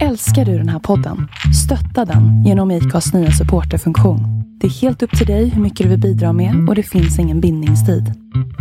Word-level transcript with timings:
Älskar 0.00 0.44
du 0.44 0.58
den 0.58 0.68
här 0.68 0.78
podden? 0.78 1.28
Stötta 1.64 2.12
den 2.12 2.44
genom 2.44 2.70
IKAs 2.70 3.14
nya 3.14 3.30
supporterfunktion. 3.30 4.20
Det 4.60 4.66
är 4.66 4.70
helt 4.70 5.02
upp 5.02 5.18
till 5.18 5.26
dig 5.26 5.48
hur 5.48 5.62
mycket 5.62 5.84
du 5.84 5.90
vill 5.90 6.00
bidra 6.00 6.32
med 6.32 6.68
och 6.68 6.74
det 6.74 6.82
finns 6.82 7.18
ingen 7.18 7.40
bindningstid. 7.40 8.04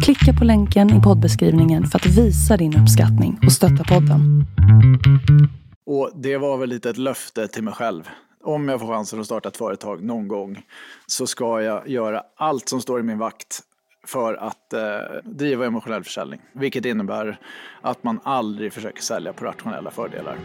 Klicka 0.04 0.40
på 0.40 0.46
länken 0.46 0.90
i 1.00 1.02
poddbeskrivningen 1.02 1.86
för 1.86 2.00
att 2.00 2.06
visa 2.06 2.58
din 2.58 2.78
uppskattning 2.82 3.40
och 3.46 3.52
stötta 3.52 3.84
podden. 3.84 4.46
Och 5.86 6.12
det 6.16 6.38
var 6.38 6.58
väl 6.58 6.70
lite 6.70 6.90
ett 6.90 6.98
löfte 6.98 7.48
till 7.48 7.64
mig 7.64 7.74
själv. 7.74 8.04
Om 8.44 8.70
jag 8.70 8.80
får 8.80 8.88
chansen 8.88 9.20
att 9.20 9.26
starta 9.26 9.50
ett 9.50 9.58
företag 9.58 10.04
någon 10.04 10.28
gång 10.28 10.62
så 11.08 11.28
ska 11.28 11.62
jag 11.62 11.90
göra 11.90 12.24
allt 12.38 12.70
som 12.70 12.82
står 12.82 13.00
i 13.00 13.04
min 13.04 13.18
vakt 13.18 13.60
för 14.08 14.34
att 14.34 14.74
eh, 14.74 14.80
driva 15.24 15.66
emotionell 15.66 16.04
försäljning. 16.04 16.42
Vilket 16.54 16.86
innebär 16.86 17.40
att 17.82 18.04
man 18.04 18.20
aldrig 18.24 18.74
försöker 18.74 19.02
sälja 19.02 19.34
på 19.34 19.46
rationella 19.46 19.92
fördelar. 19.92 20.38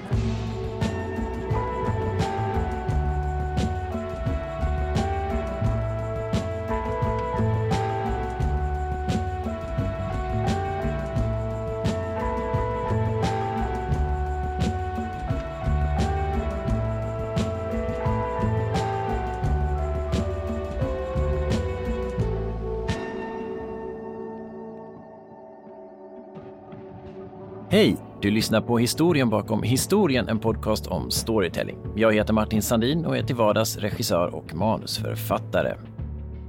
Hej! 27.77 27.97
Du 28.23 28.31
lyssnar 28.31 28.61
på 28.61 28.79
historien 28.79 29.31
bakom 29.31 29.63
historien, 29.63 30.29
en 30.29 30.39
podcast 30.39 30.87
om 30.87 31.11
storytelling. 31.11 31.77
Jag 31.97 32.15
heter 32.15 32.33
Martin 32.33 32.63
Sandin 32.63 33.07
och 33.07 33.17
är 33.17 33.23
till 33.23 33.37
vardags 33.37 33.77
regissör 33.77 34.35
och 34.35 34.55
manusförfattare. 34.55 35.75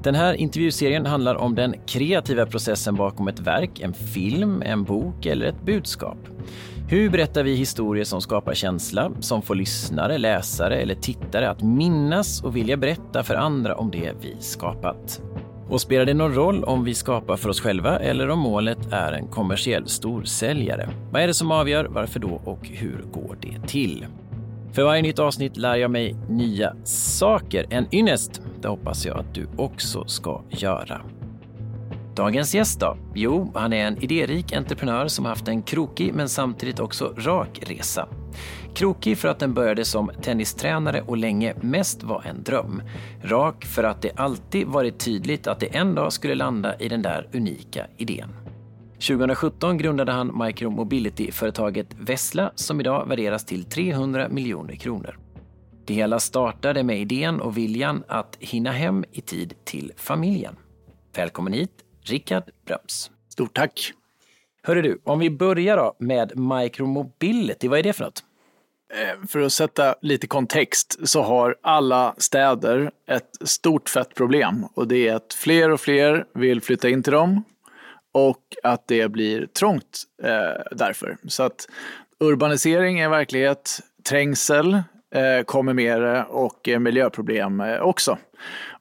Den 0.03 0.15
här 0.15 0.33
intervjuserien 0.33 1.05
handlar 1.05 1.35
om 1.35 1.55
den 1.55 1.75
kreativa 1.87 2.45
processen 2.45 2.95
bakom 2.95 3.27
ett 3.27 3.39
verk, 3.39 3.79
en 3.79 3.93
film, 3.93 4.61
en 4.61 4.83
bok 4.83 5.25
eller 5.25 5.45
ett 5.45 5.65
budskap. 5.65 6.17
Hur 6.89 7.09
berättar 7.09 7.43
vi 7.43 7.55
historier 7.55 8.03
som 8.03 8.21
skapar 8.21 8.53
känsla, 8.53 9.11
som 9.19 9.41
får 9.41 9.55
lyssnare, 9.55 10.17
läsare 10.17 10.75
eller 10.75 10.95
tittare 10.95 11.49
att 11.49 11.61
minnas 11.61 12.43
och 12.43 12.55
vilja 12.55 12.77
berätta 12.77 13.23
för 13.23 13.35
andra 13.35 13.75
om 13.75 13.91
det 13.91 14.11
vi 14.21 14.35
skapat? 14.39 15.21
Och 15.69 15.81
spelar 15.81 16.05
det 16.05 16.13
någon 16.13 16.33
roll 16.33 16.63
om 16.63 16.83
vi 16.83 16.93
skapar 16.93 17.37
för 17.37 17.49
oss 17.49 17.61
själva 17.61 17.99
eller 17.99 18.29
om 18.29 18.39
målet 18.39 18.91
är 18.91 19.11
en 19.11 19.27
kommersiell 19.27 19.87
storsäljare? 19.87 20.89
Vad 21.11 21.21
är 21.21 21.27
det 21.27 21.33
som 21.33 21.51
avgör, 21.51 21.85
varför 21.85 22.19
då 22.19 22.41
och 22.45 22.67
hur 22.67 23.05
går 23.11 23.37
det 23.41 23.67
till? 23.67 24.05
För 24.73 24.83
varje 24.83 25.01
nytt 25.01 25.19
avsnitt 25.19 25.57
lär 25.57 25.75
jag 25.75 25.91
mig 25.91 26.15
nya 26.29 26.75
saker. 26.83 27.65
En 27.69 27.95
ynnest, 27.95 28.41
det 28.61 28.67
hoppas 28.67 29.05
jag 29.05 29.17
att 29.17 29.33
du 29.33 29.47
också 29.57 30.05
ska 30.07 30.41
göra. 30.49 31.01
Dagens 32.15 32.55
gäst 32.55 32.79
då? 32.79 32.97
Jo, 33.15 33.51
han 33.55 33.73
är 33.73 33.87
en 33.87 34.03
idérik 34.03 34.53
entreprenör 34.53 35.07
som 35.07 35.25
haft 35.25 35.47
en 35.47 35.61
krokig 35.61 36.13
men 36.13 36.29
samtidigt 36.29 36.79
också 36.79 37.13
rak 37.17 37.59
resa. 37.61 38.07
Krokig 38.77 39.17
för 39.17 39.27
att 39.27 39.39
den 39.39 39.53
började 39.53 39.85
som 39.85 40.11
tennistränare 40.21 41.01
och 41.01 41.17
länge 41.17 41.53
mest 41.61 42.03
var 42.03 42.23
en 42.25 42.43
dröm. 42.43 42.81
Rak 43.23 43.65
för 43.65 43.83
att 43.83 44.01
det 44.01 44.11
alltid 44.15 44.67
varit 44.67 44.99
tydligt 44.99 45.47
att 45.47 45.59
det 45.59 45.75
en 45.75 45.95
dag 45.95 46.13
skulle 46.13 46.35
landa 46.35 46.79
i 46.79 46.89
den 46.89 47.01
där 47.01 47.29
unika 47.33 47.87
idén. 47.97 48.29
2017 48.93 49.77
grundade 49.77 50.11
han 50.11 50.43
micromobility-företaget 50.45 51.87
Vessla 51.99 52.51
som 52.55 52.79
idag 52.79 53.07
värderas 53.07 53.45
till 53.45 53.63
300 53.63 54.29
miljoner 54.29 54.75
kronor. 54.75 55.19
Det 55.85 55.93
hela 55.93 56.19
startade 56.19 56.83
med 56.83 56.99
idén 56.99 57.41
och 57.41 57.57
viljan 57.57 58.03
att 58.07 58.37
hinna 58.39 58.71
hem 58.71 59.05
i 59.11 59.21
tid 59.21 59.53
till 59.63 59.93
familjen. 59.95 60.55
Välkommen 61.15 61.53
hit, 61.53 61.71
Rickard 62.01 62.43
Bröms. 62.65 63.11
Stort 63.29 63.53
tack! 63.53 63.93
Hörru 64.63 64.81
du, 64.81 65.01
om 65.03 65.19
vi 65.19 65.29
börjar 65.29 65.77
då 65.77 65.95
med 65.99 66.39
micromobility, 66.39 67.67
vad 67.67 67.79
är 67.79 67.83
det 67.83 67.93
för 67.93 68.03
något? 68.03 68.26
Eh, 68.93 69.27
för 69.27 69.39
att 69.39 69.53
sätta 69.53 69.95
lite 70.01 70.27
kontext 70.27 71.09
så 71.09 71.21
har 71.21 71.55
alla 71.61 72.15
städer 72.17 72.91
ett 73.09 73.29
stort 73.41 73.89
fett 73.89 74.15
problem 74.15 74.65
och 74.75 74.87
det 74.87 75.07
är 75.07 75.15
att 75.15 75.33
fler 75.33 75.71
och 75.71 75.81
fler 75.81 76.25
vill 76.33 76.61
flytta 76.61 76.89
in 76.89 77.03
till 77.03 77.13
dem 77.13 77.43
och 78.13 78.41
att 78.63 78.87
det 78.87 79.11
blir 79.11 79.45
trångt 79.45 80.03
eh, 80.23 80.63
därför. 80.71 81.17
Så 81.27 81.43
att 81.43 81.67
urbanisering 82.19 82.99
är 82.99 83.09
verklighet, 83.09 83.79
trängsel 84.09 84.73
eh, 85.15 85.43
kommer 85.45 85.73
med 85.73 86.25
och 86.29 86.69
eh, 86.69 86.79
miljöproblem 86.79 87.61
eh, 87.61 87.79
också. 87.79 88.17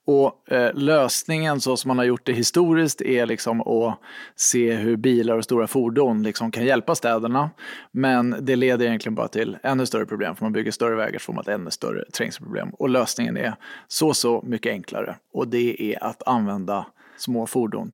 Och 0.07 0.53
eh, 0.53 0.75
lösningen 0.75 1.61
så 1.61 1.77
som 1.77 1.89
man 1.89 1.99
har 1.99 2.05
gjort 2.05 2.27
det 2.27 2.33
historiskt 2.33 3.01
är 3.03 3.27
liksom 3.27 3.61
att 3.61 3.99
se 4.37 4.75
hur 4.75 4.97
bilar 4.97 5.37
och 5.37 5.45
stora 5.45 5.67
fordon 5.67 6.23
liksom 6.23 6.51
kan 6.51 6.65
hjälpa 6.65 6.95
städerna. 6.95 7.51
Men 7.93 8.37
det 8.41 8.57
leder 8.57 8.87
egentligen 8.87 9.15
bara 9.15 9.29
till 9.29 9.59
ännu 9.63 9.87
större 9.87 10.07
problem. 10.07 10.37
För 10.37 10.45
man 10.45 10.53
bygger 10.53 10.71
större 10.71 10.97
vägar 10.97 11.19
så 11.19 11.25
får 11.25 11.33
man 11.33 11.43
ett 11.43 11.49
ännu 11.49 11.71
större 11.71 12.05
trängselproblem. 12.05 12.69
Och 12.71 12.89
lösningen 12.89 13.37
är 13.37 13.55
så, 13.89 14.15
så 14.15 14.43
mycket 14.47 14.71
enklare. 14.71 15.17
Och 15.33 15.49
det 15.49 15.95
är 15.95 16.05
att 16.05 16.23
använda 16.27 16.87
små 17.17 17.47
fordon. 17.47 17.91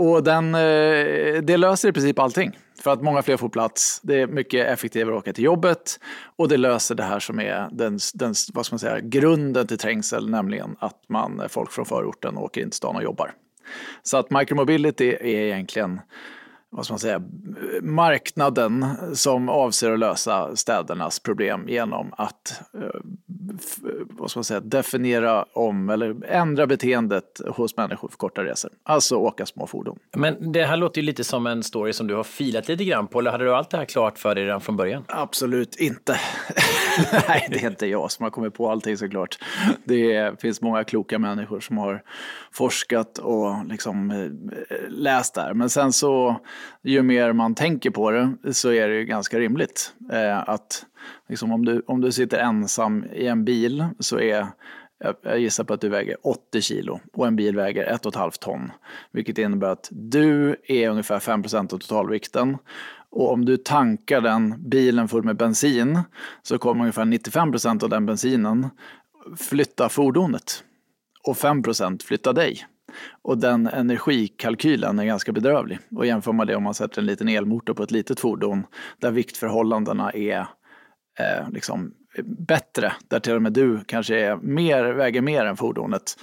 Och 0.00 0.24
den, 0.24 0.54
eh, 0.54 1.42
det 1.42 1.56
löser 1.56 1.88
i 1.88 1.92
princip 1.92 2.18
allting. 2.18 2.58
För 2.82 2.90
att 2.92 3.02
många 3.02 3.22
fler 3.22 3.36
får 3.36 3.48
plats, 3.48 4.00
det 4.02 4.20
är 4.20 4.26
mycket 4.26 4.66
effektivare 4.66 5.14
att 5.14 5.22
åka 5.22 5.32
till 5.32 5.44
jobbet 5.44 6.00
och 6.36 6.48
det 6.48 6.56
löser 6.56 6.94
det 6.94 7.02
här 7.02 7.20
som 7.20 7.40
är 7.40 7.68
den, 7.72 7.98
den, 8.14 8.34
vad 8.52 8.66
ska 8.66 8.74
man 8.74 8.78
säga, 8.78 9.00
grunden 9.00 9.66
till 9.66 9.78
trängsel, 9.78 10.30
nämligen 10.30 10.76
att 10.78 11.04
man, 11.08 11.42
folk 11.48 11.70
från 11.70 11.84
förorten 11.84 12.36
åker 12.36 12.60
in 12.60 12.70
till 12.70 12.76
stan 12.76 12.96
och 12.96 13.02
jobbar. 13.02 13.32
Så 14.02 14.16
att 14.16 14.30
micromobility 14.30 15.08
är 15.08 15.24
egentligen 15.24 16.00
vad 16.70 16.84
ska 16.84 16.92
man 16.92 16.98
säga, 16.98 17.22
marknaden 17.82 18.86
som 19.14 19.48
avser 19.48 19.92
att 19.92 19.98
lösa 19.98 20.56
städernas 20.56 21.20
problem 21.20 21.68
genom 21.68 22.14
att 22.16 22.62
eh, 22.74 23.00
vad 24.10 24.30
ska 24.30 24.38
man 24.38 24.44
säga, 24.44 24.60
definiera 24.60 25.44
om 25.52 25.90
eller 25.90 26.24
ändra 26.24 26.66
beteendet 26.66 27.40
hos 27.48 27.76
människor 27.76 28.08
för 28.08 28.16
korta 28.16 28.44
resor. 28.44 28.70
Alltså 28.82 29.16
åka 29.16 29.46
små 29.46 29.66
fordon. 29.66 29.98
Men 30.16 30.52
det 30.52 30.64
här 30.64 30.76
låter 30.76 31.00
ju 31.00 31.06
lite 31.06 31.24
som 31.24 31.46
en 31.46 31.62
story 31.62 31.92
som 31.92 32.06
du 32.06 32.14
har 32.14 32.24
filat 32.24 32.68
lite 32.68 32.84
grann 32.84 33.06
på. 33.06 33.18
Eller 33.18 33.30
hade 33.30 33.44
du 33.44 33.54
allt 33.54 33.70
det 33.70 33.76
här 33.76 33.84
klart 33.84 34.18
för 34.18 34.34
dig 34.34 34.44
redan 34.44 34.60
från 34.60 34.76
början? 34.76 35.04
Absolut 35.08 35.76
inte. 35.76 36.16
Nej, 37.28 37.48
det 37.50 37.64
är 37.64 37.70
inte 37.70 37.86
jag 37.86 38.10
som 38.10 38.22
har 38.22 38.30
kommit 38.30 38.54
på 38.54 38.70
allting 38.70 38.96
såklart. 38.96 39.38
Det 39.84 40.40
finns 40.40 40.60
många 40.60 40.84
kloka 40.84 41.18
människor 41.18 41.60
som 41.60 41.78
har 41.78 42.02
forskat 42.52 43.18
och 43.18 43.66
liksom 43.66 44.10
eh, 44.10 44.76
läst 44.88 45.34
där. 45.34 45.54
Men 45.54 45.70
sen 45.70 45.92
så, 45.92 46.40
ju 46.82 47.02
mer 47.02 47.32
man 47.32 47.54
tänker 47.54 47.90
på 47.90 48.10
det 48.10 48.34
så 48.52 48.72
är 48.72 48.88
det 48.88 48.94
ju 48.94 49.04
ganska 49.04 49.38
rimligt 49.38 49.94
eh, 50.12 50.48
att 50.48 50.86
liksom 51.28 51.52
om, 51.52 51.64
du, 51.64 51.82
om 51.86 52.00
du 52.00 52.12
sitter 52.12 52.38
ensam 52.38 53.04
i 53.12 53.26
en 53.26 53.44
bil 53.44 53.86
så 53.98 54.18
är 54.20 54.46
jag 55.24 55.40
gissar 55.40 55.64
på 55.64 55.74
att 55.74 55.80
du 55.80 55.88
väger 55.88 56.16
80 56.22 56.60
kilo 56.60 57.00
och 57.12 57.26
en 57.26 57.36
bil 57.36 57.56
väger 57.56 57.92
1,5 57.92 58.30
ton. 58.40 58.72
Vilket 59.12 59.38
innebär 59.38 59.68
att 59.68 59.88
du 59.90 60.56
är 60.64 60.88
ungefär 60.88 61.18
5% 61.18 61.74
av 61.74 61.78
totalvikten. 61.78 62.58
Och 63.10 63.32
om 63.32 63.44
du 63.44 63.56
tankar 63.56 64.20
den 64.20 64.68
bilen 64.70 65.08
full 65.08 65.24
med 65.24 65.36
bensin 65.36 66.00
så 66.42 66.58
kommer 66.58 66.80
ungefär 66.80 67.04
95% 67.04 67.84
av 67.84 67.90
den 67.90 68.06
bensinen 68.06 68.68
flytta 69.38 69.88
fordonet. 69.88 70.64
Och 71.26 71.36
5% 71.36 72.02
flytta 72.02 72.32
dig. 72.32 72.66
Och 73.22 73.38
den 73.38 73.66
energikalkylen 73.66 74.98
är 74.98 75.04
ganska 75.04 75.32
bedrövlig. 75.32 75.78
Och 75.96 76.06
jämför 76.06 76.32
man 76.32 76.46
det 76.46 76.56
om 76.56 76.62
man 76.62 76.74
sätter 76.74 77.00
en 77.00 77.06
liten 77.06 77.28
elmotor 77.28 77.74
på 77.74 77.82
ett 77.82 77.90
litet 77.90 78.20
fordon 78.20 78.66
där 78.98 79.10
viktförhållandena 79.10 80.10
är 80.10 80.46
eh, 81.18 81.50
liksom 81.52 81.94
bättre, 82.24 82.92
där 83.08 83.20
till 83.20 83.34
och 83.34 83.42
med 83.42 83.52
du 83.52 83.80
kanske 83.86 84.20
är 84.20 84.36
mer, 84.36 84.84
väger 84.84 85.20
mer 85.20 85.44
än 85.44 85.56
fordonet, 85.56 86.16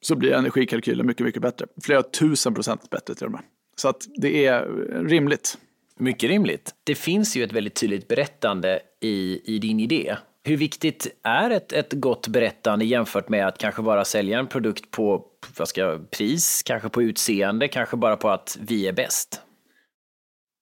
så 0.00 0.16
blir 0.16 0.32
energikalkylen 0.32 1.06
mycket, 1.06 1.26
mycket 1.26 1.42
bättre. 1.42 1.66
Flera 1.82 2.02
tusen 2.02 2.54
procent 2.54 2.90
bättre 2.90 3.14
till 3.14 3.26
och 3.26 3.32
med. 3.32 3.40
Så 3.76 3.88
att 3.88 4.06
det 4.16 4.46
är 4.46 4.64
rimligt. 5.08 5.58
Mycket 5.98 6.30
rimligt. 6.30 6.74
Det 6.84 6.94
finns 6.94 7.36
ju 7.36 7.44
ett 7.44 7.52
väldigt 7.52 7.74
tydligt 7.74 8.08
berättande 8.08 8.80
i, 9.00 9.40
i 9.54 9.58
din 9.58 9.80
idé. 9.80 10.16
Hur 10.42 10.56
viktigt 10.56 11.06
är 11.22 11.50
ett, 11.50 11.72
ett 11.72 11.92
gott 11.92 12.28
berättande 12.28 12.84
jämfört 12.84 13.28
med 13.28 13.46
att 13.46 13.58
kanske 13.58 13.82
bara 13.82 14.04
sälja 14.04 14.38
en 14.38 14.46
produkt 14.46 14.90
på 14.90 15.24
vad 15.58 15.68
ska, 15.68 15.98
pris, 16.10 16.62
kanske 16.62 16.88
på 16.88 17.02
utseende, 17.02 17.68
kanske 17.68 17.96
bara 17.96 18.16
på 18.16 18.30
att 18.30 18.58
vi 18.60 18.88
är 18.88 18.92
bäst? 18.92 19.42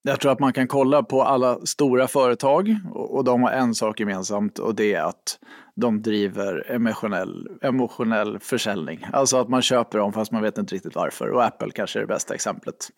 Jag 0.03 0.21
tror 0.21 0.33
att 0.33 0.41
man 0.41 0.53
kan 0.53 0.69
kolla 0.69 1.03
på 1.03 1.23
alla 1.23 1.67
stora 1.67 2.09
företag 2.09 2.77
och 2.95 3.25
de 3.25 3.43
har 3.43 3.51
en 3.51 3.75
sak 3.75 4.01
gemensamt 4.01 4.59
och 4.59 4.75
det 4.75 4.95
är 4.95 5.03
att 5.03 5.39
de 5.77 6.03
driver 6.03 6.71
emotionell, 6.71 7.49
emotionell 7.63 8.39
försäljning. 8.39 9.07
Alltså 9.13 9.37
att 9.37 9.49
man 9.49 9.63
köper 9.63 9.99
dem 9.99 10.13
fast 10.13 10.33
man 10.33 10.43
vet 10.43 10.59
inte 10.59 10.75
riktigt 10.75 10.95
varför 10.95 11.29
och 11.29 11.45
Apple 11.45 11.71
kanske 11.71 11.99
är 11.99 12.01
det 12.01 12.07
bästa 12.07 12.35
exemplet. 12.35 12.91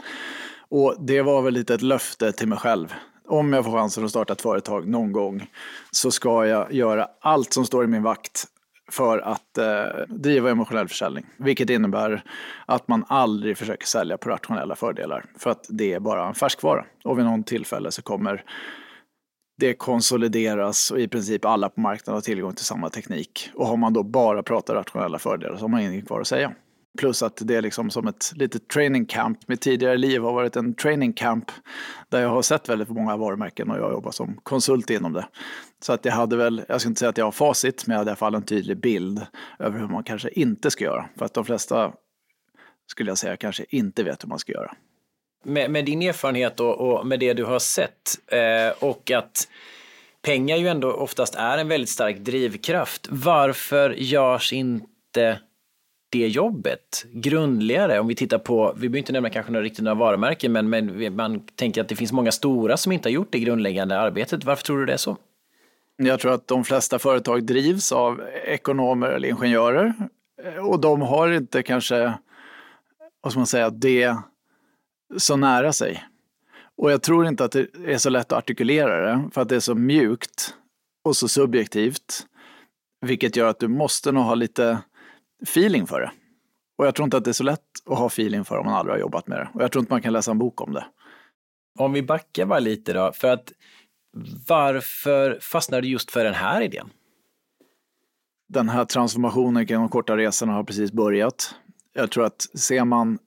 Och 0.68 0.96
det 1.06 1.22
var 1.22 1.42
väl 1.42 1.54
lite 1.54 1.74
ett 1.74 1.82
löfte 1.82 2.32
till 2.32 2.48
mig 2.48 2.58
själv 2.58 2.94
om 3.30 3.52
jag 3.52 3.64
får 3.64 3.72
chansen 3.72 4.04
att 4.04 4.10
starta 4.10 4.32
ett 4.32 4.40
företag 4.40 4.88
någon 4.88 5.12
gång 5.12 5.50
så 5.90 6.10
ska 6.10 6.46
jag 6.46 6.72
göra 6.72 7.08
allt 7.20 7.52
som 7.52 7.64
står 7.64 7.84
i 7.84 7.86
min 7.86 8.02
vakt 8.02 8.44
för 8.90 9.18
att 9.18 9.58
eh, 9.58 10.04
driva 10.08 10.50
emotionell 10.50 10.88
försäljning. 10.88 11.26
Vilket 11.36 11.70
innebär 11.70 12.24
att 12.66 12.88
man 12.88 13.04
aldrig 13.08 13.58
försöker 13.58 13.86
sälja 13.86 14.18
på 14.18 14.28
rationella 14.28 14.76
fördelar. 14.76 15.24
För 15.38 15.50
att 15.50 15.66
det 15.68 15.92
är 15.92 16.00
bara 16.00 16.28
en 16.28 16.34
färskvara. 16.34 16.84
Och 17.04 17.18
vid 17.18 17.24
någon 17.24 17.44
tillfälle 17.44 17.90
så 17.90 18.02
kommer 18.02 18.44
det 19.58 19.74
konsolideras 19.74 20.90
och 20.90 21.00
i 21.00 21.08
princip 21.08 21.44
alla 21.44 21.68
på 21.68 21.80
marknaden 21.80 22.14
har 22.14 22.20
tillgång 22.20 22.54
till 22.54 22.64
samma 22.64 22.90
teknik. 22.90 23.50
Och 23.54 23.66
har 23.66 23.76
man 23.76 23.92
då 23.92 24.02
bara 24.02 24.42
pratat 24.42 24.76
rationella 24.76 25.18
fördelar 25.18 25.56
så 25.56 25.62
har 25.62 25.68
man 25.68 25.80
ingenting 25.80 26.06
kvar 26.06 26.20
att 26.20 26.26
säga. 26.26 26.52
Plus 26.98 27.22
att 27.22 27.42
det 27.44 27.56
är 27.56 27.62
liksom 27.62 27.90
som 27.90 28.06
ett 28.06 28.32
litet 28.34 28.68
training 28.68 29.06
camp. 29.06 29.48
Mitt 29.48 29.60
tidigare 29.60 29.96
liv 29.96 30.22
har 30.22 30.32
varit 30.32 30.56
en 30.56 30.74
training 30.74 31.12
camp 31.12 31.50
där 32.08 32.20
jag 32.20 32.28
har 32.28 32.42
sett 32.42 32.68
väldigt 32.68 32.88
många 32.88 33.16
varumärken 33.16 33.70
och 33.70 33.78
jag 33.78 33.92
jobbar 33.92 34.10
som 34.10 34.40
konsult 34.42 34.90
inom 34.90 35.12
det. 35.12 35.26
Så 35.82 35.92
att 35.92 36.04
jag 36.04 36.12
hade 36.12 36.36
väl, 36.36 36.62
jag 36.68 36.80
ska 36.80 36.88
inte 36.88 36.98
säga 36.98 37.08
att 37.08 37.18
jag 37.18 37.24
har 37.24 37.32
facit, 37.32 37.86
men 37.86 37.94
jag 37.94 37.98
hade 37.98 38.08
i 38.08 38.12
alla 38.12 38.16
fall 38.16 38.34
en 38.34 38.42
tydlig 38.42 38.80
bild 38.80 39.26
över 39.58 39.78
hur 39.78 39.88
man 39.88 40.04
kanske 40.04 40.30
inte 40.30 40.70
ska 40.70 40.84
göra. 40.84 41.08
För 41.18 41.24
att 41.24 41.34
de 41.34 41.44
flesta, 41.44 41.92
skulle 42.90 43.10
jag 43.10 43.18
säga, 43.18 43.36
kanske 43.36 43.64
inte 43.68 44.02
vet 44.02 44.24
hur 44.24 44.28
man 44.28 44.38
ska 44.38 44.52
göra. 44.52 44.74
Med, 45.44 45.70
med 45.70 45.84
din 45.84 46.02
erfarenhet 46.02 46.60
och, 46.60 46.80
och, 46.80 47.06
med 47.06 47.20
det 47.20 47.34
du 47.34 47.44
har 47.44 47.58
sett 47.58 48.18
eh, 48.26 48.84
och 48.84 49.10
att 49.10 49.48
pengar 50.22 50.56
ju 50.56 50.68
ändå 50.68 50.92
oftast 50.92 51.34
är 51.34 51.58
en 51.58 51.68
väldigt 51.68 51.88
stark 51.88 52.18
drivkraft. 52.18 53.06
Varför 53.10 53.90
görs 53.90 54.52
inte 54.52 55.40
det 56.10 56.28
jobbet 56.28 57.06
grundligare? 57.12 58.00
Om 58.00 58.06
vi 58.06 58.14
tittar 58.14 58.38
på, 58.38 58.72
vi 58.74 58.80
behöver 58.80 58.98
inte 58.98 59.12
nämna 59.12 59.30
kanske 59.30 59.52
några 59.52 59.64
riktigt 59.64 59.84
några 59.84 59.94
varumärken, 59.94 60.52
men, 60.52 60.70
men 60.70 61.16
man 61.16 61.40
tänker 61.40 61.80
att 61.80 61.88
det 61.88 61.96
finns 61.96 62.12
många 62.12 62.32
stora 62.32 62.76
som 62.76 62.92
inte 62.92 63.08
har 63.08 63.12
gjort 63.12 63.32
det 63.32 63.38
grundläggande 63.38 63.98
arbetet. 63.98 64.44
Varför 64.44 64.64
tror 64.64 64.78
du 64.78 64.86
det 64.86 64.92
är 64.92 64.96
så? 64.96 65.16
Jag 65.96 66.20
tror 66.20 66.32
att 66.32 66.48
de 66.48 66.64
flesta 66.64 66.98
företag 66.98 67.44
drivs 67.44 67.92
av 67.92 68.22
ekonomer 68.44 69.08
eller 69.08 69.28
ingenjörer 69.28 69.94
eh, 70.44 70.68
och 70.68 70.80
de 70.80 71.00
har 71.00 71.32
inte 71.32 71.62
kanske, 71.62 72.12
vad 73.22 73.32
ska 73.32 73.38
man 73.38 73.46
säga, 73.46 73.70
det 73.70 74.16
så 75.16 75.36
nära 75.36 75.72
sig. 75.72 76.04
Och 76.76 76.92
jag 76.92 77.02
tror 77.02 77.26
inte 77.26 77.44
att 77.44 77.52
det 77.52 77.66
är 77.86 77.98
så 77.98 78.10
lätt 78.10 78.32
att 78.32 78.38
artikulera 78.38 79.00
det 79.00 79.30
för 79.32 79.40
att 79.40 79.48
det 79.48 79.56
är 79.56 79.60
så 79.60 79.74
mjukt 79.74 80.54
och 81.04 81.16
så 81.16 81.28
subjektivt. 81.28 82.26
Vilket 83.06 83.36
gör 83.36 83.46
att 83.46 83.58
du 83.58 83.68
måste 83.68 84.12
nog 84.12 84.24
ha 84.24 84.34
lite 84.34 84.78
feeling 85.42 85.86
för 85.86 86.00
det. 86.00 86.10
Och 86.78 86.86
jag 86.86 86.94
tror 86.94 87.04
inte 87.04 87.16
att 87.16 87.24
det 87.24 87.30
är 87.30 87.32
så 87.32 87.44
lätt 87.44 87.60
att 87.86 87.98
ha 87.98 88.06
feeling 88.06 88.44
för 88.44 88.58
om 88.58 88.66
man 88.66 88.74
aldrig 88.74 88.94
har 88.94 89.00
jobbat 89.00 89.26
med 89.26 89.38
det. 89.38 89.48
Och 89.54 89.62
jag 89.62 89.72
tror 89.72 89.82
inte 89.82 89.92
man 89.92 90.02
kan 90.02 90.12
läsa 90.12 90.30
en 90.30 90.38
bok 90.38 90.60
om 90.60 90.72
det. 90.72 90.86
Om 91.78 91.92
vi 91.92 92.02
backar 92.02 92.46
bara 92.46 92.58
lite 92.58 92.92
då, 92.92 93.12
för 93.12 93.28
att 93.28 93.52
varför 94.48 95.38
fastnade 95.40 95.80
du 95.80 95.88
just 95.88 96.10
för 96.10 96.24
den 96.24 96.34
här 96.34 96.60
idén? 96.62 96.90
Den 98.48 98.68
här 98.68 98.84
transformationen 98.84 99.66
kring 99.66 99.78
de 99.78 99.88
korta 99.88 100.16
resorna 100.16 100.52
har 100.52 100.64
precis 100.64 100.92
börjat. 100.92 101.54
Jag 101.92 102.10
tror 102.10 102.24
att 102.24 102.42
ser 102.54 102.84
man 102.84 103.18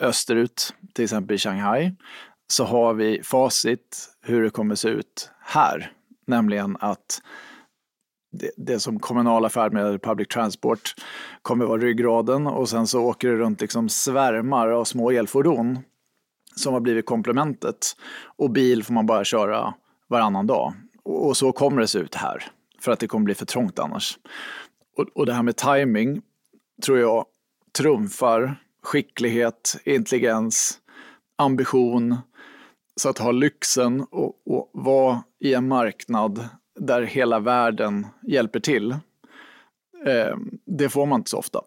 österut, 0.00 0.74
till 0.94 1.04
exempel 1.04 1.34
i 1.34 1.38
Shanghai, 1.38 1.92
så 2.46 2.64
har 2.64 2.94
vi 2.94 3.22
facit 3.22 4.08
hur 4.22 4.42
det 4.42 4.50
kommer 4.50 4.74
se 4.74 4.88
ut 4.88 5.30
här. 5.40 5.92
Nämligen 6.26 6.76
att 6.80 7.22
det, 8.38 8.50
det 8.56 8.80
som 8.80 8.98
kommunala 8.98 9.48
färdmedel, 9.48 9.98
public 9.98 10.28
transport, 10.28 10.94
kommer 11.42 11.66
vara 11.66 11.80
ryggraden 11.80 12.46
och 12.46 12.68
sen 12.68 12.86
så 12.86 13.02
åker 13.02 13.28
det 13.28 13.36
runt 13.36 13.60
liksom 13.60 13.88
svärmar 13.88 14.68
av 14.68 14.84
små 14.84 15.10
elfordon 15.10 15.78
som 16.56 16.72
har 16.72 16.80
blivit 16.80 17.06
komplementet. 17.06 17.96
Och 18.36 18.50
bil 18.50 18.84
får 18.84 18.94
man 18.94 19.06
bara 19.06 19.24
köra 19.24 19.74
varannan 20.08 20.46
dag. 20.46 20.72
Och, 21.04 21.26
och 21.26 21.36
så 21.36 21.52
kommer 21.52 21.80
det 21.80 21.88
se 21.88 21.98
ut 21.98 22.14
här, 22.14 22.44
för 22.80 22.92
att 22.92 23.00
det 23.00 23.06
kommer 23.06 23.24
bli 23.24 23.34
för 23.34 23.46
trångt 23.46 23.78
annars. 23.78 24.18
Och, 24.96 25.06
och 25.14 25.26
det 25.26 25.32
här 25.32 25.42
med 25.42 25.56
timing 25.56 26.22
tror 26.84 26.98
jag 26.98 27.24
trumfar 27.78 28.56
skicklighet, 28.82 29.76
intelligens, 29.84 30.78
ambition. 31.36 32.16
Så 32.96 33.08
att 33.08 33.18
ha 33.18 33.32
lyxen 33.32 34.06
och, 34.10 34.42
och 34.46 34.70
vara 34.72 35.22
i 35.40 35.54
en 35.54 35.68
marknad 35.68 36.48
där 36.80 37.02
hela 37.02 37.38
världen 37.38 38.06
hjälper 38.22 38.60
till, 38.60 38.90
eh, 40.06 40.36
det 40.66 40.88
får 40.88 41.06
man 41.06 41.20
inte 41.20 41.30
så 41.30 41.38
ofta. 41.38 41.60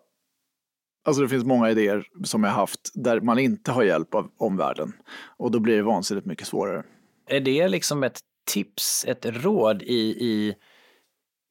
Alltså 1.06 1.21
det 1.21 1.30
finns 1.30 1.45
många 1.45 1.69
idéer 1.69 2.07
som 2.24 2.44
jag 2.44 2.51
haft 2.51 2.92
där 2.94 3.21
man 3.21 3.39
inte 3.39 3.71
har 3.71 3.83
hjälp 3.83 4.15
av 4.15 4.31
omvärlden 4.38 4.94
och 5.38 5.51
då 5.51 5.59
blir 5.59 5.75
det 5.75 5.83
vansinnigt 5.83 6.25
mycket 6.25 6.48
svårare. 6.48 6.83
Är 7.27 7.39
det 7.39 7.68
liksom 7.68 8.04
ett 8.04 8.19
tips, 8.48 9.06
ett 9.07 9.25
råd 9.25 9.81
i, 9.81 10.25
i, 10.25 10.56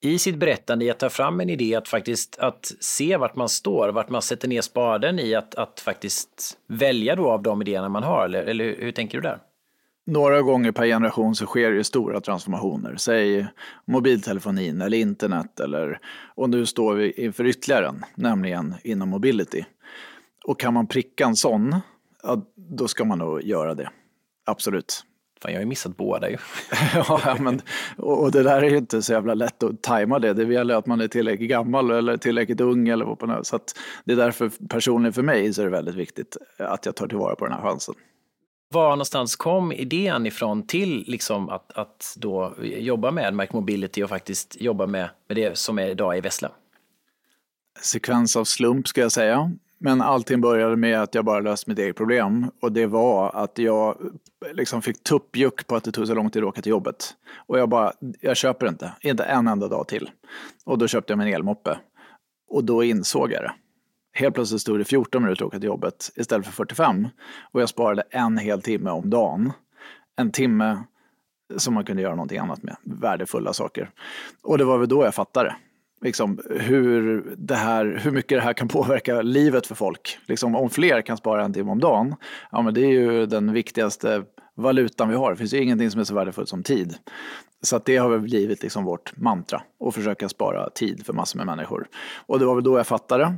i 0.02 0.18
sitt 0.18 0.36
berättande 0.36 0.84
i 0.84 0.90
att 0.90 0.98
ta 0.98 1.10
fram 1.10 1.40
en 1.40 1.50
idé, 1.50 1.74
att 1.74 1.88
faktiskt 1.88 2.38
att 2.38 2.72
se 2.80 3.16
vart 3.16 3.36
man 3.36 3.48
står, 3.48 3.88
vart 3.88 4.08
man 4.08 4.22
sätter 4.22 4.48
ner 4.48 4.60
spaden 4.60 5.18
i 5.18 5.34
att, 5.34 5.54
att 5.54 5.80
faktiskt 5.80 6.58
välja 6.68 7.16
då 7.16 7.30
av 7.30 7.42
de 7.42 7.62
idéerna 7.62 7.88
man 7.88 8.02
har, 8.02 8.24
eller, 8.24 8.42
eller 8.42 8.64
hur, 8.64 8.76
hur 8.80 8.92
tänker 8.92 9.18
du 9.18 9.22
där? 9.22 9.40
Några 10.06 10.42
gånger 10.42 10.72
per 10.72 10.86
generation 10.86 11.34
så 11.34 11.46
sker 11.46 11.70
det 11.70 11.84
stora 11.84 12.20
transformationer. 12.20 12.96
Säg 12.96 13.46
mobiltelefonin 13.84 14.80
eller 14.80 14.98
internet 14.98 15.60
eller, 15.60 16.00
och 16.34 16.50
nu 16.50 16.66
står 16.66 16.94
vi 16.94 17.10
inför 17.10 17.46
ytterligare 17.46 17.88
en, 17.88 18.04
nämligen 18.14 18.74
inom 18.84 19.08
mobility. 19.08 19.64
Och 20.44 20.60
kan 20.60 20.74
man 20.74 20.86
pricka 20.86 21.24
en 21.24 21.36
sån, 21.36 21.76
ja, 22.22 22.42
då 22.54 22.88
ska 22.88 23.04
man 23.04 23.18
nog 23.18 23.42
göra 23.42 23.74
det. 23.74 23.88
Absolut. 24.44 25.04
Fan, 25.42 25.52
jag 25.52 25.58
har 25.58 25.62
ju 25.62 25.68
missat 25.68 25.96
båda 25.96 26.30
ju. 26.30 26.36
ja, 26.94 27.36
men, 27.40 27.60
och 27.96 28.32
det 28.32 28.42
där 28.42 28.62
är 28.62 28.70
ju 28.70 28.76
inte 28.76 29.02
så 29.02 29.12
jävla 29.12 29.34
lätt 29.34 29.62
att 29.62 29.82
tajma 29.82 30.18
det. 30.18 30.32
Det 30.32 30.54
gäller 30.54 30.74
att 30.74 30.86
man 30.86 31.00
är 31.00 31.08
tillräckligt 31.08 31.50
gammal 31.50 31.90
eller 31.90 32.16
tillräckligt 32.16 32.60
ung 32.60 32.88
eller 32.88 33.04
vad 33.04 33.18
på 33.18 33.26
något. 33.26 33.46
Så 33.46 33.58
det 34.04 34.12
är 34.12 34.16
därför 34.16 34.50
personligen 34.68 35.12
för 35.12 35.22
mig 35.22 35.52
så 35.52 35.60
är 35.60 35.64
det 35.64 35.70
väldigt 35.70 35.94
viktigt 35.94 36.36
att 36.58 36.86
jag 36.86 36.94
tar 36.94 37.08
tillvara 37.08 37.36
på 37.36 37.44
den 37.44 37.54
här 37.54 37.62
chansen. 37.62 37.94
Var 38.68 38.90
någonstans 38.90 39.36
kom 39.36 39.72
idén 39.72 40.26
ifrån 40.26 40.66
till 40.66 41.04
liksom 41.06 41.48
att, 41.48 41.72
att 41.72 42.16
då 42.16 42.54
jobba 42.62 43.10
med 43.10 43.34
Mark 43.34 43.52
Mobility 43.52 44.02
och 44.02 44.08
faktiskt 44.08 44.60
jobba 44.60 44.86
med, 44.86 45.10
med 45.28 45.36
det 45.36 45.58
som 45.58 45.78
är 45.78 45.86
idag 45.86 46.18
i 46.18 46.20
Vessla? 46.20 46.50
Sekvens 47.80 48.36
av 48.36 48.44
slump 48.44 48.88
ska 48.88 49.00
jag 49.00 49.12
säga. 49.12 49.52
Men 49.78 50.02
allting 50.02 50.40
började 50.40 50.76
med 50.76 51.02
att 51.02 51.14
jag 51.14 51.24
bara 51.24 51.40
löste 51.40 51.70
mitt 51.70 51.78
eget 51.78 51.96
problem. 51.96 52.50
Och 52.60 52.72
det 52.72 52.86
var 52.86 53.30
att 53.34 53.58
jag 53.58 53.96
liksom 54.52 54.82
fick 54.82 55.02
tuppjuck 55.02 55.66
på 55.66 55.76
att 55.76 55.84
det 55.84 55.92
tog 55.92 56.06
så 56.06 56.14
lång 56.14 56.30
tid 56.30 56.42
att 56.42 56.48
åka 56.48 56.62
till 56.62 56.70
jobbet. 56.70 57.14
Och 57.36 57.58
jag 57.58 57.68
bara, 57.68 57.92
jag 58.20 58.36
köper 58.36 58.68
inte, 58.68 58.92
inte 59.00 59.24
en 59.24 59.48
enda 59.48 59.68
dag 59.68 59.88
till. 59.88 60.10
Och 60.64 60.78
då 60.78 60.86
köpte 60.86 61.12
jag 61.12 61.18
min 61.18 61.34
elmoppe. 61.34 61.78
Och 62.48 62.64
då 62.64 62.84
insåg 62.84 63.32
jag 63.32 63.42
det. 63.42 63.52
Helt 64.18 64.34
plötsligt 64.34 64.60
stod 64.60 64.78
det 64.78 64.84
14 64.84 65.22
minuter 65.22 65.44
att 65.44 65.46
åka 65.46 65.58
till 65.58 65.66
jobbet 65.66 66.10
istället 66.16 66.46
för 66.46 66.52
45. 66.52 67.08
Och 67.52 67.60
jag 67.60 67.68
sparade 67.68 68.02
en 68.10 68.38
hel 68.38 68.62
timme 68.62 68.90
om 68.90 69.10
dagen. 69.10 69.52
En 70.16 70.30
timme 70.30 70.82
som 71.56 71.74
man 71.74 71.84
kunde 71.84 72.02
göra 72.02 72.14
någonting 72.14 72.38
annat 72.38 72.62
med. 72.62 72.76
Värdefulla 72.82 73.52
saker. 73.52 73.90
Och 74.42 74.58
det 74.58 74.64
var 74.64 74.78
väl 74.78 74.88
då 74.88 75.04
jag 75.04 75.14
fattade 75.14 75.56
liksom, 76.00 76.40
hur, 76.50 77.24
det 77.36 77.54
här, 77.54 78.00
hur 78.02 78.10
mycket 78.10 78.38
det 78.38 78.42
här 78.42 78.52
kan 78.52 78.68
påverka 78.68 79.22
livet 79.22 79.66
för 79.66 79.74
folk. 79.74 80.18
Liksom, 80.26 80.56
om 80.56 80.70
fler 80.70 81.02
kan 81.02 81.16
spara 81.16 81.44
en 81.44 81.52
timme 81.52 81.70
om 81.70 81.80
dagen, 81.80 82.14
ja, 82.50 82.62
men 82.62 82.74
det 82.74 82.80
är 82.80 82.90
ju 82.90 83.26
den 83.26 83.52
viktigaste 83.52 84.22
valutan 84.54 85.08
vi 85.08 85.14
har. 85.14 85.30
Det 85.30 85.36
finns 85.36 85.54
ju 85.54 85.62
ingenting 85.62 85.90
som 85.90 86.00
är 86.00 86.04
så 86.04 86.14
värdefullt 86.14 86.48
som 86.48 86.62
tid. 86.62 86.94
Så 87.62 87.76
att 87.76 87.84
det 87.84 87.96
har 87.96 88.08
väl 88.08 88.20
blivit 88.20 88.62
liksom 88.62 88.84
vårt 88.84 89.16
mantra, 89.16 89.62
att 89.86 89.94
försöka 89.94 90.28
spara 90.28 90.70
tid 90.70 91.06
för 91.06 91.12
massor 91.12 91.38
med 91.38 91.46
människor. 91.46 91.88
Och 92.26 92.38
det 92.38 92.44
var 92.44 92.54
väl 92.54 92.64
då 92.64 92.76
jag 92.76 92.86
fattade. 92.86 93.34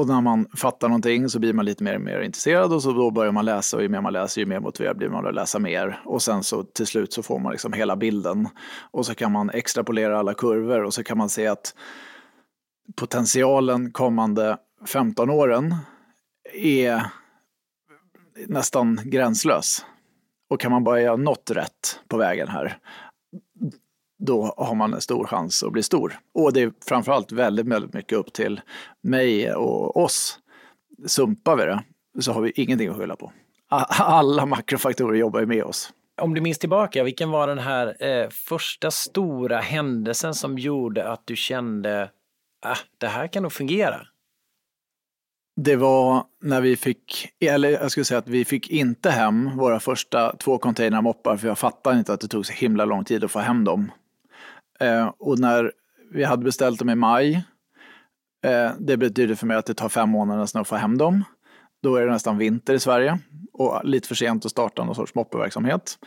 Och 0.00 0.06
när 0.06 0.20
man 0.20 0.46
fattar 0.56 0.88
någonting 0.88 1.28
så 1.28 1.38
blir 1.38 1.52
man 1.52 1.64
lite 1.64 1.84
mer 1.84 1.94
och 1.94 2.00
mer 2.00 2.20
intresserad 2.20 2.72
och 2.72 2.82
så 2.82 2.92
då 2.92 3.10
börjar 3.10 3.32
man 3.32 3.44
läsa 3.44 3.76
och 3.76 3.82
ju 3.82 3.88
mer 3.88 4.00
man 4.00 4.12
läser 4.12 4.40
ju 4.40 4.46
mer 4.46 4.60
motiverad 4.60 4.96
blir 4.96 5.08
man 5.08 5.26
att 5.26 5.34
läsa 5.34 5.58
mer. 5.58 6.00
Och 6.04 6.22
sen 6.22 6.42
så 6.42 6.62
till 6.62 6.86
slut 6.86 7.12
så 7.12 7.22
får 7.22 7.38
man 7.38 7.52
liksom 7.52 7.72
hela 7.72 7.96
bilden. 7.96 8.48
Och 8.90 9.06
så 9.06 9.14
kan 9.14 9.32
man 9.32 9.50
extrapolera 9.50 10.18
alla 10.18 10.34
kurvor 10.34 10.84
och 10.84 10.94
så 10.94 11.02
kan 11.02 11.18
man 11.18 11.28
se 11.28 11.46
att 11.46 11.74
potentialen 12.96 13.92
kommande 13.92 14.56
15 14.86 15.30
åren 15.30 15.74
är 16.54 17.02
nästan 18.46 19.00
gränslös. 19.04 19.84
Och 20.50 20.60
kan 20.60 20.70
man 20.70 20.84
bara 20.84 21.00
göra 21.00 21.16
något 21.16 21.50
rätt 21.50 22.00
på 22.08 22.16
vägen 22.16 22.48
här, 22.48 22.78
då 24.20 24.54
har 24.56 24.74
man 24.74 24.94
en 24.94 25.00
stor 25.00 25.26
chans 25.26 25.62
att 25.62 25.72
bli 25.72 25.82
stor. 25.82 26.18
Och 26.34 26.52
det 26.52 26.62
är 26.62 26.72
framförallt 26.88 27.32
väldigt, 27.32 27.66
väldigt 27.66 27.94
mycket 27.94 28.18
upp 28.18 28.32
till 28.32 28.60
mig 29.02 29.54
och 29.54 29.96
oss. 29.96 30.38
Sumpar 31.06 31.56
vi 31.56 31.64
det 31.64 31.82
så 32.20 32.32
har 32.32 32.40
vi 32.40 32.52
ingenting 32.54 32.88
att 32.88 32.96
skylla 32.96 33.16
på. 33.16 33.32
Alla 33.98 34.46
makrofaktorer 34.46 35.18
jobbar 35.18 35.40
ju 35.40 35.46
med 35.46 35.64
oss. 35.64 35.92
Om 36.20 36.34
du 36.34 36.40
minns 36.40 36.58
tillbaka, 36.58 37.04
vilken 37.04 37.30
var 37.30 37.46
den 37.46 37.58
här 37.58 38.04
eh, 38.04 38.28
första 38.28 38.90
stora 38.90 39.58
händelsen 39.58 40.34
som 40.34 40.58
gjorde 40.58 41.08
att 41.08 41.22
du 41.24 41.36
kände 41.36 42.02
att 42.02 42.10
ah, 42.66 42.78
det 42.98 43.06
här 43.06 43.26
kan 43.26 43.42
nog 43.42 43.52
fungera? 43.52 44.06
Det 45.56 45.76
var 45.76 46.24
när 46.42 46.60
vi 46.60 46.76
fick, 46.76 47.28
eller 47.40 47.70
jag 47.70 47.90
skulle 47.90 48.04
säga 48.04 48.18
att 48.18 48.28
vi 48.28 48.44
fick 48.44 48.70
inte 48.70 49.10
hem 49.10 49.56
våra 49.56 49.80
första 49.80 50.36
två 50.36 50.58
containrar 50.58 51.02
moppar 51.02 51.36
för 51.36 51.48
jag 51.48 51.58
fattade 51.58 51.98
inte 51.98 52.12
att 52.12 52.20
det 52.20 52.28
tog 52.28 52.46
så 52.46 52.52
himla 52.52 52.84
lång 52.84 53.04
tid 53.04 53.24
att 53.24 53.30
få 53.30 53.38
hem 53.38 53.64
dem. 53.64 53.92
Eh, 54.80 55.12
och 55.18 55.38
när 55.38 55.72
vi 56.12 56.24
hade 56.24 56.44
beställt 56.44 56.78
dem 56.78 56.90
i 56.90 56.94
maj, 56.94 57.44
eh, 58.44 58.70
det 58.78 58.96
betyder 58.96 59.34
för 59.34 59.46
mig 59.46 59.56
att 59.56 59.66
det 59.66 59.74
tar 59.74 59.88
fem 59.88 60.10
månader 60.10 60.40
nästan 60.40 60.62
att 60.62 60.68
få 60.68 60.76
hem 60.76 60.98
dem. 60.98 61.24
Då 61.82 61.96
är 61.96 62.06
det 62.06 62.12
nästan 62.12 62.38
vinter 62.38 62.74
i 62.74 62.80
Sverige 62.80 63.18
och 63.52 63.80
lite 63.84 64.08
för 64.08 64.14
sent 64.14 64.44
att 64.44 64.50
starta 64.50 64.84
någon 64.84 64.94
sorts 64.94 65.14
moppeverksamhet. 65.14 65.98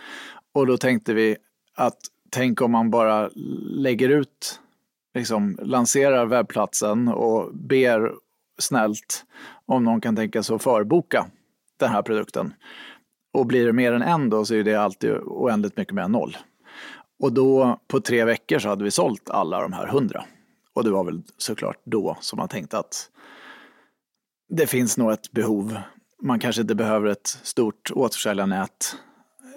Och 0.53 0.67
då 0.67 0.77
tänkte 0.77 1.13
vi 1.13 1.37
att 1.75 1.97
tänk 2.29 2.61
om 2.61 2.71
man 2.71 2.89
bara 2.89 3.29
lägger 3.69 4.09
ut, 4.09 4.59
liksom 5.13 5.57
lanserar 5.61 6.25
webbplatsen 6.25 7.07
och 7.07 7.55
ber 7.55 8.11
snällt 8.59 9.25
om 9.65 9.83
någon 9.83 10.01
kan 10.01 10.15
tänka 10.15 10.43
sig 10.43 10.55
att 10.55 10.63
förboka 10.63 11.25
den 11.77 11.89
här 11.89 12.01
produkten. 12.01 12.53
Och 13.33 13.45
blir 13.45 13.65
det 13.65 13.73
mer 13.73 13.93
än 13.93 14.01
en 14.01 14.29
då 14.29 14.45
så 14.45 14.55
är 14.55 14.63
det 14.63 14.75
alltid 14.75 15.11
oändligt 15.11 15.77
mycket 15.77 15.93
mer 15.93 16.03
än 16.03 16.11
noll. 16.11 16.37
Och 17.23 17.33
då 17.33 17.79
på 17.87 17.99
tre 17.99 18.25
veckor 18.25 18.59
så 18.59 18.69
hade 18.69 18.83
vi 18.83 18.91
sålt 18.91 19.29
alla 19.29 19.61
de 19.61 19.73
här 19.73 19.87
hundra. 19.87 20.25
Och 20.73 20.83
det 20.83 20.89
var 20.89 21.03
väl 21.03 21.21
såklart 21.37 21.77
då 21.83 22.17
som 22.19 22.37
man 22.37 22.47
tänkte 22.47 22.77
att 22.77 23.09
det 24.49 24.67
finns 24.67 24.97
nog 24.97 25.11
ett 25.11 25.31
behov. 25.31 25.77
Man 26.21 26.39
kanske 26.39 26.61
inte 26.61 26.75
behöver 26.75 27.07
ett 27.07 27.27
stort 27.27 27.91
återförsäljarnät. 27.91 28.95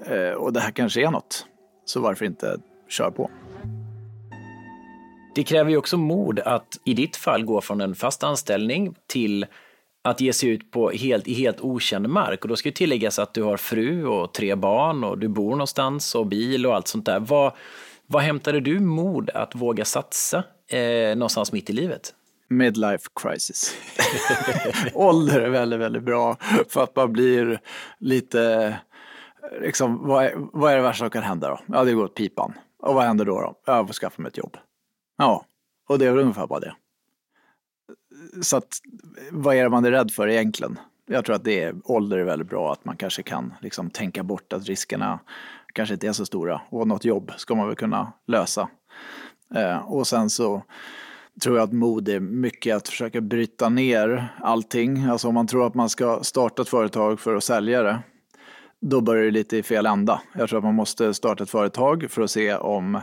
Eh, 0.05 0.31
och 0.31 0.53
det 0.53 0.61
här 0.61 0.71
kanske 0.71 1.07
är 1.07 1.11
något. 1.11 1.47
Så 1.85 2.01
varför 2.01 2.25
inte 2.25 2.59
köra 2.89 3.11
på? 3.11 3.31
Det 5.35 5.45
kräver 5.45 5.71
ju 5.71 5.77
också 5.77 5.97
mod 5.97 6.41
att 6.41 6.79
i 6.85 6.95
ditt 6.95 7.17
fall 7.17 7.45
gå 7.45 7.61
från 7.61 7.81
en 7.81 7.95
fast 7.95 8.25
anställning 8.25 8.95
till 9.07 9.47
att 10.07 10.21
ge 10.21 10.33
sig 10.33 10.49
ut 10.49 10.71
på 10.71 10.91
helt, 10.91 11.29
i 11.29 11.35
helt 11.35 11.61
okänd 11.61 12.09
mark. 12.09 12.43
Och 12.43 12.49
då 12.49 12.57
ska 12.57 12.69
ju 12.69 12.73
tilläggas 12.73 13.19
att 13.19 13.35
du 13.35 13.43
har 13.43 13.57
fru 13.57 14.07
och 14.07 14.35
tre 14.35 14.55
barn 14.55 15.05
och 15.05 15.19
du 15.19 15.29
bor 15.29 15.51
någonstans 15.51 16.15
och 16.15 16.27
bil 16.27 16.67
och 16.67 16.75
allt 16.75 16.89
sånt 16.89 17.07
där. 17.07 17.21
Vad, 17.21 17.53
vad 18.07 18.23
hämtade 18.23 18.61
du 18.61 18.81
mod 18.81 19.31
att 19.31 19.55
våga 19.55 19.85
satsa 19.85 20.45
eh, 20.71 21.17
någonstans 21.17 21.53
mitt 21.53 21.71
i 21.71 21.73
livet? 21.73 22.15
Midlife 22.49 23.09
crisis. 23.21 23.77
Ålder 24.95 25.41
är 25.41 25.49
väldigt, 25.49 25.81
väldigt 25.81 26.03
bra 26.03 26.37
för 26.69 26.83
att 26.83 26.97
man 26.97 27.13
blir 27.13 27.61
lite, 27.99 28.77
liksom, 29.61 30.07
vad 30.07 30.25
är, 30.25 30.33
vad 30.37 30.73
är 30.73 30.77
det 30.77 30.83
värsta 30.83 30.99
som 30.99 31.11
kan 31.11 31.23
hända 31.23 31.49
då? 31.49 31.59
Ja, 31.67 31.85
det 31.85 31.93
går 31.93 32.05
åt 32.05 32.15
pipan. 32.15 32.53
Och 32.83 32.95
vad 32.95 33.05
händer 33.05 33.25
då? 33.25 33.41
då? 33.41 33.55
Jag 33.67 33.87
får 33.87 33.95
skaffa 33.95 34.23
mig 34.23 34.29
ett 34.29 34.39
jobb. 34.39 34.57
Ja, 35.19 35.45
och 35.89 35.99
det 35.99 36.07
är 36.07 36.11
väl 36.11 36.23
ungefär 36.23 36.47
bara 36.47 36.61
det. 36.61 36.75
Så 38.43 38.57
att, 38.57 38.79
vad 39.31 39.57
är 39.57 39.63
det 39.63 39.69
man 39.69 39.85
är 39.85 39.91
rädd 39.91 40.11
för 40.11 40.29
egentligen? 40.29 40.79
Jag 41.07 41.25
tror 41.25 41.37
att 41.37 41.45
det 41.45 41.63
är, 41.63 41.75
ålder 41.85 42.19
är 42.19 42.25
väldigt 42.25 42.49
bra, 42.49 42.73
att 42.73 42.85
man 42.85 42.97
kanske 42.97 43.23
kan 43.23 43.55
liksom 43.61 43.91
tänka 43.91 44.23
bort 44.23 44.53
att 44.53 44.67
riskerna 44.67 45.19
kanske 45.73 45.95
inte 45.95 46.09
är 46.09 46.13
så 46.13 46.27
stora. 46.27 46.61
Och 46.69 46.89
något 46.89 47.05
jobb 47.05 47.33
ska 47.37 47.55
man 47.55 47.67
väl 47.67 47.77
kunna 47.77 48.13
lösa. 48.27 48.69
Eh, 49.55 49.79
och 49.79 50.07
sen 50.07 50.31
så 50.31 50.63
tror 51.43 51.57
jag 51.57 51.65
att 51.65 51.73
mod 51.73 52.09
är 52.09 52.21
mycket 52.21 52.77
att 52.77 52.89
försöka 52.89 53.21
bryta 53.21 53.69
ner 53.69 54.29
allting. 54.41 55.05
Alltså 55.05 55.29
om 55.29 55.35
man 55.35 55.47
tror 55.47 55.67
att 55.67 55.75
man 55.75 55.89
ska 55.89 56.23
starta 56.23 56.63
ett 56.63 56.69
företag 56.69 57.21
för 57.21 57.35
att 57.35 57.45
sälja 57.45 57.83
det, 57.83 57.99
då 58.81 59.01
börjar 59.01 59.25
det 59.25 59.31
lite 59.31 59.57
i 59.57 59.63
fel 59.63 59.87
ända. 59.87 60.23
Jag 60.33 60.49
tror 60.49 60.59
att 60.59 60.65
man 60.65 60.75
måste 60.75 61.15
starta 61.15 61.43
ett 61.43 61.51
företag 61.51 62.07
för 62.11 62.23
att 62.23 62.31
se 62.31 62.55
om 62.55 63.01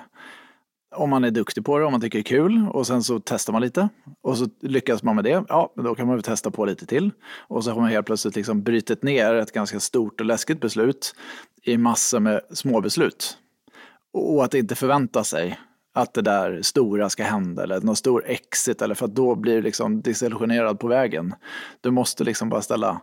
om 0.95 1.09
man 1.09 1.23
är 1.23 1.31
duktig 1.31 1.65
på 1.65 1.79
det, 1.79 1.85
om 1.85 1.91
man 1.91 2.01
tycker 2.01 2.17
det 2.17 2.21
är 2.21 2.37
kul 2.37 2.67
och 2.69 2.87
sen 2.87 3.03
så 3.03 3.19
testar 3.19 3.53
man 3.53 3.61
lite 3.61 3.89
och 4.21 4.37
så 4.37 4.47
lyckas 4.61 5.03
man 5.03 5.15
med 5.15 5.23
det, 5.23 5.43
ja, 5.49 5.73
då 5.75 5.95
kan 5.95 6.07
man 6.07 6.15
väl 6.15 6.23
testa 6.23 6.51
på 6.51 6.65
lite 6.65 6.85
till. 6.85 7.11
Och 7.47 7.63
så 7.63 7.71
har 7.71 7.81
man 7.81 7.89
helt 7.89 8.05
plötsligt 8.05 8.35
liksom 8.35 8.63
brutit 8.63 9.03
ner 9.03 9.35
ett 9.35 9.51
ganska 9.51 9.79
stort 9.79 10.19
och 10.19 10.25
läskigt 10.25 10.61
beslut 10.61 11.15
i 11.63 11.77
massor 11.77 12.19
med 12.19 12.41
små 12.49 12.81
beslut. 12.81 13.37
Och 14.13 14.43
att 14.43 14.53
inte 14.53 14.75
förvänta 14.75 15.23
sig 15.23 15.59
att 15.93 16.13
det 16.13 16.21
där 16.21 16.61
stora 16.61 17.09
ska 17.09 17.23
hända 17.23 17.63
eller 17.63 17.81
någon 17.81 17.95
stor 17.95 18.23
exit 18.25 18.81
eller 18.81 18.95
för 18.95 19.05
att 19.05 19.15
då 19.15 19.35
blir 19.35 19.55
du 19.55 19.61
liksom 19.61 20.01
desillusionerad 20.01 20.79
på 20.79 20.87
vägen. 20.87 21.35
Du 21.81 21.91
måste 21.91 22.23
liksom 22.23 22.49
bara 22.49 22.61
ställa 22.61 23.01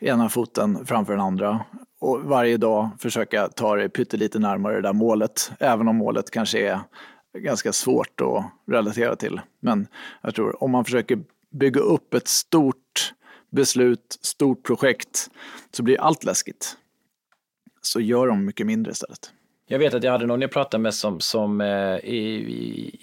ena 0.00 0.28
foten 0.28 0.86
framför 0.86 1.12
den 1.12 1.22
andra 1.22 1.64
och 2.00 2.20
varje 2.24 2.56
dag 2.56 2.90
försöka 2.98 3.48
ta 3.48 3.76
dig 3.76 3.88
pyttelite 3.88 4.38
närmare 4.38 4.74
det 4.74 4.82
där 4.82 4.92
målet, 4.92 5.52
även 5.60 5.88
om 5.88 5.96
målet 5.96 6.30
kanske 6.30 6.58
är 6.58 6.80
ganska 7.38 7.72
svårt 7.72 8.20
att 8.20 8.44
relatera 8.66 9.16
till. 9.16 9.40
Men 9.60 9.86
jag 10.22 10.34
tror 10.34 10.62
om 10.62 10.70
man 10.70 10.84
försöker 10.84 11.18
bygga 11.50 11.80
upp 11.80 12.14
ett 12.14 12.28
stort 12.28 13.14
beslut, 13.50 14.18
stort 14.20 14.66
projekt, 14.66 15.30
så 15.70 15.82
blir 15.82 16.00
allt 16.00 16.24
läskigt. 16.24 16.76
Så 17.82 18.00
gör 18.00 18.26
de 18.26 18.44
mycket 18.44 18.66
mindre 18.66 18.92
istället. 18.92 19.32
Jag 19.70 19.78
vet 19.78 19.94
att 19.94 20.04
jag 20.04 20.12
hade 20.12 20.26
någon 20.26 20.40
jag 20.40 20.50
pratade 20.50 20.82
med 20.82 20.94
som, 20.94 21.20
som 21.20 21.60
eh, 21.60 21.98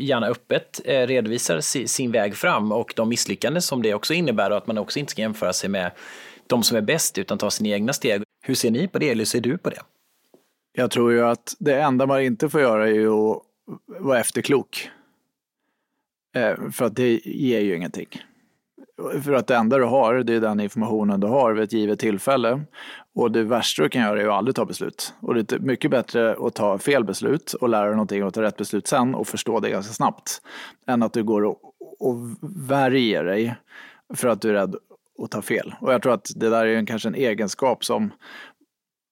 gärna 0.01 0.27
öppet 0.27 0.81
eh, 0.85 1.07
redovisar 1.07 1.59
si, 1.59 1.87
sin 1.87 2.11
väg 2.11 2.35
fram 2.35 2.71
och 2.71 2.93
de 2.95 3.09
misslyckanden 3.09 3.61
som 3.61 3.81
det 3.81 3.93
också 3.93 4.13
innebär 4.13 4.51
och 4.51 4.57
att 4.57 4.67
man 4.67 4.77
också 4.77 4.99
inte 4.99 5.11
ska 5.11 5.21
jämföra 5.21 5.53
sig 5.53 5.69
med 5.69 5.91
de 6.47 6.63
som 6.63 6.77
är 6.77 6.81
bäst 6.81 7.17
utan 7.17 7.37
ta 7.37 7.51
sina 7.51 7.69
egna 7.69 7.93
steg. 7.93 8.23
Hur 8.41 8.55
ser 8.55 8.71
ni 8.71 8.87
på 8.87 8.99
det 8.99 9.09
eller 9.09 9.25
ser 9.25 9.41
du 9.41 9.57
på 9.57 9.69
det? 9.69 9.79
Jag 10.77 10.91
tror 10.91 11.11
ju 11.11 11.25
att 11.25 11.55
det 11.59 11.81
enda 11.81 12.05
man 12.05 12.21
inte 12.21 12.49
får 12.49 12.61
göra 12.61 12.89
är 12.89 13.31
att 13.31 13.41
vara 13.99 14.19
efterklok. 14.19 14.89
Eh, 16.35 16.69
för 16.71 16.85
att 16.85 16.95
det 16.95 17.21
ger 17.25 17.59
ju 17.59 17.75
ingenting. 17.75 18.07
För 19.23 19.33
att 19.33 19.47
det 19.47 19.55
enda 19.55 19.77
du 19.77 19.83
har, 19.83 20.15
det 20.15 20.33
är 20.33 20.41
den 20.41 20.59
informationen 20.59 21.19
du 21.19 21.27
har 21.27 21.53
vid 21.53 21.63
ett 21.63 21.73
givet 21.73 21.99
tillfälle. 21.99 22.61
Och 23.15 23.31
det 23.31 23.43
värsta 23.43 23.83
du 23.83 23.89
kan 23.89 24.01
göra 24.01 24.21
är 24.21 24.27
att 24.27 24.33
aldrig 24.33 24.55
ta 24.55 24.65
beslut. 24.65 25.13
Och 25.19 25.35
det 25.35 25.51
är 25.51 25.59
mycket 25.59 25.91
bättre 25.91 26.35
att 26.39 26.55
ta 26.55 26.77
fel 26.77 27.03
beslut 27.03 27.53
och 27.53 27.69
lära 27.69 27.85
dig 27.85 27.91
någonting 27.91 28.23
och 28.23 28.33
ta 28.33 28.41
rätt 28.41 28.57
beslut 28.57 28.87
sen 28.87 29.15
och 29.15 29.27
förstå 29.27 29.59
det 29.59 29.69
ganska 29.69 29.93
snabbt. 29.93 30.41
Än 30.87 31.03
att 31.03 31.13
du 31.13 31.23
går 31.23 31.43
och, 31.43 31.59
och 31.99 32.15
värjer 32.69 33.23
dig 33.23 33.55
för 34.13 34.27
att 34.27 34.41
du 34.41 34.49
är 34.49 34.53
rädd 34.53 34.75
att 35.23 35.31
ta 35.31 35.41
fel. 35.41 35.75
Och 35.81 35.93
jag 35.93 36.01
tror 36.01 36.13
att 36.13 36.31
det 36.35 36.49
där 36.49 36.65
är 36.65 36.77
en, 36.77 36.85
kanske 36.85 37.09
en 37.09 37.15
egenskap 37.15 37.85
som 37.85 38.11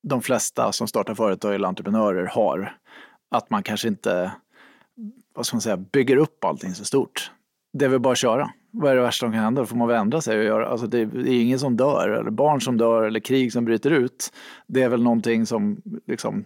de 0.03 0.21
flesta 0.21 0.71
som 0.71 0.87
startar 0.87 1.15
företag 1.15 1.55
eller 1.55 1.67
entreprenörer 1.67 2.25
har. 2.25 2.77
Att 3.33 3.49
man 3.49 3.63
kanske 3.63 3.87
inte 3.87 4.31
vad 5.33 5.45
ska 5.45 5.55
man 5.55 5.61
säga, 5.61 5.77
bygger 5.77 6.17
upp 6.17 6.45
allting 6.45 6.73
så 6.73 6.85
stort. 6.85 7.31
Det 7.73 7.85
är 7.85 7.89
väl 7.89 7.99
bara 7.99 8.11
att 8.11 8.17
köra. 8.17 8.51
Vad 8.71 8.91
är 8.91 8.95
det 8.95 9.01
värsta 9.01 9.25
som 9.25 9.33
kan 9.33 9.43
hända? 9.43 9.61
Då 9.61 9.65
får 9.65 9.75
man 9.75 9.87
väl 9.87 9.97
ändra 9.97 10.21
sig 10.21 10.37
och 10.37 10.43
göra. 10.43 10.67
Alltså 10.67 10.87
det, 10.87 10.99
är 10.99 11.27
ingen 11.27 11.59
som 11.59 11.77
dör, 11.77 12.09
eller 12.09 12.31
barn 12.31 12.61
som 12.61 12.77
dör, 12.77 13.03
eller 13.03 13.19
krig 13.19 13.53
som 13.53 13.65
bryter 13.65 13.91
ut. 13.91 14.33
Det 14.67 14.81
är 14.81 14.89
väl 14.89 15.03
någonting 15.03 15.45
som 15.45 15.81
liksom 16.07 16.45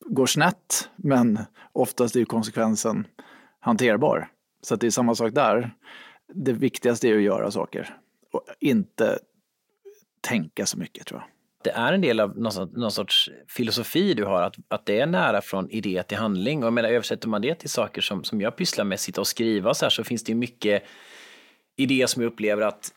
går 0.00 0.26
snett, 0.26 0.90
men 0.96 1.38
oftast 1.72 2.16
är 2.16 2.24
konsekvensen 2.24 3.06
hanterbar. 3.60 4.28
Så 4.62 4.76
det 4.76 4.86
är 4.86 4.90
samma 4.90 5.14
sak 5.14 5.34
där. 5.34 5.70
Det 6.34 6.52
viktigaste 6.52 7.08
är 7.08 7.16
att 7.16 7.22
göra 7.22 7.50
saker 7.50 7.96
och 8.32 8.42
inte 8.60 9.18
tänka 10.20 10.66
så 10.66 10.78
mycket 10.78 11.06
tror 11.06 11.20
jag 11.20 11.33
det 11.64 11.70
är 11.70 11.92
en 11.92 12.00
del 12.00 12.20
av 12.20 12.38
någon, 12.38 12.68
någon, 12.72 12.90
sorts 12.90 13.30
filosofi 13.48 14.14
du 14.14 14.24
har, 14.24 14.42
att, 14.42 14.56
att 14.68 14.86
det 14.86 15.00
är 15.00 15.06
nära 15.06 15.40
från 15.40 15.70
idé 15.70 16.02
till 16.02 16.18
handling. 16.18 16.62
Och 16.62 16.66
jag 16.66 16.72
menar, 16.72 16.88
översätter 16.88 17.28
man 17.28 17.42
det 17.42 17.54
till 17.54 17.70
saker 17.70 18.00
som, 18.00 18.24
som 18.24 18.40
jag 18.40 18.56
pysslar 18.56 18.84
med, 18.84 19.00
sitta 19.00 19.20
och 19.20 19.26
skriva 19.26 19.70
och 19.70 19.76
så 19.76 19.84
här, 19.84 19.90
så 19.90 20.04
finns 20.04 20.24
det 20.24 20.34
mycket 20.34 20.82
idéer 21.76 22.06
som 22.06 22.22
jag 22.22 22.32
upplever 22.32 22.62
att 22.62 22.92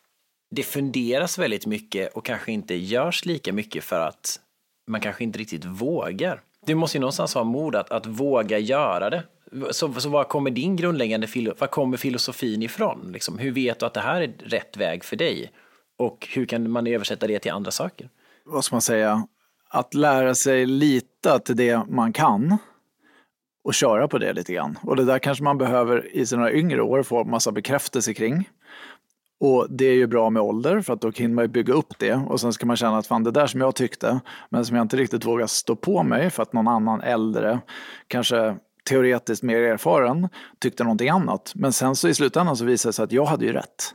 det 0.55 0.63
funderas 0.63 1.37
väldigt 1.37 1.65
mycket 1.65 2.13
och 2.13 2.25
kanske 2.25 2.51
inte 2.51 2.75
görs 2.75 3.25
lika 3.25 3.53
mycket 3.53 3.83
för 3.83 3.99
att 3.99 4.39
man 4.87 5.01
kanske 5.01 5.23
inte 5.23 5.39
riktigt 5.39 5.65
vågar. 5.65 6.41
Du 6.65 6.75
måste 6.75 6.97
ju 6.97 6.99
någonstans 6.99 7.33
ha 7.33 7.43
mod 7.43 7.75
att, 7.75 7.91
att 7.91 8.05
våga 8.05 8.57
göra 8.59 9.09
det. 9.09 9.23
Så, 9.71 9.93
så 9.93 10.09
var 10.09 10.23
kommer 10.23 10.51
din 10.51 10.75
grundläggande, 10.75 11.27
var 11.59 11.67
kommer 11.67 11.97
filosofin 11.97 12.63
ifrån? 12.63 13.09
Liksom, 13.13 13.37
hur 13.37 13.51
vet 13.51 13.79
du 13.79 13.85
att 13.85 13.93
det 13.93 13.99
här 13.99 14.21
är 14.21 14.33
rätt 14.39 14.77
väg 14.77 15.03
för 15.03 15.15
dig? 15.15 15.51
Och 15.97 16.27
hur 16.31 16.45
kan 16.45 16.71
man 16.71 16.87
översätta 16.87 17.27
det 17.27 17.39
till 17.39 17.51
andra 17.51 17.71
saker? 17.71 18.09
Vad 18.47 18.65
ska 18.65 18.75
man 18.75 18.81
säga, 18.81 19.27
att 19.69 19.93
lära 19.93 20.35
sig 20.35 20.65
lita 20.65 21.39
till 21.39 21.55
det 21.55 21.89
man 21.89 22.13
kan 22.13 22.57
och 23.63 23.73
köra 23.73 24.07
på 24.07 24.17
det 24.17 24.33
lite 24.33 24.53
grann. 24.53 24.79
Och 24.83 24.95
det 24.95 25.05
där 25.05 25.19
kanske 25.19 25.43
man 25.43 25.57
behöver 25.57 26.15
i 26.15 26.25
sina 26.25 26.51
yngre 26.51 26.81
år 26.81 27.03
få 27.03 27.23
massa 27.23 27.51
bekräftelse 27.51 28.13
kring. 28.13 28.49
Och 29.39 29.67
det 29.69 29.85
är 29.85 29.93
ju 29.93 30.07
bra 30.07 30.29
med 30.29 30.41
ålder 30.41 30.81
för 30.81 30.93
att 30.93 31.01
då 31.01 31.11
kan 31.11 31.33
man 31.33 31.43
ju 31.43 31.47
bygga 31.47 31.73
upp 31.73 31.99
det 31.99 32.13
och 32.13 32.41
sen 32.41 32.53
ska 32.53 32.65
man 32.65 32.75
känna 32.75 32.97
att 32.97 33.07
fan 33.07 33.23
det 33.23 33.31
där 33.31 33.47
som 33.47 33.61
jag 33.61 33.75
tyckte 33.75 34.19
men 34.49 34.65
som 34.65 34.75
jag 34.75 34.83
inte 34.83 34.97
riktigt 34.97 35.25
vågar 35.25 35.47
stå 35.47 35.75
på 35.75 36.03
mig 36.03 36.29
för 36.29 36.43
att 36.43 36.53
någon 36.53 36.67
annan 36.67 37.01
äldre, 37.01 37.59
kanske 38.07 38.57
teoretiskt 38.89 39.43
mer 39.43 39.61
erfaren, 39.61 40.29
tyckte 40.59 40.83
någonting 40.83 41.09
annat. 41.09 41.51
Men 41.55 41.73
sen 41.73 41.95
så 41.95 42.07
i 42.07 42.13
slutändan 42.13 42.57
så 42.57 42.65
visade 42.65 42.89
det 42.89 42.93
sig 42.93 43.03
att 43.03 43.11
jag 43.11 43.25
hade 43.25 43.45
ju 43.45 43.53
rätt. 43.53 43.93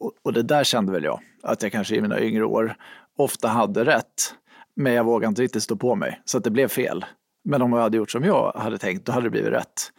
Och, 0.00 0.12
och 0.22 0.32
det 0.32 0.42
där 0.42 0.64
kände 0.64 0.92
väl 0.92 1.04
jag, 1.04 1.20
att 1.42 1.62
jag 1.62 1.72
kanske 1.72 1.96
i 1.96 2.00
mina 2.00 2.20
yngre 2.20 2.44
år 2.44 2.76
ofta 3.16 3.48
hade 3.48 3.84
rätt. 3.84 4.34
Men 4.76 4.92
jag 4.92 5.04
vågade 5.04 5.28
inte 5.28 5.42
riktigt 5.42 5.62
stå 5.62 5.76
på 5.76 5.94
mig, 5.94 6.20
så 6.24 6.38
att 6.38 6.44
det 6.44 6.50
blev 6.50 6.68
fel. 6.68 7.04
Men 7.44 7.62
om 7.62 7.72
jag 7.72 7.80
hade 7.80 7.96
gjort 7.96 8.10
som 8.10 8.24
jag 8.24 8.52
hade 8.52 8.78
tänkt, 8.78 9.06
då 9.06 9.12
hade 9.12 9.26
det 9.26 9.30
blivit 9.30 9.52
rätt. 9.52 9.92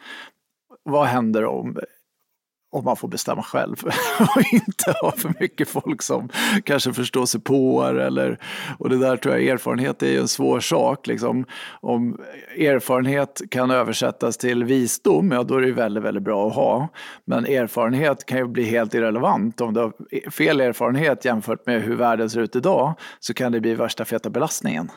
Vad 0.83 1.07
händer 1.07 1.45
om, 1.45 1.77
om 2.75 2.83
man 2.83 2.95
får 2.95 3.07
bestämma 3.07 3.43
själv 3.43 3.75
och 4.19 4.53
inte 4.53 4.91
ha 5.01 5.11
för 5.11 5.33
mycket 5.39 5.69
folk 5.69 6.01
som 6.01 6.29
kanske 6.63 6.93
förstår 6.93 7.25
sig 7.25 7.41
på 7.41 7.83
eller 7.83 8.39
och 8.77 8.89
det 8.89 8.97
där 8.97 9.17
tror 9.17 9.35
jag 9.35 9.47
erfarenhet 9.47 10.03
är 10.03 10.19
en 10.19 10.27
svår 10.27 10.59
sak. 10.59 11.07
Liksom. 11.07 11.45
Om 11.81 12.17
erfarenhet 12.57 13.41
kan 13.51 13.71
översättas 13.71 14.37
till 14.37 14.63
visdom, 14.63 15.31
ja 15.31 15.43
då 15.43 15.55
är 15.55 15.61
det 15.61 15.71
väldigt, 15.71 16.03
väldigt 16.03 16.23
bra 16.23 16.47
att 16.47 16.55
ha. 16.55 16.87
Men 17.25 17.45
erfarenhet 17.45 18.25
kan 18.25 18.37
ju 18.37 18.47
bli 18.47 18.63
helt 18.63 18.93
irrelevant. 18.93 19.61
Om 19.61 19.73
du 19.73 19.79
har 19.79 19.93
fel 20.31 20.61
erfarenhet 20.61 21.25
jämfört 21.25 21.65
med 21.65 21.81
hur 21.81 21.95
världen 21.95 22.29
ser 22.29 22.39
ut 22.39 22.55
idag 22.55 22.93
så 23.19 23.33
kan 23.33 23.51
det 23.51 23.59
bli 23.59 23.75
värsta 23.75 24.05
feta 24.05 24.29
belastningen 24.29 24.91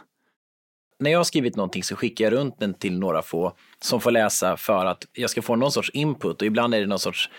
när 0.99 1.11
jag 1.11 1.19
har 1.19 1.25
skrivit 1.25 1.57
någonting 1.57 1.83
så 1.83 1.97
skickar 1.97 2.25
jag 2.25 2.33
runt 2.33 2.61
den 2.61 2.75
till 2.75 2.99
några 2.99 3.23
få 3.23 3.53
som 3.81 4.01
får 4.01 4.11
läsa 4.11 4.57
för 4.57 4.87
att 4.87 5.05
jag 5.13 5.31
ska 5.31 5.43
få 5.43 5.57
någon 5.57 5.73
sorts 5.73 5.91
input 5.91 6.41
och 6.41 6.47
ibland 6.47 6.75
är 6.75 6.81
det 6.81 6.87
någon 6.87 6.99
sorts 6.99 7.31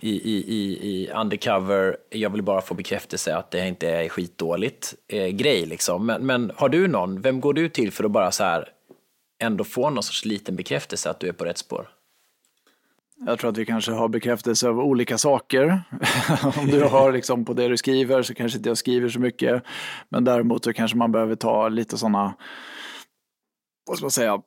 i, 0.00 0.10
i, 0.10 0.54
i, 0.54 0.88
i 0.90 1.10
undercover, 1.10 1.96
jag 2.10 2.30
vill 2.30 2.42
bara 2.42 2.60
få 2.60 2.74
bekräftelse 2.74 3.36
att 3.36 3.50
det 3.50 3.68
inte 3.68 3.88
är 3.88 4.08
skitdåligt 4.08 4.94
eh, 5.08 5.28
grej 5.28 5.66
liksom. 5.66 6.06
Men, 6.06 6.26
men 6.26 6.52
har 6.56 6.68
du 6.68 6.88
någon, 6.88 7.20
vem 7.20 7.40
går 7.40 7.54
du 7.54 7.68
till 7.68 7.92
för 7.92 8.04
att 8.04 8.10
bara 8.10 8.30
så 8.30 8.44
här 8.44 8.68
ändå 9.42 9.64
få 9.64 9.90
någon 9.90 10.02
sorts 10.02 10.24
liten 10.24 10.56
bekräftelse 10.56 11.10
att 11.10 11.20
du 11.20 11.28
är 11.28 11.32
på 11.32 11.44
rätt 11.44 11.58
spår? 11.58 11.88
Jag 13.26 13.38
tror 13.38 13.50
att 13.50 13.58
vi 13.58 13.66
kanske 13.66 13.92
har 13.92 14.08
bekräftelse 14.08 14.68
av 14.68 14.80
olika 14.80 15.18
saker. 15.18 15.82
Om 16.58 16.66
du 16.66 16.82
har 16.82 17.12
liksom 17.12 17.44
på 17.44 17.52
det 17.52 17.68
du 17.68 17.76
skriver 17.76 18.22
så 18.22 18.34
kanske 18.34 18.58
inte 18.58 18.70
jag 18.70 18.78
skriver 18.78 19.08
så 19.08 19.20
mycket. 19.20 19.62
Men 20.08 20.24
däremot 20.24 20.64
så 20.64 20.72
kanske 20.72 20.96
man 20.96 21.12
behöver 21.12 21.36
ta 21.36 21.68
lite 21.68 21.98
sådana 21.98 22.34
vad 23.86 23.96
ska 23.96 24.04
man 24.04 24.10
säga, 24.10 24.42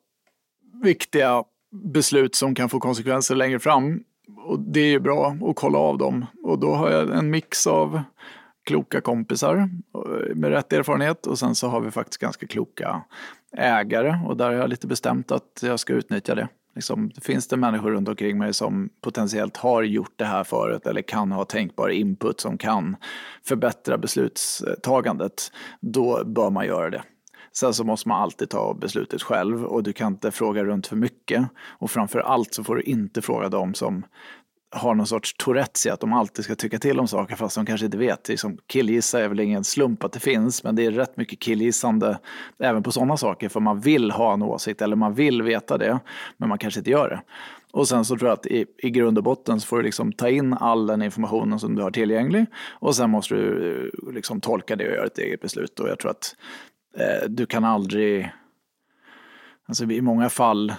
viktiga 0.83 1.43
beslut 1.71 2.35
som 2.35 2.55
kan 2.55 2.69
få 2.69 2.79
konsekvenser 2.79 3.35
längre 3.35 3.59
fram. 3.59 4.03
Och 4.45 4.59
det 4.59 4.79
är 4.79 4.89
ju 4.89 4.99
bra 4.99 5.37
att 5.41 5.55
kolla 5.55 5.77
av 5.77 5.97
dem. 5.97 6.25
Och 6.43 6.59
då 6.59 6.73
har 6.73 6.89
jag 6.89 7.17
en 7.17 7.29
mix 7.29 7.67
av 7.67 8.01
kloka 8.63 9.01
kompisar 9.01 9.55
eh, 9.57 10.35
med 10.35 10.49
rätt 10.51 10.73
erfarenhet 10.73 11.27
och 11.27 11.39
sen 11.39 11.55
så 11.55 11.67
har 11.67 11.81
vi 11.81 11.91
faktiskt 11.91 12.21
ganska 12.21 12.47
kloka 12.47 13.03
ägare 13.57 14.19
och 14.27 14.37
där 14.37 14.45
har 14.45 14.53
jag 14.53 14.69
lite 14.69 14.87
bestämt 14.87 15.31
att 15.31 15.59
jag 15.61 15.79
ska 15.79 15.93
utnyttja 15.93 16.35
det. 16.35 16.47
Liksom, 16.75 17.11
finns 17.21 17.47
det 17.47 17.57
människor 17.57 17.91
runt 17.91 18.09
omkring 18.09 18.37
mig 18.37 18.53
som 18.53 18.89
potentiellt 19.01 19.57
har 19.57 19.83
gjort 19.83 20.13
det 20.15 20.25
här 20.25 20.43
förut 20.43 20.87
eller 20.87 21.01
kan 21.01 21.31
ha 21.31 21.45
tänkbar 21.45 21.89
input 21.89 22.39
som 22.39 22.57
kan 22.57 22.95
förbättra 23.43 23.97
beslutstagandet, 23.97 25.51
då 25.79 26.23
bör 26.25 26.49
man 26.49 26.65
göra 26.65 26.89
det. 26.89 27.03
Sen 27.55 27.73
så 27.73 27.83
måste 27.83 28.09
man 28.09 28.21
alltid 28.21 28.49
ta 28.49 28.73
beslutet 28.73 29.21
själv 29.21 29.65
och 29.65 29.83
du 29.83 29.93
kan 29.93 30.13
inte 30.13 30.31
fråga 30.31 30.63
runt 30.63 30.87
för 30.87 30.95
mycket. 30.95 31.47
Och 31.79 31.91
framför 31.91 32.19
allt 32.19 32.53
så 32.53 32.63
får 32.63 32.75
du 32.75 32.81
inte 32.81 33.21
fråga 33.21 33.49
dem 33.49 33.73
som 33.73 34.05
har 34.75 34.95
någon 34.95 35.07
sorts 35.07 35.33
Tourettes 35.33 35.85
i 35.85 35.89
att 35.89 35.99
de 35.99 36.13
alltid 36.13 36.45
ska 36.45 36.55
tycka 36.55 36.79
till 36.79 36.99
om 36.99 37.07
saker 37.07 37.35
fast 37.35 37.55
de 37.55 37.65
kanske 37.65 37.85
inte 37.85 37.97
vet. 37.97 38.27
Liksom, 38.27 38.57
killgissa 38.67 39.19
är 39.19 39.27
väl 39.27 39.39
ingen 39.39 39.63
slump 39.63 40.03
att 40.03 40.11
det 40.11 40.19
finns 40.19 40.63
men 40.63 40.75
det 40.75 40.85
är 40.85 40.91
rätt 40.91 41.17
mycket 41.17 41.39
killgissande 41.39 42.19
även 42.59 42.83
på 42.83 42.91
sådana 42.91 43.17
saker 43.17 43.49
för 43.49 43.59
man 43.59 43.79
vill 43.79 44.11
ha 44.11 44.33
en 44.33 44.41
åsikt 44.41 44.81
eller 44.81 44.95
man 44.95 45.13
vill 45.13 45.41
veta 45.41 45.77
det 45.77 45.99
men 46.37 46.49
man 46.49 46.57
kanske 46.57 46.79
inte 46.79 46.91
gör 46.91 47.09
det. 47.09 47.21
Och 47.71 47.87
sen 47.87 48.05
så 48.05 48.17
tror 48.17 48.29
jag 48.29 48.37
att 48.37 48.45
i, 48.45 48.65
i 48.77 48.89
grund 48.89 49.17
och 49.17 49.23
botten 49.23 49.59
så 49.59 49.67
får 49.67 49.77
du 49.77 49.83
liksom 49.83 50.13
ta 50.13 50.29
in 50.29 50.53
all 50.53 50.87
den 50.87 51.01
informationen 51.01 51.59
som 51.59 51.75
du 51.75 51.81
har 51.81 51.91
tillgänglig 51.91 52.45
och 52.79 52.95
sen 52.95 53.09
måste 53.09 53.35
du 53.35 53.71
eh, 53.71 54.13
liksom 54.13 54.41
tolka 54.41 54.75
det 54.75 54.87
och 54.87 54.93
göra 54.93 55.05
ett 55.05 55.17
eget 55.17 55.41
beslut. 55.41 55.79
Och 55.79 55.89
jag 55.89 55.99
tror 55.99 56.11
att 56.11 56.35
Eh, 56.97 57.29
du 57.29 57.45
kan 57.45 57.63
aldrig, 57.63 58.31
alltså 59.67 59.83
i 59.83 60.01
många 60.01 60.29
fall 60.29 60.69
eh, 60.69 60.75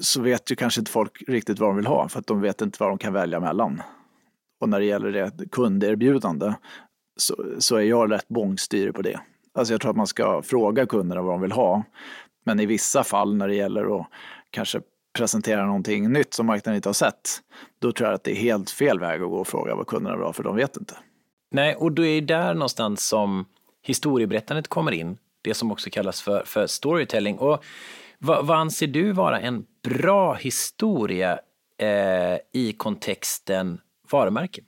så 0.00 0.20
vet 0.20 0.50
ju 0.50 0.56
kanske 0.56 0.80
inte 0.80 0.90
folk 0.90 1.22
riktigt 1.28 1.58
vad 1.58 1.68
de 1.68 1.76
vill 1.76 1.86
ha 1.86 2.08
för 2.08 2.18
att 2.18 2.26
de 2.26 2.40
vet 2.40 2.60
inte 2.60 2.76
vad 2.80 2.90
de 2.90 2.98
kan 2.98 3.12
välja 3.12 3.40
mellan. 3.40 3.82
Och 4.60 4.68
när 4.68 4.80
det 4.80 4.86
gäller 4.86 5.12
det 5.12 5.50
kunderbjudande 5.50 6.52
så, 7.16 7.44
så 7.58 7.76
är 7.76 7.82
jag 7.82 8.12
rätt 8.12 8.28
bångstyrig 8.28 8.94
på 8.94 9.02
det. 9.02 9.20
Alltså 9.54 9.74
jag 9.74 9.80
tror 9.80 9.90
att 9.90 9.96
man 9.96 10.06
ska 10.06 10.42
fråga 10.42 10.86
kunderna 10.86 11.22
vad 11.22 11.34
de 11.34 11.40
vill 11.40 11.52
ha. 11.52 11.82
Men 12.44 12.60
i 12.60 12.66
vissa 12.66 13.04
fall 13.04 13.36
när 13.36 13.48
det 13.48 13.54
gäller 13.54 14.00
att 14.00 14.06
kanske 14.50 14.80
presentera 15.12 15.66
någonting 15.66 16.12
nytt 16.12 16.34
som 16.34 16.46
marknaden 16.46 16.76
inte 16.76 16.88
har 16.88 16.94
sett, 16.94 17.40
då 17.78 17.92
tror 17.92 18.08
jag 18.08 18.14
att 18.14 18.24
det 18.24 18.30
är 18.30 18.36
helt 18.36 18.70
fel 18.70 19.00
väg 19.00 19.22
att 19.22 19.30
gå 19.30 19.36
och 19.36 19.48
fråga 19.48 19.74
vad 19.74 19.86
kunderna 19.86 20.16
vill 20.16 20.24
ha, 20.24 20.32
för 20.32 20.42
de 20.42 20.56
vet 20.56 20.76
inte. 20.76 20.94
Nej, 21.50 21.74
och 21.74 21.92
då 21.92 22.04
är 22.04 22.20
det 22.20 22.26
där 22.34 22.54
någonstans 22.54 23.08
som 23.08 23.44
historieberättandet 23.82 24.68
kommer 24.68 24.92
in, 24.92 25.18
det 25.42 25.54
som 25.54 25.72
också 25.72 25.90
kallas 25.90 26.22
för, 26.22 26.42
för 26.44 26.66
storytelling. 26.66 27.38
Och 27.38 27.64
vad, 28.18 28.46
vad 28.46 28.58
anser 28.58 28.86
du 28.86 29.12
vara 29.12 29.40
en 29.40 29.66
bra 29.82 30.34
historia 30.34 31.38
eh, 31.78 32.38
i 32.52 32.74
kontexten 32.76 33.80
varumärke? 34.10 34.62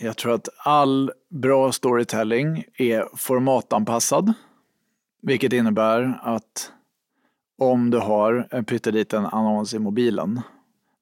Jag 0.00 0.16
tror 0.16 0.34
att 0.34 0.48
all 0.58 1.12
bra 1.28 1.72
storytelling 1.72 2.64
är 2.74 3.08
formatanpassad. 3.16 4.32
Vilket 5.22 5.52
innebär 5.52 6.20
att 6.22 6.72
om 7.58 7.90
du 7.90 7.98
har 7.98 8.48
en 8.50 8.64
pytteliten 8.64 9.26
annons 9.26 9.74
i 9.74 9.78
mobilen 9.78 10.40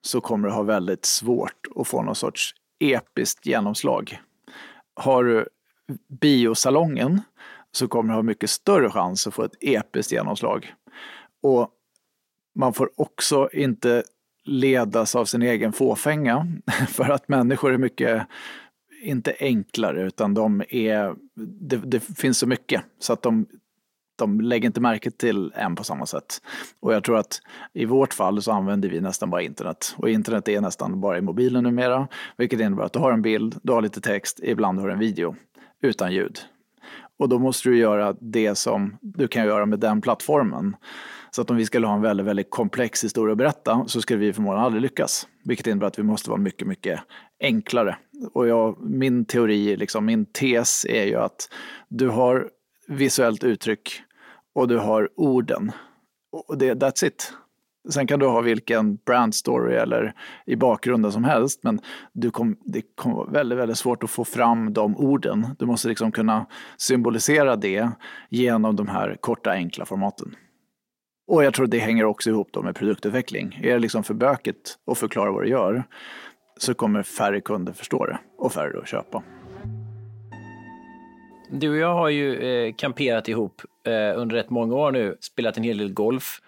så 0.03 0.20
kommer 0.20 0.48
du 0.48 0.55
ha 0.55 0.62
väldigt 0.62 1.05
svårt 1.05 1.66
att 1.77 1.88
få 1.88 2.03
någon 2.03 2.14
sorts 2.14 2.55
episkt 2.79 3.46
genomslag. 3.46 4.20
Har 4.94 5.24
du 5.24 5.48
biosalongen 6.20 7.20
så 7.73 7.88
kommer 7.88 8.09
du 8.09 8.14
ha 8.14 8.23
mycket 8.23 8.51
större 8.51 8.90
chans 8.90 9.27
att 9.27 9.35
få 9.35 9.42
ett 9.42 9.57
episkt 9.61 10.12
genomslag. 10.12 10.75
Och 11.42 11.70
man 12.55 12.73
får 12.73 12.90
också 12.97 13.49
inte 13.53 14.03
ledas 14.44 15.16
av 15.16 15.25
sin 15.25 15.42
egen 15.42 15.73
fåfänga, 15.73 16.47
för 16.88 17.11
att 17.11 17.29
människor 17.29 17.73
är 17.73 17.79
mycket, 17.79 18.27
inte 19.03 19.35
enklare, 19.40 20.03
utan 20.03 20.35
de 20.35 20.62
är, 20.68 21.14
det, 21.61 21.77
det 21.77 22.01
finns 22.01 22.38
så 22.38 22.47
mycket 22.47 22.83
så 22.99 23.12
att 23.12 23.23
de, 23.23 23.47
de 24.16 24.40
lägger 24.40 24.66
inte 24.66 24.81
märke 24.81 25.11
till 25.11 25.53
en 25.55 25.77
på 25.77 25.85
samma 25.85 26.07
sätt. 26.07 26.42
Och 26.81 26.94
jag 26.94 27.05
tror 27.05 27.18
att 27.18 27.40
i 27.73 27.85
vårt 27.85 28.14
fall 28.14 28.42
så 28.42 28.53
använder 28.53 28.88
vi 28.88 29.01
nästan 29.01 29.31
bara 29.31 29.42
internet. 29.42 29.94
Och 29.97 30.11
internet 30.11 30.49
är 30.49 30.61
nästan 30.61 31.01
bara 31.01 31.18
i 31.18 31.20
mobilen 31.20 31.64
numera, 31.64 32.09
vilket 32.37 32.61
innebär 32.61 32.85
att 32.85 32.92
du 32.92 32.99
har 32.99 33.12
en 33.12 33.23
bild, 33.23 33.57
du 33.62 33.73
har 33.73 33.83
lite 33.83 34.01
text, 34.01 34.40
ibland 34.42 34.79
har 34.79 34.87
du 34.87 34.92
en 34.92 34.99
video 34.99 35.37
utan 35.85 36.12
ljud. 36.12 36.38
Och 37.18 37.29
då 37.29 37.38
måste 37.38 37.68
du 37.68 37.79
göra 37.79 38.16
det 38.20 38.55
som 38.55 38.97
du 39.01 39.29
kan 39.29 39.44
göra 39.44 39.66
med 39.66 39.79
den 39.79 40.01
plattformen. 40.01 40.77
Så 41.31 41.42
att 41.42 41.51
om 41.51 41.57
vi 41.57 41.66
skulle 41.66 41.87
ha 41.87 41.94
en 41.94 42.03
väldigt, 42.03 42.27
väldigt 42.27 42.51
komplex 42.51 43.05
historia 43.05 43.33
att 43.33 43.38
berätta 43.38 43.85
så 43.87 44.01
skulle 44.01 44.20
vi 44.20 44.33
förmodligen 44.33 44.64
aldrig 44.64 44.83
lyckas. 44.83 45.29
Vilket 45.44 45.66
innebär 45.66 45.87
att 45.87 45.99
vi 45.99 46.03
måste 46.03 46.31
vara 46.31 46.40
mycket, 46.40 46.68
mycket 46.68 47.01
enklare. 47.40 47.97
Och 48.33 48.49
jag, 48.49 48.77
min 48.81 49.25
teori, 49.25 49.77
liksom, 49.77 50.05
min 50.05 50.27
tes 50.27 50.85
är 50.85 51.05
ju 51.05 51.16
att 51.16 51.49
du 51.88 52.09
har 52.09 52.49
visuellt 52.88 53.44
uttryck 53.44 54.03
och 54.55 54.68
du 54.68 54.79
har 54.79 55.09
orden. 55.16 55.73
Och 56.49 56.59
det, 56.59 56.75
that's 56.75 57.07
it. 57.07 57.33
Sen 57.88 58.07
kan 58.07 58.18
du 58.18 58.27
ha 58.27 58.40
vilken 58.40 58.97
brand 58.97 59.35
story 59.35 59.75
eller 59.75 60.12
i 60.47 60.57
bakgrunden 60.57 61.12
som 61.12 61.25
helst, 61.25 61.61
men 61.62 61.81
du 62.12 62.31
kom, 62.31 62.57
det 62.64 62.83
kommer 62.94 63.16
vara 63.16 63.31
väldigt, 63.31 63.59
väldigt 63.59 63.79
svårt 63.79 64.03
att 64.03 64.11
få 64.11 64.25
fram 64.25 64.73
de 64.73 64.97
orden. 64.97 65.47
Du 65.59 65.66
måste 65.66 65.88
liksom 65.88 66.12
kunna 66.12 66.47
symbolisera 66.77 67.57
det 67.57 67.90
genom 68.29 68.77
de 68.77 68.88
här 68.88 69.16
korta, 69.20 69.51
enkla 69.51 69.85
formaten. 69.85 70.37
Och 71.27 71.44
jag 71.44 71.55
tror 71.55 71.66
det 71.66 71.79
hänger 71.79 72.05
också 72.05 72.31
ihop 72.31 72.49
då 72.53 72.62
med 72.62 72.75
produktutveckling. 72.75 73.61
Är 73.62 73.73
det 73.73 73.79
liksom 73.79 74.05
för 74.05 74.14
bökigt 74.14 74.77
att 74.87 74.99
förklara 74.99 75.33
vad 75.33 75.42
du 75.42 75.49
gör 75.49 75.85
så 76.57 76.75
kommer 76.75 77.03
färre 77.03 77.40
kunder 77.40 77.73
förstå 77.73 78.07
det 78.07 78.18
och 78.38 78.53
färre 78.53 78.79
att 78.79 78.88
köpa. 78.88 79.23
Du 81.51 81.70
och 81.70 81.77
jag 81.77 81.94
har 81.94 82.09
ju 82.09 82.37
eh, 82.37 82.75
kamperat 82.75 83.29
ihop 83.29 83.62
eh, 83.87 84.20
under 84.20 84.37
rätt 84.37 84.51
många 84.51 84.75
år 84.75 84.92
nu, 84.92 85.16
spelat 85.20 85.57
en 85.57 85.62
hel 85.62 85.79
del 85.79 85.92
golf 85.92 86.40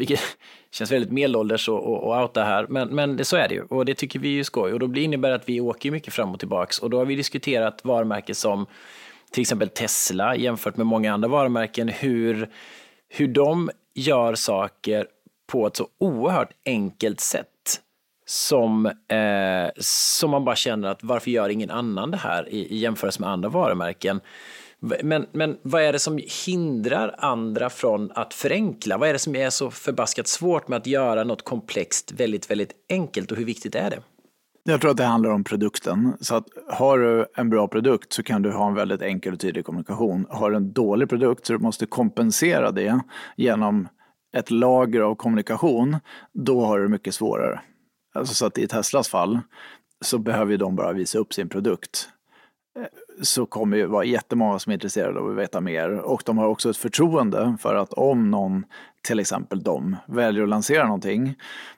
vilket 0.00 0.20
känns 0.70 0.92
väldigt 0.92 1.12
medelålders 1.12 1.68
och, 1.68 1.78
och, 1.78 2.04
och 2.04 2.22
outa 2.22 2.44
här, 2.44 2.66
men, 2.68 2.88
men 2.88 3.24
så 3.24 3.36
är 3.36 3.48
det 3.48 3.54
ju. 3.54 3.62
Och 3.62 3.84
det 3.84 3.94
tycker 3.94 4.18
vi 4.18 4.28
är 4.28 4.32
ju 4.32 4.44
skoj. 4.44 4.72
Och 4.72 4.78
då 4.78 4.86
blir 4.86 5.02
innebär 5.02 5.30
att 5.30 5.48
vi 5.48 5.60
åker 5.60 5.90
mycket 5.90 6.14
fram 6.14 6.32
och 6.32 6.38
tillbaks. 6.38 6.78
Och 6.78 6.90
då 6.90 6.98
har 6.98 7.04
vi 7.04 7.14
diskuterat 7.14 7.84
varumärken 7.84 8.34
som 8.34 8.66
till 9.30 9.40
exempel 9.40 9.68
Tesla 9.68 10.36
jämfört 10.36 10.76
med 10.76 10.86
många 10.86 11.12
andra 11.12 11.28
varumärken, 11.28 11.88
hur, 11.88 12.48
hur 13.08 13.28
de 13.28 13.70
gör 13.94 14.34
saker 14.34 15.06
på 15.52 15.66
ett 15.66 15.76
så 15.76 15.88
oerhört 15.98 16.52
enkelt 16.66 17.20
sätt 17.20 17.46
som, 18.26 18.86
eh, 18.86 19.70
som 19.78 20.30
man 20.30 20.44
bara 20.44 20.56
känner 20.56 20.88
att 20.88 21.02
varför 21.02 21.30
gör 21.30 21.48
ingen 21.48 21.70
annan 21.70 22.10
det 22.10 22.16
här 22.16 22.48
i, 22.48 22.74
i 22.74 22.76
jämförelse 22.76 23.20
med 23.20 23.30
andra 23.30 23.48
varumärken? 23.48 24.20
Men, 24.80 25.26
men 25.32 25.58
vad 25.62 25.82
är 25.82 25.92
det 25.92 25.98
som 25.98 26.20
hindrar 26.46 27.14
andra 27.18 27.70
från 27.70 28.12
att 28.14 28.34
förenkla? 28.34 28.98
Vad 28.98 29.08
är 29.08 29.12
det 29.12 29.18
som 29.18 29.36
är 29.36 29.50
så 29.50 29.70
förbaskat 29.70 30.28
svårt 30.28 30.68
med 30.68 30.76
att 30.76 30.86
göra 30.86 31.24
något 31.24 31.44
komplext 31.44 32.12
väldigt, 32.12 32.50
väldigt 32.50 32.72
enkelt 32.88 33.32
och 33.32 33.38
hur 33.38 33.44
viktigt 33.44 33.74
är 33.74 33.90
det? 33.90 34.02
Jag 34.62 34.80
tror 34.80 34.90
att 34.90 34.96
det 34.96 35.04
handlar 35.04 35.30
om 35.30 35.44
produkten. 35.44 36.12
Så 36.20 36.34
att 36.34 36.44
har 36.68 36.98
du 36.98 37.26
en 37.36 37.50
bra 37.50 37.68
produkt 37.68 38.12
så 38.12 38.22
kan 38.22 38.42
du 38.42 38.52
ha 38.52 38.68
en 38.68 38.74
väldigt 38.74 39.02
enkel 39.02 39.32
och 39.32 39.40
tydlig 39.40 39.64
kommunikation. 39.64 40.26
Har 40.30 40.50
du 40.50 40.56
en 40.56 40.72
dålig 40.72 41.08
produkt 41.08 41.46
så 41.46 41.52
du 41.52 41.58
måste 41.58 41.86
kompensera 41.86 42.70
det 42.70 43.00
genom 43.36 43.88
ett 44.32 44.50
lager 44.50 45.00
av 45.00 45.14
kommunikation, 45.14 45.96
då 46.32 46.64
har 46.64 46.78
du 46.78 46.84
det 46.84 46.90
mycket 46.90 47.14
svårare. 47.14 47.60
Alltså 48.14 48.34
så 48.34 48.46
att 48.46 48.58
i 48.58 48.66
Teslas 48.66 49.08
fall 49.08 49.38
så 50.04 50.18
behöver 50.18 50.56
de 50.56 50.76
bara 50.76 50.92
visa 50.92 51.18
upp 51.18 51.34
sin 51.34 51.48
produkt. 51.48 52.08
Så 53.22 53.46
kommer 53.46 53.76
det 53.76 53.86
vara 53.86 54.04
jättemånga 54.04 54.58
som 54.58 54.70
är 54.70 54.74
intresserade 54.74 55.20
av 55.20 55.30
att 55.30 55.36
veta 55.36 55.60
mer. 55.60 55.90
Och 55.90 56.22
de 56.26 56.38
har 56.38 56.46
också 56.46 56.70
ett 56.70 56.76
förtroende 56.76 57.56
för 57.60 57.74
att 57.74 57.92
om 57.92 58.30
någon, 58.30 58.64
till 59.02 59.20
exempel 59.20 59.62
de, 59.62 59.96
väljer 60.06 60.42
att 60.42 60.48
lansera 60.48 60.84
någonting, 60.84 61.34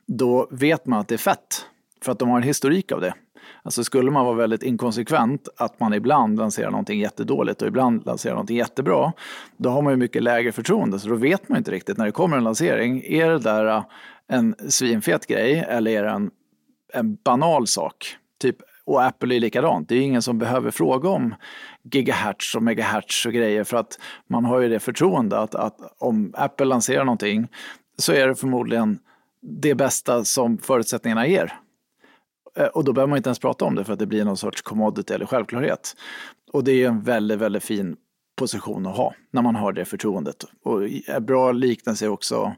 då 0.06 0.48
vet 0.50 0.86
man 0.86 1.00
att 1.00 1.08
det 1.08 1.14
är 1.14 1.18
fett. 1.18 1.66
För 2.04 2.12
att 2.12 2.18
de 2.18 2.28
har 2.28 2.36
en 2.36 2.42
historik 2.42 2.92
av 2.92 3.00
det. 3.00 3.14
Alltså 3.62 3.84
skulle 3.84 4.10
man 4.10 4.24
vara 4.24 4.36
väldigt 4.36 4.62
inkonsekvent, 4.62 5.48
att 5.56 5.80
man 5.80 5.94
ibland 5.94 6.38
lanserar 6.38 6.70
någonting 6.70 7.00
jättedåligt 7.00 7.62
och 7.62 7.68
ibland 7.68 8.06
lanserar 8.06 8.34
någonting 8.34 8.56
jättebra, 8.56 9.12
då 9.56 9.70
har 9.70 9.82
man 9.82 9.92
ju 9.92 9.96
mycket 9.96 10.22
lägre 10.22 10.52
förtroende. 10.52 10.98
Så 10.98 11.08
då 11.08 11.14
vet 11.14 11.48
man 11.48 11.58
inte 11.58 11.70
riktigt 11.70 11.98
när 11.98 12.04
det 12.04 12.12
kommer 12.12 12.36
en 12.36 12.44
lansering, 12.44 13.02
är 13.04 13.30
det 13.30 13.38
där 13.38 13.84
en 14.28 14.54
svinfet 14.68 15.26
grej 15.26 15.64
eller 15.68 15.90
är 15.90 16.02
det 16.02 16.10
en, 16.10 16.30
en 16.92 17.14
banal 17.24 17.66
sak? 17.66 18.16
Typ, 18.40 18.56
och 18.86 19.04
Apple 19.04 19.34
är 19.34 19.40
likadant. 19.40 19.88
Det 19.88 19.94
är 19.94 20.00
ingen 20.00 20.22
som 20.22 20.38
behöver 20.38 20.70
fråga 20.70 21.08
om 21.08 21.34
gigahertz 21.92 22.54
och 22.54 22.62
megahertz 22.62 23.26
och 23.26 23.32
grejer 23.32 23.64
för 23.64 23.76
att 23.76 23.98
man 24.28 24.44
har 24.44 24.60
ju 24.60 24.68
det 24.68 24.80
förtroende 24.80 25.38
att, 25.38 25.54
att 25.54 25.76
om 25.98 26.34
Apple 26.36 26.66
lanserar 26.66 27.04
någonting 27.04 27.48
så 27.98 28.12
är 28.12 28.28
det 28.28 28.34
förmodligen 28.34 28.98
det 29.42 29.74
bästa 29.74 30.24
som 30.24 30.58
förutsättningarna 30.58 31.26
ger. 31.26 31.52
Eh, 32.56 32.66
och 32.66 32.84
då 32.84 32.92
behöver 32.92 33.08
man 33.08 33.16
inte 33.16 33.28
ens 33.28 33.38
prata 33.38 33.64
om 33.64 33.74
det 33.74 33.84
för 33.84 33.92
att 33.92 33.98
det 33.98 34.06
blir 34.06 34.24
någon 34.24 34.36
sorts 34.36 34.62
commodity 34.62 35.14
eller 35.14 35.26
självklarhet. 35.26 35.96
Och 36.52 36.64
det 36.64 36.72
är 36.72 36.88
en 36.88 37.02
väldigt, 37.02 37.38
väldigt 37.38 37.64
fin 37.64 37.96
position 38.36 38.86
att 38.86 38.96
ha 38.96 39.14
när 39.30 39.42
man 39.42 39.56
har 39.56 39.72
det 39.72 39.84
förtroendet. 39.84 40.44
Och 40.64 40.80
bra 41.22 41.52
liknelse 41.52 42.04
är 42.04 42.08
också 42.08 42.54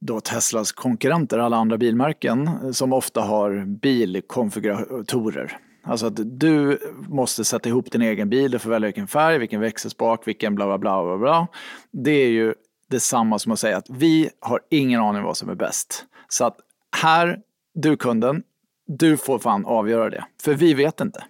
då 0.00 0.20
Teslas 0.20 0.72
konkurrenter, 0.72 1.38
alla 1.38 1.56
andra 1.56 1.78
bilmärken, 1.78 2.74
som 2.74 2.92
ofta 2.92 3.20
har 3.20 3.64
bilkonfiguratorer. 3.66 5.58
Alltså 5.82 6.06
att 6.06 6.40
du 6.40 6.78
måste 7.08 7.44
sätta 7.44 7.68
ihop 7.68 7.90
din 7.90 8.02
egen 8.02 8.30
bil, 8.30 8.50
du 8.50 8.58
får 8.58 8.70
välja 8.70 8.86
vilken 8.86 9.06
färg, 9.06 9.38
vilken 9.38 9.60
växelspak, 9.60 10.28
vilken 10.28 10.54
bla 10.54 10.66
bla 10.66 10.78
bla 10.78 11.04
bla 11.04 11.18
bla. 11.18 11.46
Det 11.90 12.10
är 12.10 12.28
ju 12.28 12.54
detsamma 12.90 13.38
som 13.38 13.52
att 13.52 13.58
säga 13.58 13.76
att 13.76 13.90
vi 13.90 14.30
har 14.40 14.60
ingen 14.70 15.00
aning 15.00 15.22
vad 15.22 15.36
som 15.36 15.48
är 15.48 15.54
bäst. 15.54 16.04
Så 16.28 16.44
att 16.44 16.56
här, 16.96 17.40
du 17.74 17.96
kunden, 17.96 18.42
du 18.86 19.16
får 19.16 19.38
fan 19.38 19.64
avgöra 19.64 20.10
det. 20.10 20.24
För 20.42 20.54
vi 20.54 20.74
vet 20.74 21.00
inte. 21.00 21.24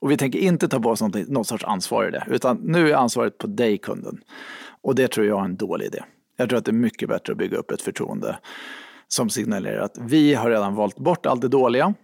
Och 0.00 0.10
vi 0.10 0.16
tänker 0.16 0.38
inte 0.38 0.68
ta 0.68 0.80
på 0.80 0.90
oss 0.90 1.02
något, 1.02 1.28
något 1.28 1.46
sorts 1.46 1.64
ansvar 1.64 2.08
i 2.08 2.10
det. 2.10 2.24
Utan 2.30 2.56
nu 2.56 2.90
är 2.90 2.94
ansvaret 2.94 3.38
på 3.38 3.46
dig 3.46 3.78
kunden. 3.78 4.20
Och 4.82 4.94
det 4.94 5.08
tror 5.08 5.26
jag 5.26 5.40
är 5.40 5.44
en 5.44 5.56
dålig 5.56 5.86
idé. 5.86 6.02
Jag 6.36 6.48
tror 6.48 6.58
att 6.58 6.64
det 6.64 6.70
är 6.70 6.72
mycket 6.72 7.08
bättre 7.08 7.32
att 7.32 7.38
bygga 7.38 7.56
upp 7.56 7.70
ett 7.70 7.82
förtroende 7.82 8.38
som 9.08 9.30
signalerar 9.30 9.82
att 9.82 9.98
vi 10.00 10.34
har 10.34 10.50
redan 10.50 10.74
valt 10.74 10.98
bort 10.98 11.26
allt 11.26 11.40
det 11.40 11.48
dåliga 11.48 11.94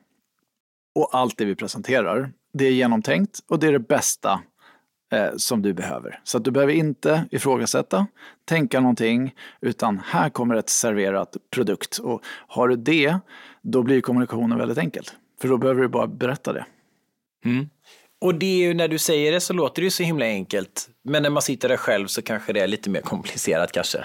och 0.95 1.09
allt 1.12 1.38
det 1.38 1.45
vi 1.45 1.55
presenterar. 1.55 2.33
Det 2.53 2.64
är 2.64 2.71
genomtänkt 2.71 3.38
och 3.49 3.59
det 3.59 3.67
är 3.67 3.73
det 3.73 3.79
bästa 3.79 4.41
eh, 5.12 5.31
som 5.37 5.62
du 5.62 5.73
behöver. 5.73 6.21
Så 6.25 6.38
att 6.38 6.45
du 6.45 6.51
behöver 6.51 6.73
inte 6.73 7.25
ifrågasätta, 7.31 8.07
tänka 8.45 8.81
någonting, 8.81 9.35
utan 9.61 10.01
här 10.05 10.31
kommer 10.31 10.55
ett 10.55 10.69
serverat 10.69 11.37
produkt. 11.51 11.99
Och 11.99 12.23
har 12.49 12.69
du 12.69 12.77
det, 12.77 13.19
då 13.62 13.83
blir 13.83 14.01
kommunikationen 14.01 14.59
väldigt 14.59 14.79
enkel. 14.79 15.05
För 15.41 15.49
då 15.49 15.59
behöver 15.59 15.83
du 15.83 15.88
bara 15.88 16.07
berätta 16.07 16.53
det. 16.53 16.67
Mm. 17.45 17.69
Och 18.20 18.35
det 18.35 18.46
är 18.46 18.68
ju 18.68 18.74
när 18.74 18.88
du 18.88 18.98
säger 18.98 19.33
det 19.33 19.40
så 19.40 19.52
låter 19.52 19.83
det 19.83 19.85
ju 19.85 19.90
så 19.90 20.02
himla 20.02 20.24
enkelt. 20.24 20.88
Men 21.04 21.22
när 21.22 21.31
man 21.31 21.42
sitter 21.42 21.68
där 21.68 21.76
själv 21.76 22.07
så 22.07 22.22
kanske 22.22 22.52
det 22.52 22.61
är 22.61 22.66
lite 22.66 22.90
mer 22.90 23.00
komplicerat 23.00 23.72
kanske. 23.72 24.04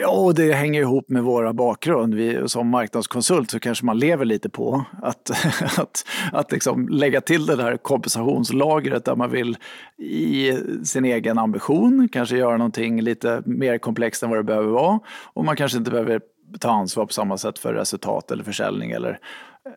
Ja, 0.00 0.08
och 0.08 0.34
det 0.34 0.52
hänger 0.52 0.80
ihop 0.80 1.08
med 1.08 1.22
våra 1.22 1.52
bakgrund. 1.52 2.14
Vi, 2.14 2.48
som 2.48 2.68
marknadskonsult 2.68 3.50
så 3.50 3.60
kanske 3.60 3.84
man 3.84 3.98
lever 3.98 4.24
lite 4.24 4.48
på 4.48 4.84
att, 5.02 5.30
att, 5.78 6.04
att 6.32 6.52
liksom 6.52 6.88
lägga 6.88 7.20
till 7.20 7.46
det 7.46 7.56
där 7.56 7.76
kompensationslagret 7.76 9.04
där 9.04 9.16
man 9.16 9.30
vill 9.30 9.56
i 9.98 10.52
sin 10.84 11.04
egen 11.04 11.38
ambition 11.38 12.08
kanske 12.12 12.36
göra 12.36 12.56
någonting 12.56 13.00
lite 13.00 13.42
mer 13.46 13.78
komplext 13.78 14.22
än 14.22 14.30
vad 14.30 14.38
det 14.38 14.44
behöver 14.44 14.68
vara. 14.68 15.00
Och 15.32 15.44
man 15.44 15.56
kanske 15.56 15.78
inte 15.78 15.90
behöver 15.90 16.20
ta 16.60 16.70
ansvar 16.70 17.06
på 17.06 17.12
samma 17.12 17.38
sätt 17.38 17.58
för 17.58 17.74
resultat 17.74 18.30
eller 18.30 18.44
försäljning 18.44 18.90
eller 18.90 19.18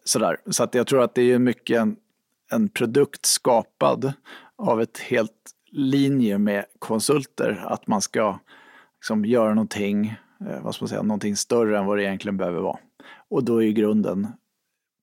sådär. 0.03 0.37
Så 0.49 0.63
att 0.63 0.75
jag 0.75 0.87
tror 0.87 1.03
att 1.03 1.15
det 1.15 1.31
är 1.31 1.39
mycket 1.39 1.79
en, 1.79 1.95
en 2.51 2.69
produkt 2.69 3.25
skapad 3.25 4.13
av 4.57 4.81
ett 4.81 4.97
helt 4.97 5.31
linje 5.71 6.37
med 6.37 6.65
konsulter. 6.79 7.63
Att 7.67 7.87
man 7.87 8.01
ska 8.01 8.39
liksom 8.99 9.25
göra 9.25 9.53
någonting, 9.53 10.05
eh, 10.49 10.61
vad 10.61 10.75
ska 10.75 10.83
man 10.83 10.89
säga, 10.89 11.01
någonting 11.01 11.35
större 11.35 11.77
än 11.77 11.85
vad 11.85 11.97
det 11.97 12.03
egentligen 12.03 12.37
behöver 12.37 12.59
vara. 12.59 12.79
Och 13.29 13.43
då 13.43 13.57
är 13.57 13.65
ju 13.65 13.71
grunden 13.71 14.27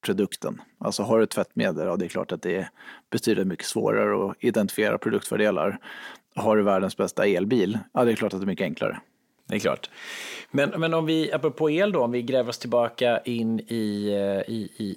produkten. 0.06 0.61
Alltså 0.78 1.02
har 1.02 1.18
du 1.18 1.26
tvättmedel, 1.26 1.87
ja 1.87 1.96
det 1.96 2.04
är 2.04 2.08
klart 2.08 2.32
att 2.32 2.42
det 2.42 2.56
är 2.56 2.68
betydligt 3.11 3.46
mycket 3.46 3.66
svårare 3.66 4.30
att 4.30 4.37
identifiera 4.40 4.98
produktfördelar. 4.98 5.78
Har 6.34 6.56
du 6.56 6.62
världens 6.62 6.96
bästa 6.96 7.26
elbil, 7.26 7.78
ja 7.92 8.04
det 8.04 8.12
är 8.12 8.16
klart 8.16 8.34
att 8.34 8.40
det 8.40 8.44
är 8.44 8.46
mycket 8.46 8.64
enklare. 8.64 9.00
Det 9.48 9.54
är 9.54 9.58
klart. 9.58 9.90
Men, 10.50 10.70
men 10.80 10.94
om 10.94 11.06
vi, 11.06 11.32
apropå 11.32 11.70
el 11.70 11.92
då, 11.92 12.04
om 12.04 12.11
vi 12.11 12.22
gräver 12.22 12.48
oss 12.48 12.58
tillbaka 12.58 13.20
in 13.24 13.61
i, 13.61 14.08
eh, 14.08 14.54
i, 14.54 14.70
i, 14.76 14.96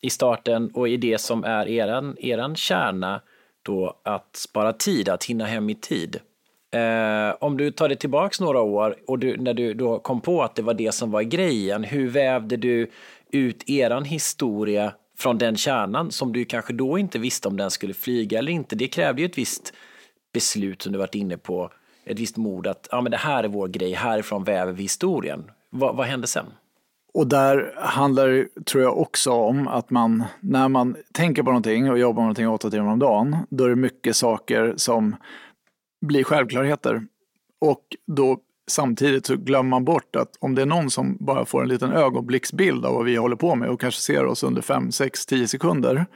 i 0.00 0.10
starten 0.10 0.70
och 0.74 0.88
i 0.88 0.96
det 0.96 1.18
som 1.18 1.44
är 1.44 1.68
eran, 1.68 2.16
eran 2.18 2.56
kärna 2.56 3.20
då 3.62 4.00
att 4.04 4.36
spara 4.36 4.72
tid, 4.72 5.08
att 5.08 5.24
hinna 5.24 5.44
hem 5.44 5.70
i 5.70 5.74
tid. 5.74 6.20
Eh, 6.72 7.36
om 7.40 7.56
du 7.56 7.70
tar 7.70 7.88
det 7.88 7.96
tillbaks 7.96 8.40
några 8.40 8.60
år 8.60 8.96
och 9.06 9.18
du, 9.18 9.36
när 9.36 9.54
du 9.54 9.74
då 9.74 9.98
kom 9.98 10.20
på 10.20 10.42
att 10.42 10.54
det 10.54 10.62
var 10.62 10.74
det 10.74 10.92
som 10.92 11.10
var 11.10 11.22
grejen, 11.22 11.84
hur 11.84 12.08
vävde 12.08 12.56
du 12.56 12.90
ut 13.32 13.70
eran 13.70 14.04
historia 14.04 14.92
från 15.18 15.38
den 15.38 15.56
kärnan 15.56 16.10
som 16.10 16.32
du 16.32 16.44
kanske 16.44 16.72
då 16.72 16.98
inte 16.98 17.18
visste 17.18 17.48
om 17.48 17.56
den 17.56 17.70
skulle 17.70 17.94
flyga 17.94 18.38
eller 18.38 18.52
inte? 18.52 18.76
Det 18.76 18.88
krävde 18.88 19.22
ju 19.22 19.26
ett 19.26 19.38
visst 19.38 19.72
beslut 20.32 20.82
som 20.82 20.92
du 20.92 20.98
varit 20.98 21.14
inne 21.14 21.36
på, 21.36 21.70
ett 22.04 22.18
visst 22.18 22.36
mod 22.36 22.66
att 22.66 22.88
ja, 22.90 23.00
men 23.00 23.10
det 23.10 23.16
här 23.16 23.44
är 23.44 23.48
vår 23.48 23.68
grej, 23.68 23.92
härifrån 23.92 24.44
väver 24.44 24.72
vi 24.72 24.82
historien. 24.82 25.50
Va, 25.70 25.92
vad 25.92 26.06
hände 26.06 26.26
sen? 26.26 26.46
Och 27.14 27.26
där 27.26 27.74
handlar 27.76 28.28
det, 28.28 28.64
tror 28.64 28.82
jag, 28.82 28.98
också 28.98 29.30
om 29.32 29.68
att 29.68 29.90
man, 29.90 30.24
när 30.40 30.68
man 30.68 30.96
tänker 31.12 31.42
på 31.42 31.50
någonting 31.50 31.90
och 31.90 31.98
jobbar 31.98 32.22
med 32.22 32.24
någonting 32.24 32.48
åtta 32.48 32.70
timmar 32.70 32.92
om 32.92 32.98
dagen, 32.98 33.36
då 33.50 33.64
är 33.64 33.68
det 33.68 33.76
mycket 33.76 34.16
saker 34.16 34.74
som 34.76 35.16
blir 36.06 36.24
självklarheter. 36.24 37.02
Och 37.60 37.82
då 38.06 38.38
samtidigt 38.70 39.26
så 39.26 39.36
glömmer 39.36 39.70
man 39.70 39.84
bort 39.84 40.16
att 40.16 40.30
om 40.40 40.54
det 40.54 40.62
är 40.62 40.66
någon 40.66 40.90
som 40.90 41.16
bara 41.20 41.44
får 41.44 41.62
en 41.62 41.68
liten 41.68 41.92
ögonblicksbild 41.92 42.86
av 42.86 42.94
vad 42.94 43.04
vi 43.04 43.16
håller 43.16 43.36
på 43.36 43.54
med 43.54 43.68
och 43.68 43.80
kanske 43.80 44.00
ser 44.00 44.26
oss 44.26 44.42
under 44.42 44.62
5, 44.62 44.92
6, 44.92 45.26
10 45.26 45.48
sekunder, 45.48 46.06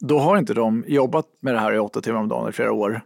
då 0.00 0.18
har 0.18 0.38
inte 0.38 0.54
de 0.54 0.84
jobbat 0.86 1.26
med 1.40 1.54
det 1.54 1.60
här 1.60 1.74
i 1.74 1.78
åtta 1.78 2.00
timmar 2.00 2.20
om 2.20 2.28
dagen 2.28 2.48
i 2.48 2.52
flera 2.52 2.72
år. 2.72 3.00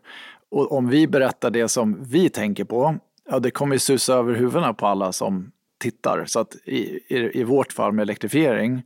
Och 0.50 0.72
om 0.72 0.88
vi 0.88 1.06
berättar 1.06 1.50
det 1.50 1.68
som 1.68 1.98
vi 2.00 2.28
tänker 2.28 2.64
på, 2.64 2.96
ja 3.30 3.38
det 3.38 3.50
kommer 3.50 3.74
ju 3.74 3.78
susa 3.78 4.14
över 4.14 4.34
huvudena 4.34 4.74
på 4.74 4.86
alla 4.86 5.12
som 5.12 5.50
tittar. 5.78 6.24
Så 6.26 6.40
att 6.40 6.56
i, 6.64 7.00
i, 7.08 7.40
i 7.40 7.44
vårt 7.44 7.72
fall 7.72 7.92
med 7.92 8.02
elektrifiering 8.02 8.82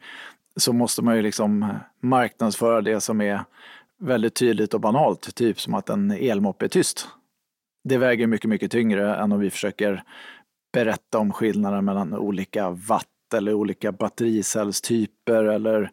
så 0.56 0.72
måste 0.72 1.02
man 1.02 1.16
ju 1.16 1.22
liksom 1.22 1.74
marknadsföra 2.00 2.80
det 2.80 3.00
som 3.00 3.20
är 3.20 3.44
väldigt 3.98 4.34
tydligt 4.34 4.74
och 4.74 4.80
banalt, 4.80 5.34
typ 5.34 5.60
som 5.60 5.74
att 5.74 5.88
en 5.88 6.10
elmoppe 6.10 6.64
är 6.64 6.68
tyst 6.68 7.08
det 7.84 7.98
väger 7.98 8.26
mycket, 8.26 8.50
mycket 8.50 8.70
tyngre 8.70 9.16
än 9.16 9.32
om 9.32 9.40
vi 9.40 9.50
försöker 9.50 10.02
berätta 10.72 11.18
om 11.18 11.32
skillnaden 11.32 11.84
mellan 11.84 12.14
olika 12.14 12.70
watt 12.70 13.06
eller 13.34 13.54
olika 13.54 13.92
battericellstyper 13.92 15.44
eller 15.44 15.90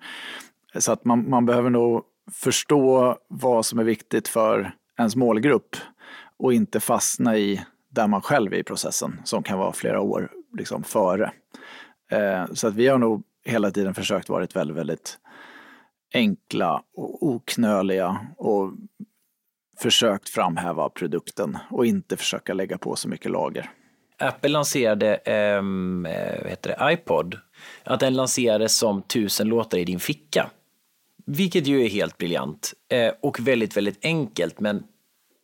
så 0.76 0.92
att 0.92 1.06
man, 1.06 1.30
man 1.30 1.46
behöver 1.46 1.70
nog 1.70 2.04
förstå 2.32 3.18
vad 3.28 3.66
som 3.66 3.80
är 3.80 3.84
viktigt 3.84 4.28
för 4.28 4.76
ens 4.98 5.16
målgrupp 5.16 5.76
och 6.38 6.54
inte 6.54 6.80
fastna 6.80 7.38
i 7.38 7.66
där 7.90 8.08
man 8.08 8.22
själv 8.22 8.54
är 8.54 8.58
i 8.58 8.64
processen 8.64 9.22
som 9.24 9.44
kan 9.44 9.60
vara 9.60 9.74
flera 9.74 10.02
år 10.02 10.32
liksom, 10.58 10.84
före. 10.84 11.32
Eh, 12.12 12.46
så 12.54 12.68
att 12.68 12.76
vi 12.76 12.88
har 12.88 12.98
nog 12.98 13.24
hela 13.46 13.72
tiden 13.72 13.94
försökt 13.94 14.30
vara 14.30 14.48
väldigt, 14.54 14.78
väldigt 14.78 15.18
enkla 16.14 16.84
och 16.96 17.28
oknöliga 17.28 18.28
och 18.38 18.74
försökt 19.80 20.30
framhäva 20.30 20.90
produkten 20.90 21.58
och 21.70 21.86
inte 21.86 22.18
försöka 22.18 22.54
lägga 22.54 22.78
på 22.78 22.96
så 22.96 23.10
mycket 23.10 23.32
lager. 23.32 23.72
Apple 24.18 24.50
lanserade 24.50 25.16
ehm, 25.16 26.06
eh, 26.06 26.48
heter 26.48 26.76
det, 26.78 26.94
iPod, 26.94 27.38
att 27.84 28.00
den 28.00 28.14
lanserades 28.14 28.78
som 28.78 29.02
tusen 29.02 29.48
låtar 29.48 29.78
i 29.78 29.86
din 29.86 30.00
ficka. 30.00 30.50
Vilket 31.26 31.68
ju 31.68 31.86
är 31.86 31.90
helt 31.90 32.18
briljant 32.18 32.74
eh, 32.90 33.14
och 33.22 33.40
väldigt, 33.40 33.78
väldigt 33.78 34.06
enkelt, 34.06 34.60
men 34.60 34.84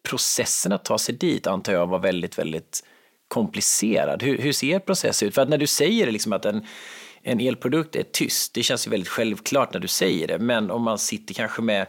processen 0.09 0.71
att 0.71 0.85
ta 0.85 0.97
sig 0.97 1.15
dit 1.15 1.47
antar 1.47 1.73
jag 1.73 1.87
var 1.87 1.99
väldigt, 1.99 2.39
väldigt 2.39 2.83
komplicerad. 3.27 4.23
Hur, 4.23 4.37
hur 4.37 4.51
ser 4.51 4.79
processen 4.79 5.27
ut? 5.27 5.35
För 5.35 5.41
att 5.41 5.49
när 5.49 5.57
du 5.57 5.67
säger 5.67 6.11
liksom 6.11 6.33
att 6.33 6.45
en, 6.45 6.65
en 7.21 7.39
elprodukt 7.39 7.95
är 7.95 8.03
tyst, 8.03 8.53
det 8.53 8.63
känns 8.63 8.87
ju 8.87 8.91
väldigt 8.91 9.09
självklart 9.09 9.73
när 9.73 9.79
du 9.79 9.87
säger 9.87 10.27
det, 10.27 10.39
men 10.39 10.71
om 10.71 10.81
man 10.81 10.97
sitter 10.97 11.33
kanske 11.33 11.61
med 11.61 11.87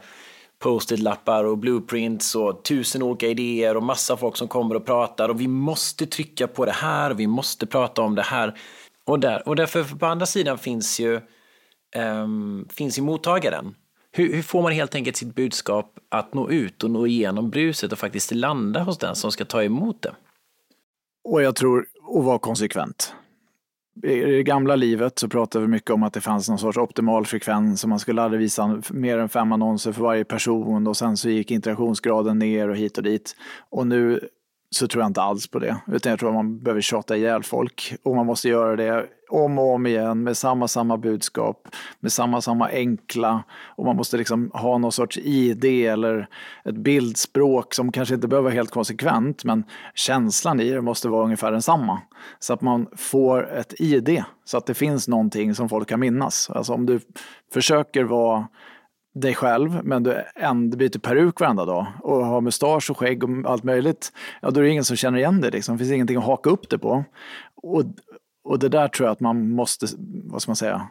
post-it-lappar 0.59 1.45
och 1.45 1.59
blueprints 1.59 2.35
och 2.35 2.65
tusen 2.65 3.03
olika 3.03 3.27
idéer 3.27 3.77
och 3.77 3.83
massa 3.83 4.17
folk 4.17 4.37
som 4.37 4.49
kommer 4.49 4.75
och 4.75 4.87
pratar 4.87 5.29
och 5.29 5.41
vi 5.41 5.49
måste 5.49 6.07
trycka 6.07 6.47
på 6.47 6.65
det 6.65 6.73
här 6.73 7.11
och 7.11 7.21
vi 7.21 7.27
måste 7.27 7.67
prata 7.67 8.03
om 8.03 8.15
det 8.15 8.23
här. 8.23 8.59
Och, 9.07 9.21
där, 9.21 9.49
och 9.49 9.57
därför 9.57 9.85
på 9.85 10.07
andra 10.07 10.27
sidan 10.27 10.59
finns 10.59 11.01
ju, 11.01 11.21
um, 11.97 12.69
finns 12.73 12.99
ju 12.99 13.03
mottagaren. 13.03 13.75
Hur, 14.13 14.35
hur, 14.35 14.43
får 14.43 14.63
man 14.63 14.73
helt 14.73 14.95
enkelt 14.95 15.17
sitt 15.17 15.35
budskap 15.35 15.99
att 16.09 16.35
nå 16.35 16.51
ut 16.51 16.85
och 16.85 16.91
nå 16.91 17.07
igenom 17.07 17.51
bruset 17.51 17.93
och 17.93 17.99
faktiskt 17.99 18.35
landa 18.35 18.83
hos 18.83 18.99
den 18.99 19.17
som 19.17 19.33
ska 19.33 19.45
ta 19.45 19.63
emot 19.63 20.03
det? 20.03 20.15
Och 21.27 21.43
jag 21.43 21.57
tror 21.57 21.87
och 22.03 22.25
vara 22.25 22.39
konsekvent. 22.39 23.15
I 24.03 24.21
det 24.21 24.43
gamla 24.43 24.77
livet 24.77 25.19
så 25.19 25.29
pratade 25.29 25.65
vi 25.65 25.71
mycket 25.71 25.91
om 25.91 26.03
att 26.03 26.13
det 26.13 26.21
fanns 26.21 26.49
någon 26.49 26.59
sorts 26.59 26.79
optimal 26.79 27.27
frekvens 27.27 27.83
och 27.83 27.89
man 27.89 27.99
skulle 27.99 28.23
aldrig 28.23 28.41
visa 28.41 28.83
mer 28.91 29.19
än 29.19 29.29
fem 29.29 29.53
annonser 29.53 29.93
för 29.93 30.03
varje 30.03 30.25
person 30.25 30.87
och 30.87 30.97
sen 30.97 31.17
så 31.17 31.29
gick 31.29 31.51
interaktionsgraden 31.51 32.39
ner 32.39 32.69
och 32.69 32.77
hit 32.77 32.99
och 32.99 33.05
dit. 33.05 33.37
Och 33.71 33.87
nu 33.87 34.29
så 34.71 34.89
tror 34.89 35.03
jag 35.03 35.11
inte 35.11 35.23
alls 35.23 35.47
på 35.47 35.59
det. 35.59 35.77
Utan 35.87 36.11
jag 36.11 36.19
tror 36.19 36.29
att 36.29 36.35
man 36.35 36.59
behöver 36.59 36.81
tjata 36.81 37.17
ihjäl 37.17 37.43
folk. 37.43 37.95
Och 38.03 38.17
man 38.17 38.27
måste 38.27 38.49
göra 38.49 38.77
det 38.77 39.07
om 39.31 39.59
och 39.59 39.75
om 39.75 39.87
igen 39.87 40.23
med 40.23 40.37
samma, 40.37 40.69
samma 40.69 40.97
budskap, 40.97 41.69
med 42.01 42.13
samma, 42.13 42.41
samma 42.41 42.69
enkla. 42.69 43.43
Och 43.77 43.85
man 43.85 43.97
måste 43.97 44.17
liksom 44.17 44.51
ha 44.55 44.79
någon 44.79 44.93
sorts 44.93 45.19
ID 45.19 45.65
eller 45.65 46.29
ett 46.65 46.77
bildspråk 46.77 47.75
som 47.75 47.93
kanske 47.93 48.15
inte 48.15 48.29
behöver 48.29 48.45
vara 48.45 48.55
helt 48.55 48.71
konsekvent, 48.71 49.45
men 49.45 49.65
känslan 49.95 50.61
i 50.61 50.71
det 50.71 50.83
måste 50.83 51.09
vara 51.09 51.25
ungefär 51.25 51.53
densamma. 51.53 52.03
Så 52.39 52.53
att 52.55 52.61
man 52.61 52.87
får 52.97 53.53
ett 53.53 53.75
ID, 53.81 54.25
så 54.45 54.57
att 54.57 54.67
det 54.67 54.75
finns 54.75 55.09
någonting 55.09 55.55
som 55.55 55.69
folk 55.69 55.89
kan 55.89 56.01
minnas. 56.01 56.51
Alltså 56.51 56.73
om 56.73 56.87
du 56.87 57.01
försöker 57.53 58.05
vara 58.05 58.49
dig 59.21 59.35
själv, 59.35 59.81
men 59.85 60.03
du 60.71 60.77
byter 60.77 60.99
peruk 60.99 61.41
varenda 61.41 61.65
dag 61.65 61.87
och 62.01 62.27
har 62.27 62.41
mustasch 62.41 62.91
och 62.91 62.99
skägg 62.99 63.25
och 63.25 63.51
allt 63.51 63.65
möjligt, 63.65 64.13
ja 64.43 64.51
då 64.51 64.61
är 64.61 64.65
det 64.65 64.71
ingen 64.71 64.85
som 64.85 64.97
känner 64.97 65.19
igen 65.19 65.41
dig. 65.41 65.51
Liksom. 65.51 65.75
Det 65.75 65.79
finns 65.79 65.93
ingenting 65.93 66.17
att 66.17 66.25
haka 66.25 66.51
upp 66.51 66.71
det 66.71 66.79
på. 66.79 67.05
Och, 67.63 67.83
och 68.45 68.59
det 68.59 68.69
där 68.69 68.89
tror 68.89 69.07
jag 69.07 69.13
att 69.13 69.21
man 69.21 69.51
måste, 69.51 69.87
vad 70.25 70.43
ska 70.43 70.51
man 70.51 70.57
säga, 70.57 70.89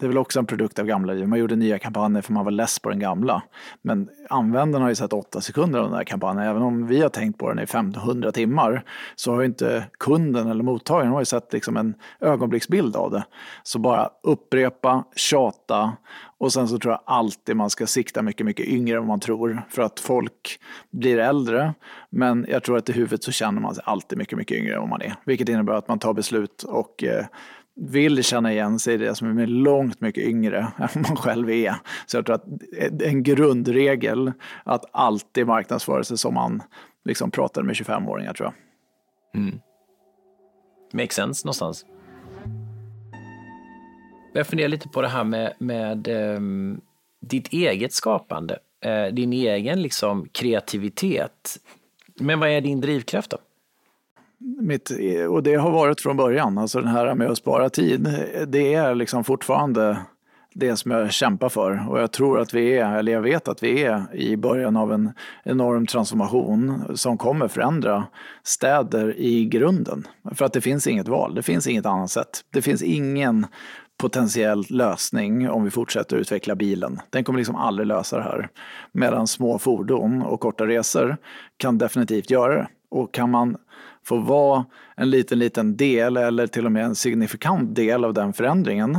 det 0.00 0.06
är 0.06 0.08
väl 0.08 0.18
också 0.18 0.38
en 0.38 0.46
produkt 0.46 0.78
av 0.78 0.86
gamla 0.86 1.12
liv. 1.12 1.28
Man 1.28 1.38
gjorde 1.38 1.56
nya 1.56 1.78
kampanjer 1.78 2.22
för 2.22 2.32
man 2.32 2.44
var 2.44 2.52
less 2.52 2.78
på 2.78 2.88
den 2.88 2.98
gamla. 2.98 3.42
Men 3.82 4.08
användarna 4.28 4.84
har 4.84 4.88
ju 4.88 4.94
sett 4.94 5.12
åtta 5.12 5.40
sekunder 5.40 5.78
av 5.78 5.84
den 5.84 5.94
här 5.94 6.04
kampanjen. 6.04 6.46
Även 6.46 6.62
om 6.62 6.86
vi 6.86 7.00
har 7.00 7.08
tänkt 7.08 7.38
på 7.38 7.48
den 7.48 7.58
i 7.58 7.66
500 7.66 8.32
timmar 8.32 8.84
så 9.14 9.32
har 9.32 9.40
ju 9.40 9.46
inte 9.46 9.84
kunden 9.98 10.50
eller 10.50 10.64
mottagaren 10.64 11.12
har 11.12 11.20
ju 11.20 11.24
sett 11.24 11.52
liksom 11.52 11.76
en 11.76 11.94
ögonblicksbild 12.20 12.96
av 12.96 13.10
det. 13.10 13.24
Så 13.62 13.78
bara 13.78 14.10
upprepa, 14.22 15.04
tjata 15.16 15.92
och 16.40 16.52
sen 16.52 16.68
så 16.68 16.78
tror 16.78 16.92
jag 16.92 17.00
alltid 17.04 17.56
man 17.56 17.70
ska 17.70 17.86
sikta 17.86 18.22
mycket, 18.22 18.46
mycket 18.46 18.66
yngre 18.66 18.96
än 18.96 19.02
vad 19.02 19.08
man 19.08 19.20
tror. 19.20 19.62
För 19.68 19.82
att 19.82 20.00
folk 20.00 20.60
blir 20.90 21.18
äldre. 21.18 21.74
Men 22.10 22.46
jag 22.48 22.62
tror 22.62 22.76
att 22.76 22.88
i 22.88 22.92
huvudet 22.92 23.24
så 23.24 23.32
känner 23.32 23.60
man 23.60 23.74
sig 23.74 23.84
alltid 23.86 24.18
mycket, 24.18 24.38
mycket 24.38 24.56
yngre 24.56 24.74
än 24.74 24.80
vad 24.80 24.88
man 24.88 25.02
är. 25.02 25.14
Vilket 25.24 25.48
innebär 25.48 25.72
att 25.72 25.88
man 25.88 25.98
tar 25.98 26.14
beslut 26.14 26.62
och 26.62 27.04
eh, 27.04 27.26
vill 27.80 28.24
känna 28.24 28.52
igen 28.52 28.78
sig 28.78 28.94
i 28.94 28.96
det 28.96 29.14
som 29.14 29.38
är 29.38 29.46
långt 29.46 30.00
mycket 30.00 30.24
yngre 30.24 30.58
än 30.78 31.02
man 31.02 31.16
själv 31.16 31.50
är. 31.50 31.74
Så 32.06 32.16
jag 32.16 32.26
tror 32.26 32.34
att 32.34 32.44
en 33.02 33.22
grundregel 33.22 34.32
att 34.64 34.84
alltid 34.92 35.46
marknadsföra 35.46 36.04
sig 36.04 36.18
som 36.18 36.34
man 36.34 36.62
liksom 37.04 37.30
pratade 37.30 37.66
med 37.66 37.74
25-åringar 37.74 38.32
tror 38.32 38.52
jag. 39.32 39.42
Mm. 39.42 39.60
Makes 40.92 41.14
sense 41.14 41.46
någonstans. 41.46 41.86
Jag 44.32 44.46
funderar 44.46 44.68
lite 44.68 44.88
på 44.88 45.02
det 45.02 45.08
här 45.08 45.24
med, 45.24 45.54
med 45.58 46.08
um, 46.08 46.80
ditt 47.20 47.52
eget 47.52 47.92
skapande, 47.92 48.58
uh, 48.86 49.14
din 49.14 49.32
egen 49.32 49.82
liksom, 49.82 50.28
kreativitet. 50.32 51.58
Men 52.20 52.40
vad 52.40 52.48
är 52.48 52.60
din 52.60 52.80
drivkraft 52.80 53.30
då? 53.30 53.38
Mitt, 54.60 54.90
och 55.30 55.42
det 55.42 55.54
har 55.54 55.70
varit 55.70 56.00
från 56.00 56.16
början, 56.16 56.58
alltså 56.58 56.80
den 56.80 56.88
här 56.88 57.14
med 57.14 57.30
att 57.30 57.38
spara 57.38 57.70
tid, 57.70 58.08
det 58.48 58.74
är 58.74 58.94
liksom 58.94 59.24
fortfarande 59.24 59.96
det 60.54 60.76
som 60.76 60.90
jag 60.90 61.12
kämpar 61.12 61.48
för. 61.48 61.90
Och 61.90 62.00
jag 62.00 62.12
tror 62.12 62.40
att 62.40 62.54
vi 62.54 62.78
är, 62.78 62.98
eller 62.98 63.12
jag 63.12 63.22
vet 63.22 63.48
att 63.48 63.62
vi 63.62 63.84
är 63.84 64.14
i 64.14 64.36
början 64.36 64.76
av 64.76 64.92
en 64.92 65.12
enorm 65.44 65.86
transformation 65.86 66.82
som 66.94 67.18
kommer 67.18 67.48
förändra 67.48 68.04
städer 68.42 69.18
i 69.18 69.44
grunden. 69.44 70.06
För 70.34 70.44
att 70.44 70.52
det 70.52 70.60
finns 70.60 70.86
inget 70.86 71.08
val, 71.08 71.34
det 71.34 71.42
finns 71.42 71.66
inget 71.66 71.86
annat 71.86 72.10
sätt. 72.10 72.40
Det 72.52 72.62
finns 72.62 72.82
ingen 72.82 73.46
potentiell 73.98 74.64
lösning 74.68 75.50
om 75.50 75.64
vi 75.64 75.70
fortsätter 75.70 76.16
utveckla 76.16 76.54
bilen. 76.54 77.00
Den 77.10 77.24
kommer 77.24 77.38
liksom 77.38 77.56
aldrig 77.56 77.86
lösa 77.86 78.16
det 78.16 78.22
här. 78.22 78.48
Medan 78.92 79.26
små 79.26 79.58
fordon 79.58 80.22
och 80.22 80.40
korta 80.40 80.66
resor 80.66 81.16
kan 81.56 81.78
definitivt 81.78 82.30
göra 82.30 82.54
det. 82.54 82.68
Och 82.90 83.14
kan 83.14 83.30
man 83.30 83.56
får 84.10 84.20
vara 84.20 84.64
en 84.96 85.10
liten, 85.10 85.38
liten 85.38 85.76
del 85.76 86.16
eller 86.16 86.46
till 86.46 86.66
och 86.66 86.72
med 86.72 86.84
en 86.84 86.94
signifikant 86.94 87.74
del 87.74 88.04
av 88.04 88.14
den 88.14 88.32
förändringen, 88.32 88.98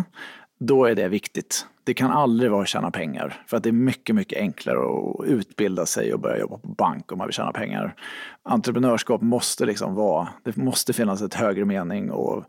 då 0.59 0.85
är 0.85 0.95
det 0.95 1.07
viktigt. 1.07 1.65
Det 1.83 1.93
kan 1.93 2.11
aldrig 2.11 2.51
vara 2.51 2.61
att 2.61 2.67
tjäna 2.67 2.91
pengar, 2.91 3.43
för 3.47 3.57
att 3.57 3.63
det 3.63 3.69
är 3.69 3.73
mycket, 3.73 4.15
mycket 4.15 4.39
enklare 4.39 4.77
att 4.79 5.25
utbilda 5.25 5.85
sig 5.85 6.13
och 6.13 6.19
börja 6.19 6.39
jobba 6.39 6.57
på 6.57 6.67
bank 6.67 7.11
om 7.11 7.17
man 7.17 7.27
vill 7.27 7.33
tjäna 7.33 7.51
pengar. 7.51 7.95
Entreprenörskap 8.43 9.21
måste 9.21 9.65
liksom 9.65 9.95
vara, 9.95 10.27
det 10.43 10.57
måste 10.57 10.93
finnas 10.93 11.21
ett 11.21 11.33
högre 11.33 11.65
mening 11.65 12.11
och 12.11 12.43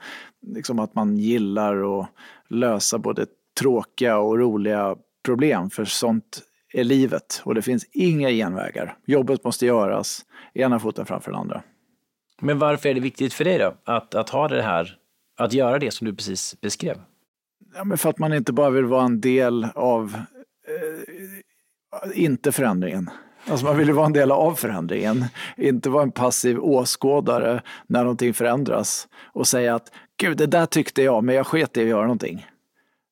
liksom 0.47 0.79
att 0.79 0.95
man 0.95 1.17
gillar 1.17 2.01
att 2.01 2.09
lösa 2.49 2.99
både 2.99 3.27
tråkiga 3.61 4.19
och 4.19 4.39
roliga 4.39 4.97
problem, 5.25 5.71
för 5.71 5.85
sånt 5.85 6.43
är 6.75 6.85
livet 6.85 7.43
och 7.45 7.55
det 7.55 7.63
finns 7.63 7.85
inga 7.93 8.31
genvägar. 8.31 8.97
Jobbet 9.07 9.45
måste 9.45 9.67
göras, 9.67 10.25
ena 10.55 10.79
foten 10.79 11.07
framför 11.07 11.31
den 11.31 11.41
andra. 11.41 11.63
Men 12.43 12.59
varför 12.59 12.89
är 12.89 12.95
det 12.95 13.01
viktigt 13.01 13.35
för 13.35 13.45
dig 13.45 13.59
då, 13.59 13.75
att, 13.85 14.15
att 14.15 14.29
ha 14.29 14.49
det 14.49 14.63
här, 14.63 14.97
att 15.39 15.53
göra 15.53 15.79
det 15.79 15.91
som 15.91 16.07
du 16.07 16.15
precis 16.15 16.61
beskrev? 16.61 16.97
Ja, 17.75 17.85
men 17.85 17.99
för 17.99 18.11
att 18.11 18.19
man 18.19 18.33
inte 18.33 18.53
bara 18.53 18.71
vill 18.71 18.85
vara 18.85 19.05
en 19.05 19.21
del 19.21 19.67
av, 19.75 20.15
eh, 20.69 22.23
inte 22.23 22.53
förändringen. 22.53 23.11
Alltså 23.47 23.67
man 23.67 23.77
vill 23.77 23.89
ju 23.89 23.93
vara 23.93 24.07
en 24.07 24.13
del 24.13 24.31
av 24.31 24.55
förändringen, 24.55 25.25
inte 25.57 25.91
vara 25.91 26.03
en 26.03 26.13
passiv 26.13 26.59
åskådare 26.59 27.63
när 27.87 28.03
någonting 28.03 28.35
förändras 28.35 29.09
och 29.33 29.47
säga 29.47 29.75
att 29.75 29.93
gud, 30.17 30.37
det 30.37 30.47
där 30.47 30.67
tyckte 30.67 31.03
jag, 31.03 31.25
men 31.25 31.35
jag 31.35 31.47
sket 31.47 31.77
i 31.77 31.81
att 31.81 31.87
göra 31.87 32.03
någonting. 32.03 32.47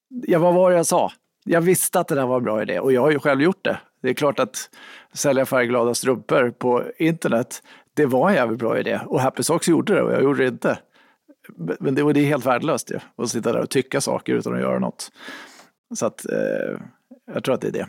Ja, 0.09 0.38
vad 0.38 0.55
var 0.55 0.71
det 0.71 0.77
jag 0.77 0.87
sa? 0.87 1.12
Jag 1.45 1.61
visste 1.61 2.01
att 2.01 2.09
det 2.09 2.14
där 2.14 2.27
var 2.27 2.37
en 2.37 2.45
bra 2.45 2.62
idé 2.62 2.81
och 2.81 2.93
jag 2.93 3.01
har 3.01 3.11
ju 3.11 3.19
själv 3.19 3.43
gjort 3.43 3.64
det. 3.64 3.79
Det 4.03 4.09
är 4.09 4.14
klart 4.14 4.38
att 4.38 4.71
sälja 5.12 5.47
färgglada 5.47 5.95
strumpor 5.95 6.51
på 6.51 6.85
internet, 6.99 7.62
det 8.01 8.07
var 8.07 8.29
en 8.29 8.35
jävligt 8.35 8.59
bra 8.59 8.79
idé. 8.79 9.01
Och 9.07 9.21
Happy 9.21 9.43
Socks 9.43 9.69
gjorde 9.69 9.95
det 9.95 10.03
och 10.03 10.13
jag 10.13 10.23
gjorde 10.23 10.43
det 10.43 10.49
inte. 10.49 10.79
Men 11.81 11.95
det, 11.95 12.13
det 12.13 12.21
är 12.21 12.25
helt 12.25 12.47
värdelöst 12.47 12.91
ju, 12.91 12.99
att 13.17 13.29
sitta 13.29 13.53
där 13.53 13.61
och 13.61 13.71
tycka 13.71 14.01
saker 14.01 14.35
utan 14.35 14.55
att 14.55 14.61
göra 14.61 14.79
något. 14.79 15.13
Så 15.95 16.07
att 16.07 16.27
eh, 16.27 16.81
jag 17.35 17.45
tror 17.45 17.55
att 17.55 17.61
det 17.61 17.69
är 17.69 17.73
det. 17.73 17.89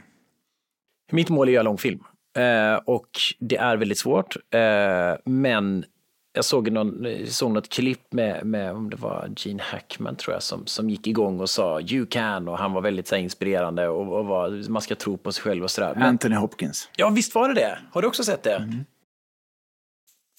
Mitt 1.12 1.30
mål 1.30 1.48
är 1.48 1.52
att 1.52 1.54
göra 1.54 1.64
långfilm. 1.64 2.00
Eh, 2.38 2.76
och 2.86 3.10
det 3.40 3.58
är 3.58 3.78
väldigt 3.78 3.98
svårt. 3.98 4.36
Eh, 4.54 5.16
men 5.26 5.86
jag 6.34 6.46
såg, 6.46 6.72
någon, 6.72 7.08
såg 7.28 7.52
något 7.52 7.70
klipp 7.70 8.14
med, 8.14 8.46
med, 8.46 8.72
om 8.72 8.90
det 8.90 8.96
var 8.96 9.30
Gene 9.38 9.64
Hackman 9.64 10.16
tror 10.16 10.34
jag, 10.34 10.44
som, 10.44 10.66
som 10.66 10.90
gick 10.90 11.08
igång 11.08 11.40
och 11.40 11.50
sa 11.50 11.82
you 11.82 12.06
can 12.06 12.48
och 12.48 12.58
han 12.58 12.74
var 12.74 12.82
väldigt 12.82 13.08
så 13.08 13.16
här, 13.16 13.22
inspirerande 13.22 13.88
och, 13.88 14.20
och 14.20 14.26
var, 14.26 14.70
man 14.70 14.82
ska 14.82 14.96
tro 14.96 15.18
på 15.18 15.32
sig 15.32 15.44
själv 15.44 15.64
och 15.64 15.72
sådär. 15.72 15.94
Anthony 15.96 16.36
Hopkins. 16.36 16.90
Ja, 16.96 17.10
visst 17.10 17.36
var 17.36 17.48
det 17.48 17.56
det? 17.56 17.80
Har 17.92 18.02
du 18.02 18.08
också 18.08 18.24
sett 18.24 18.44
det? 18.44 18.56
Mm. 18.56 18.86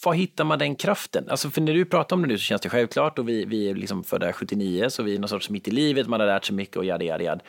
Var 0.04 0.12
hittar 0.12 0.44
man 0.44 0.58
den 0.58 0.76
kraften? 0.76 1.28
Alltså 1.28 1.50
för 1.50 1.60
när 1.60 1.74
du 1.74 1.84
pratar 1.84 2.16
om 2.16 2.22
det 2.22 2.28
nu 2.28 2.38
så 2.38 2.42
känns 2.42 2.60
det 2.60 2.68
självklart 2.68 3.18
och 3.18 3.28
vi, 3.28 3.44
vi 3.44 3.70
är 3.70 3.74
liksom 3.74 4.04
födda 4.04 4.32
79 4.32 4.90
så 4.90 5.02
vi 5.02 5.14
är 5.14 5.18
någon 5.18 5.28
sorts 5.28 5.50
mitt 5.50 5.68
i 5.68 5.70
livet, 5.70 6.08
man 6.08 6.20
har 6.20 6.26
lärt 6.26 6.44
sig 6.44 6.56
mycket 6.56 6.76
och 6.76 6.84
jada 6.84 7.04
jada 7.04 7.24
jada. 7.24 7.40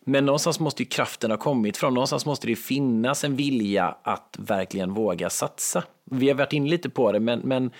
Men 0.00 0.26
någonstans 0.26 0.60
måste 0.60 0.82
ju 0.82 0.88
kraften 0.88 1.30
ha 1.30 1.38
kommit 1.38 1.76
från, 1.76 1.94
någonstans 1.94 2.26
måste 2.26 2.46
det 2.46 2.56
finnas 2.56 3.24
en 3.24 3.36
vilja 3.36 3.96
att 4.02 4.36
verkligen 4.38 4.94
våga 4.94 5.30
satsa. 5.30 5.84
Vi 6.10 6.28
har 6.28 6.34
varit 6.34 6.52
in 6.52 6.68
lite 6.68 6.90
på 6.90 7.12
det, 7.12 7.20
men, 7.20 7.40
men, 7.40 7.70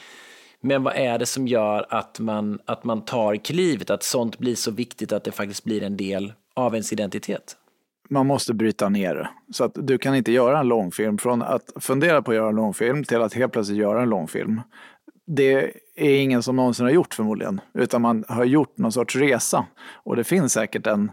men 0.60 0.82
vad 0.82 0.96
är 0.96 1.18
det 1.18 1.26
som 1.26 1.48
gör 1.48 1.86
att 1.90 2.20
man, 2.20 2.58
att 2.64 2.84
man 2.84 3.04
tar 3.04 3.36
klivet, 3.36 3.90
att 3.90 4.02
sånt 4.02 4.38
blir 4.38 4.54
så 4.54 4.70
viktigt 4.70 5.12
att 5.12 5.24
det 5.24 5.32
faktiskt 5.32 5.64
blir 5.64 5.82
en 5.82 5.96
del 5.96 6.32
av 6.54 6.74
ens 6.74 6.92
identitet? 6.92 7.56
Man 8.08 8.26
måste 8.26 8.54
bryta 8.54 8.88
ner 8.88 9.14
det. 9.14 9.28
Så 9.52 9.64
att 9.64 9.72
du 9.74 9.98
kan 9.98 10.14
inte 10.14 10.32
göra 10.32 10.60
en 10.60 10.68
långfilm 10.68 11.18
från 11.18 11.42
att 11.42 11.72
fundera 11.76 12.22
på 12.22 12.30
att 12.30 12.36
göra 12.36 12.48
en 12.48 12.56
långfilm 12.56 13.04
till 13.04 13.22
att 13.22 13.34
helt 13.34 13.52
plötsligt 13.52 13.78
göra 13.78 14.02
en 14.02 14.08
långfilm. 14.08 14.60
Det 15.26 15.72
är 15.96 16.22
ingen 16.22 16.42
som 16.42 16.56
någonsin 16.56 16.86
har 16.86 16.92
gjort 16.92 17.14
förmodligen, 17.14 17.60
utan 17.74 18.02
man 18.02 18.24
har 18.28 18.44
gjort 18.44 18.78
någon 18.78 18.92
sorts 18.92 19.16
resa. 19.16 19.66
Och 19.92 20.16
det 20.16 20.24
finns 20.24 20.52
säkert 20.52 20.86
en, 20.86 21.10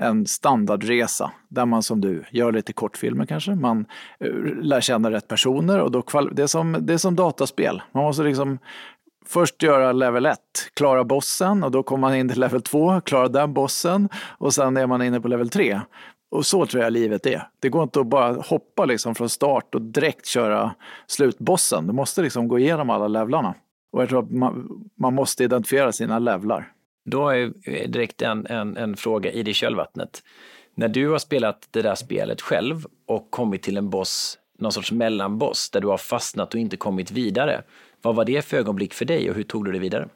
en 0.00 0.26
standardresa 0.26 1.32
där 1.48 1.66
man 1.66 1.82
som 1.82 2.00
du 2.00 2.24
gör 2.30 2.52
lite 2.52 2.72
kortfilmer 2.72 3.26
kanske. 3.26 3.54
Man 3.54 3.86
eh, 4.20 4.34
lär 4.62 4.80
känna 4.80 5.10
rätt 5.10 5.28
personer 5.28 5.80
och 5.80 5.90
då 5.90 6.02
det 6.32 6.42
är, 6.42 6.46
som, 6.46 6.76
det 6.80 6.92
är 6.92 6.98
som 6.98 7.16
dataspel. 7.16 7.82
Man 7.92 8.04
måste 8.04 8.22
liksom 8.22 8.58
först 9.28 9.62
göra 9.62 9.92
level 9.92 10.26
1, 10.26 10.38
klara 10.74 11.04
bossen 11.04 11.64
och 11.64 11.70
då 11.70 11.82
kommer 11.82 12.00
man 12.00 12.14
in 12.14 12.28
till 12.28 12.40
level 12.40 12.62
2, 12.62 13.00
klara 13.00 13.28
den 13.28 13.54
bossen 13.54 14.08
och 14.38 14.54
sen 14.54 14.76
är 14.76 14.86
man 14.86 15.02
inne 15.02 15.20
på 15.20 15.28
level 15.28 15.50
3. 15.50 15.80
Och 16.30 16.46
så 16.46 16.66
tror 16.66 16.82
jag 16.82 16.92
livet 16.92 17.26
är. 17.26 17.48
Det 17.60 17.68
går 17.68 17.82
inte 17.82 18.00
att 18.00 18.06
bara 18.06 18.32
hoppa 18.32 18.84
liksom 18.84 19.14
från 19.14 19.28
start 19.28 19.74
och 19.74 19.82
direkt 19.82 20.26
köra 20.26 20.74
slutbossen. 21.06 21.86
Du 21.86 21.92
måste 21.92 22.22
liksom 22.22 22.48
gå 22.48 22.58
igenom 22.58 22.90
alla 22.90 23.08
levlarna. 23.08 23.54
Och 23.92 24.02
jag 24.02 24.08
tror 24.08 24.22
att 24.22 24.30
man, 24.30 24.68
man 24.98 25.14
måste 25.14 25.44
identifiera 25.44 25.92
sina 25.92 26.18
levlar. 26.18 26.72
Då 27.04 27.28
är 27.28 27.52
direkt 27.86 28.22
en, 28.22 28.46
en, 28.46 28.76
en 28.76 28.96
fråga 28.96 29.32
i 29.32 29.42
det 29.42 29.54
kölvattnet. 29.54 30.22
När 30.74 30.88
du 30.88 31.08
har 31.08 31.18
spelat 31.18 31.68
det 31.70 31.82
där 31.82 31.94
spelet 31.94 32.40
själv 32.40 32.86
och 33.06 33.30
kommit 33.30 33.62
till 33.62 33.76
en 33.76 33.90
boss, 33.90 34.38
någon 34.58 34.72
sorts 34.72 34.92
mellanboss, 34.92 35.70
där 35.70 35.80
du 35.80 35.86
har 35.86 35.96
fastnat 35.96 36.54
och 36.54 36.60
inte 36.60 36.76
kommit 36.76 37.10
vidare. 37.10 37.62
Vad 38.02 38.14
var 38.14 38.24
det 38.24 38.44
för 38.44 38.56
ögonblick 38.56 38.94
för 38.94 39.04
dig 39.04 39.30
och 39.30 39.36
hur 39.36 39.42
tog 39.42 39.64
du 39.64 39.72
det 39.72 39.78
vidare? 39.78 40.08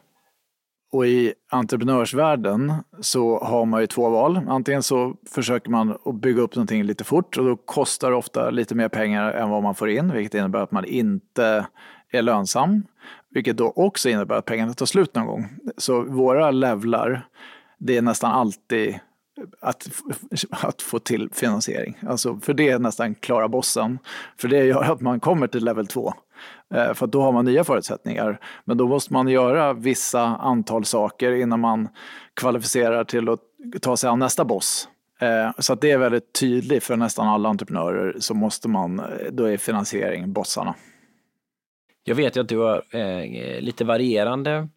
Och 0.92 1.06
i 1.06 1.34
entreprenörsvärlden 1.50 2.72
så 3.00 3.38
har 3.38 3.64
man 3.64 3.80
ju 3.80 3.86
två 3.86 4.08
val. 4.08 4.40
Antingen 4.48 4.82
så 4.82 5.16
försöker 5.30 5.70
man 5.70 5.96
att 6.04 6.14
bygga 6.14 6.42
upp 6.42 6.56
någonting 6.56 6.82
lite 6.82 7.04
fort 7.04 7.38
och 7.38 7.44
då 7.44 7.56
kostar 7.56 8.10
det 8.10 8.16
ofta 8.16 8.50
lite 8.50 8.74
mer 8.74 8.88
pengar 8.88 9.32
än 9.32 9.50
vad 9.50 9.62
man 9.62 9.74
får 9.74 9.90
in, 9.90 10.12
vilket 10.12 10.34
innebär 10.34 10.58
att 10.58 10.72
man 10.72 10.84
inte 10.84 11.66
är 12.10 12.22
lönsam. 12.22 12.82
Vilket 13.30 13.56
då 13.56 13.72
också 13.76 14.08
innebär 14.08 14.36
att 14.36 14.44
pengarna 14.44 14.74
tar 14.74 14.86
slut 14.86 15.14
någon 15.14 15.26
gång. 15.26 15.48
Så 15.76 16.02
våra 16.02 16.50
levlar, 16.50 17.26
det 17.78 17.96
är 17.96 18.02
nästan 18.02 18.32
alltid 18.32 18.98
att, 19.60 19.88
att 20.50 20.82
få 20.82 20.98
till 20.98 21.28
finansiering. 21.32 21.98
Alltså, 22.08 22.38
för 22.42 22.54
det 22.54 22.70
är 22.70 22.78
nästan 22.78 23.14
klara 23.14 23.48
bossen. 23.48 23.98
För 24.36 24.48
det 24.48 24.64
gör 24.64 24.82
att 24.82 25.00
man 25.00 25.20
kommer 25.20 25.46
till 25.46 25.64
level 25.64 25.86
2. 25.86 26.14
Eh, 26.74 26.94
för 26.94 27.06
då 27.06 27.22
har 27.22 27.32
man 27.32 27.44
nya 27.44 27.64
förutsättningar. 27.64 28.40
Men 28.64 28.76
då 28.76 28.88
måste 28.88 29.12
man 29.12 29.28
göra 29.28 29.72
vissa 29.72 30.20
antal 30.22 30.84
saker 30.84 31.32
innan 31.32 31.60
man 31.60 31.88
kvalificerar 32.34 33.04
till 33.04 33.28
att 33.28 33.40
ta 33.80 33.96
sig 33.96 34.10
an 34.10 34.18
nästa 34.18 34.44
boss. 34.44 34.88
Eh, 35.20 35.50
så 35.58 35.72
att 35.72 35.80
det 35.80 35.90
är 35.90 35.98
väldigt 35.98 36.32
tydligt 36.32 36.84
för 36.84 36.96
nästan 36.96 37.28
alla 37.28 37.48
entreprenörer 37.48 38.16
så 38.18 38.34
måste 38.34 38.68
man, 38.68 39.00
eh, 39.00 39.06
då 39.32 39.44
är 39.44 39.56
finansiering 39.56 40.32
bossarna. 40.32 40.74
Jag 42.04 42.14
vet 42.14 42.36
ju 42.36 42.40
att 42.40 42.48
du 42.48 42.58
har 42.58 42.84
eh, 42.90 43.60
lite 43.60 43.84
varierande 43.84 44.68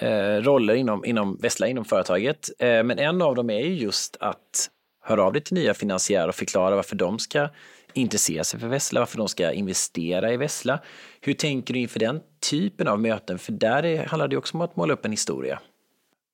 eh, 0.00 0.42
roller 0.42 0.74
inom, 0.74 1.04
inom 1.04 1.36
Vessla, 1.36 1.66
inom 1.68 1.84
företaget. 1.84 2.50
Eh, 2.58 2.82
men 2.82 2.98
en 2.98 3.22
av 3.22 3.34
dem 3.34 3.50
är 3.50 3.60
ju 3.60 3.74
just 3.74 4.16
att 4.20 4.70
höra 5.02 5.24
av 5.24 5.32
dig 5.32 5.42
till 5.42 5.54
nya 5.54 5.74
finansiärer 5.74 6.28
och 6.28 6.34
förklara 6.34 6.76
varför 6.76 6.96
de 6.96 7.18
ska 7.18 7.48
intressera 7.96 8.44
sig 8.44 8.60
för 8.60 8.68
Vessla, 8.68 9.00
varför 9.00 9.18
de 9.18 9.28
ska 9.28 9.52
investera 9.52 10.32
i 10.32 10.36
Vessla. 10.36 10.80
Hur 11.20 11.32
tänker 11.32 11.74
du 11.74 11.80
inför 11.80 11.98
den 11.98 12.20
typen 12.50 12.88
av 12.88 13.00
möten? 13.00 13.38
För 13.38 13.52
där 13.52 14.06
handlar 14.06 14.28
det 14.28 14.36
också 14.36 14.56
om 14.56 14.60
att 14.60 14.76
måla 14.76 14.92
upp 14.94 15.04
en 15.04 15.10
historia. 15.10 15.60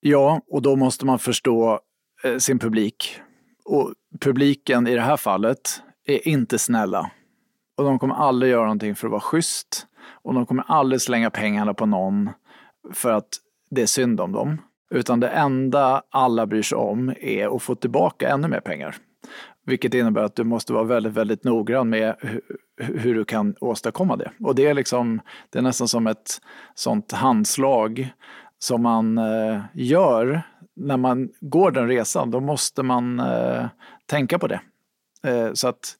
Ja, 0.00 0.40
och 0.50 0.62
då 0.62 0.76
måste 0.76 1.06
man 1.06 1.18
förstå 1.18 1.80
eh, 2.24 2.36
sin 2.36 2.58
publik. 2.58 3.20
Och 3.64 3.92
publiken 4.20 4.86
i 4.86 4.94
det 4.94 5.00
här 5.00 5.16
fallet 5.16 5.82
är 6.06 6.28
inte 6.28 6.58
snälla. 6.58 7.10
Och 7.76 7.84
de 7.84 7.98
kommer 7.98 8.14
aldrig 8.14 8.52
göra 8.52 8.62
någonting 8.62 8.94
för 8.94 9.06
att 9.06 9.10
vara 9.10 9.20
schysst. 9.20 9.86
Och 10.22 10.34
de 10.34 10.46
kommer 10.46 10.64
aldrig 10.68 11.00
slänga 11.00 11.30
pengarna 11.30 11.74
på 11.74 11.86
någon 11.86 12.30
för 12.92 13.12
att 13.12 13.28
det 13.70 13.82
är 13.82 13.86
synd 13.86 14.20
om 14.20 14.32
dem. 14.32 14.60
Utan 14.94 15.20
det 15.20 15.28
enda 15.28 16.02
alla 16.10 16.46
bryr 16.46 16.62
sig 16.62 16.78
om 16.78 17.14
är 17.20 17.56
att 17.56 17.62
få 17.62 17.74
tillbaka 17.74 18.28
ännu 18.28 18.48
mer 18.48 18.60
pengar. 18.60 18.96
Vilket 19.66 19.94
innebär 19.94 20.22
att 20.22 20.36
du 20.36 20.44
måste 20.44 20.72
vara 20.72 20.84
väldigt, 20.84 21.12
väldigt 21.12 21.44
noggrann 21.44 21.88
med 21.88 22.16
hur, 22.76 23.14
du 23.14 23.24
kan 23.24 23.54
åstadkomma 23.60 24.16
det. 24.16 24.30
Och 24.40 24.54
det 24.54 24.66
är, 24.66 24.74
liksom, 24.74 25.20
det 25.50 25.58
är 25.58 25.62
nästan 25.62 25.88
som 25.88 26.06
ett 26.06 26.40
sånt 26.74 27.12
handslag 27.12 28.12
som 28.58 28.82
man 28.82 29.18
eh, 29.18 29.60
gör 29.72 30.42
när 30.76 30.96
man 30.96 31.28
går 31.40 31.70
den 31.70 31.88
resan. 31.88 32.30
Då 32.30 32.40
måste 32.40 32.82
man 32.82 33.20
eh, 33.20 33.66
tänka 34.06 34.38
på 34.38 34.46
det. 34.46 34.60
Eh, 35.22 35.52
så 35.52 35.68
att 35.68 35.96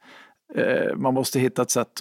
eh, 0.54 0.96
man 0.96 1.14
måste 1.14 1.40
hitta 1.40 1.62
ett 1.62 1.70
sätt 1.70 2.00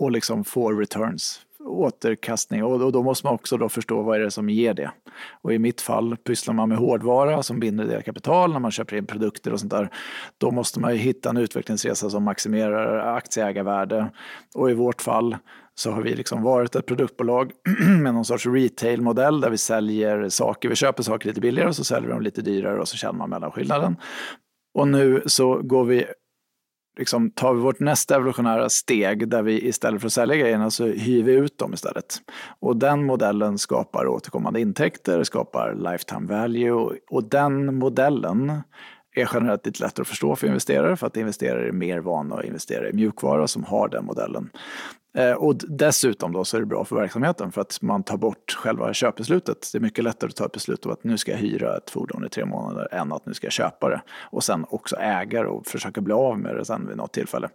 att 0.00 0.12
liksom 0.12 0.44
få 0.44 0.72
returns 0.72 1.40
återkastning 1.64 2.64
och, 2.64 2.82
och 2.82 2.92
då 2.92 3.02
måste 3.02 3.26
man 3.26 3.34
också 3.34 3.56
då 3.56 3.68
förstå 3.68 4.02
vad 4.02 4.16
är 4.16 4.20
det 4.20 4.30
som 4.30 4.48
ger 4.50 4.74
det. 4.74 4.90
Och 5.42 5.52
i 5.52 5.58
mitt 5.58 5.80
fall 5.80 6.16
pysslar 6.16 6.54
man 6.54 6.68
med 6.68 6.78
hårdvara 6.78 7.42
som 7.42 7.60
binder 7.60 7.84
det 7.84 8.02
kapital 8.02 8.52
när 8.52 8.58
man 8.58 8.70
köper 8.70 8.96
in 8.96 9.06
produkter 9.06 9.52
och 9.52 9.60
sånt 9.60 9.72
där. 9.72 9.90
Då 10.38 10.50
måste 10.50 10.80
man 10.80 10.92
ju 10.92 10.98
hitta 10.98 11.30
en 11.30 11.36
utvecklingsresa 11.36 12.10
som 12.10 12.24
maximerar 12.24 13.16
aktieägarvärde. 13.16 14.10
Och 14.54 14.70
i 14.70 14.74
vårt 14.74 15.02
fall 15.02 15.36
så 15.74 15.90
har 15.90 16.02
vi 16.02 16.14
liksom 16.14 16.42
varit 16.42 16.74
ett 16.74 16.86
produktbolag 16.86 17.52
med 18.02 18.14
någon 18.14 18.24
sorts 18.24 18.46
retailmodell 18.46 19.40
där 19.40 19.50
vi 19.50 19.58
säljer 19.58 20.28
saker, 20.28 20.68
vi 20.68 20.76
köper 20.76 21.02
saker 21.02 21.28
lite 21.28 21.40
billigare 21.40 21.68
och 21.68 21.76
så 21.76 21.84
säljer 21.84 22.08
vi 22.08 22.12
dem 22.12 22.22
lite 22.22 22.42
dyrare 22.42 22.80
och 22.80 22.88
så 22.88 22.96
känner 22.96 23.18
man 23.18 23.30
mellanskillnaden. 23.30 23.96
Och 24.74 24.88
nu 24.88 25.22
så 25.26 25.54
går 25.62 25.84
vi 25.84 26.06
liksom, 26.98 27.30
tar 27.30 27.54
vi 27.54 27.60
vårt 27.60 27.80
nästa 27.80 28.14
evolutionära 28.16 28.68
steg 28.68 29.28
där 29.28 29.42
vi 29.42 29.68
istället 29.68 30.00
för 30.00 30.06
att 30.06 30.12
sälja 30.12 30.36
grejerna 30.36 30.70
så 30.70 30.86
hyr 30.86 31.22
vi 31.22 31.32
ut 31.32 31.58
dem 31.58 31.74
istället. 31.74 32.16
Och 32.60 32.76
den 32.76 33.04
modellen 33.04 33.58
skapar 33.58 34.06
återkommande 34.06 34.60
intäkter, 34.60 35.24
skapar 35.24 35.74
lifetime 35.74 36.26
value 36.40 36.90
och 37.10 37.24
den 37.24 37.74
modellen 37.74 38.62
är 39.14 39.30
generellt 39.32 39.66
lite 39.66 39.82
lättare 39.82 40.02
att 40.02 40.08
förstå 40.08 40.36
för 40.36 40.46
investerare 40.46 40.96
för 40.96 41.06
att 41.06 41.16
investerare 41.16 41.68
är 41.68 41.72
mer 41.72 41.98
vana 41.98 42.34
att 42.34 42.44
investera 42.44 42.88
i 42.88 42.92
mjukvara 42.92 43.46
som 43.46 43.64
har 43.64 43.88
den 43.88 44.04
modellen. 44.04 44.50
Eh, 45.14 45.32
och 45.32 45.54
dessutom 45.68 46.32
då 46.32 46.44
så 46.44 46.56
är 46.56 46.60
det 46.60 46.66
bra 46.66 46.84
för 46.84 46.96
verksamheten 46.96 47.52
för 47.52 47.60
att 47.60 47.82
man 47.82 48.02
tar 48.02 48.16
bort 48.16 48.52
själva 48.58 48.92
köpbeslutet. 48.92 49.68
Det 49.72 49.78
är 49.78 49.82
mycket 49.82 50.04
lättare 50.04 50.28
att 50.28 50.36
ta 50.36 50.46
ett 50.46 50.52
beslut 50.52 50.86
om 50.86 50.92
att 50.92 51.04
nu 51.04 51.18
ska 51.18 51.30
jag 51.30 51.38
hyra 51.38 51.76
ett 51.76 51.90
fordon 51.90 52.24
i 52.24 52.28
tre 52.28 52.44
månader 52.44 52.94
än 52.94 53.12
att 53.12 53.26
nu 53.26 53.34
ska 53.34 53.46
jag 53.46 53.52
köpa 53.52 53.88
det. 53.88 54.00
Och 54.22 54.44
sen 54.44 54.66
också 54.68 54.96
äga 54.96 55.42
det 55.42 55.48
och 55.48 55.66
försöka 55.66 56.00
bli 56.00 56.12
av 56.12 56.38
med 56.38 56.56
det 56.56 56.64
sen 56.64 56.88
vid 56.88 56.96
något 56.96 57.12
tillfälle. 57.12 57.48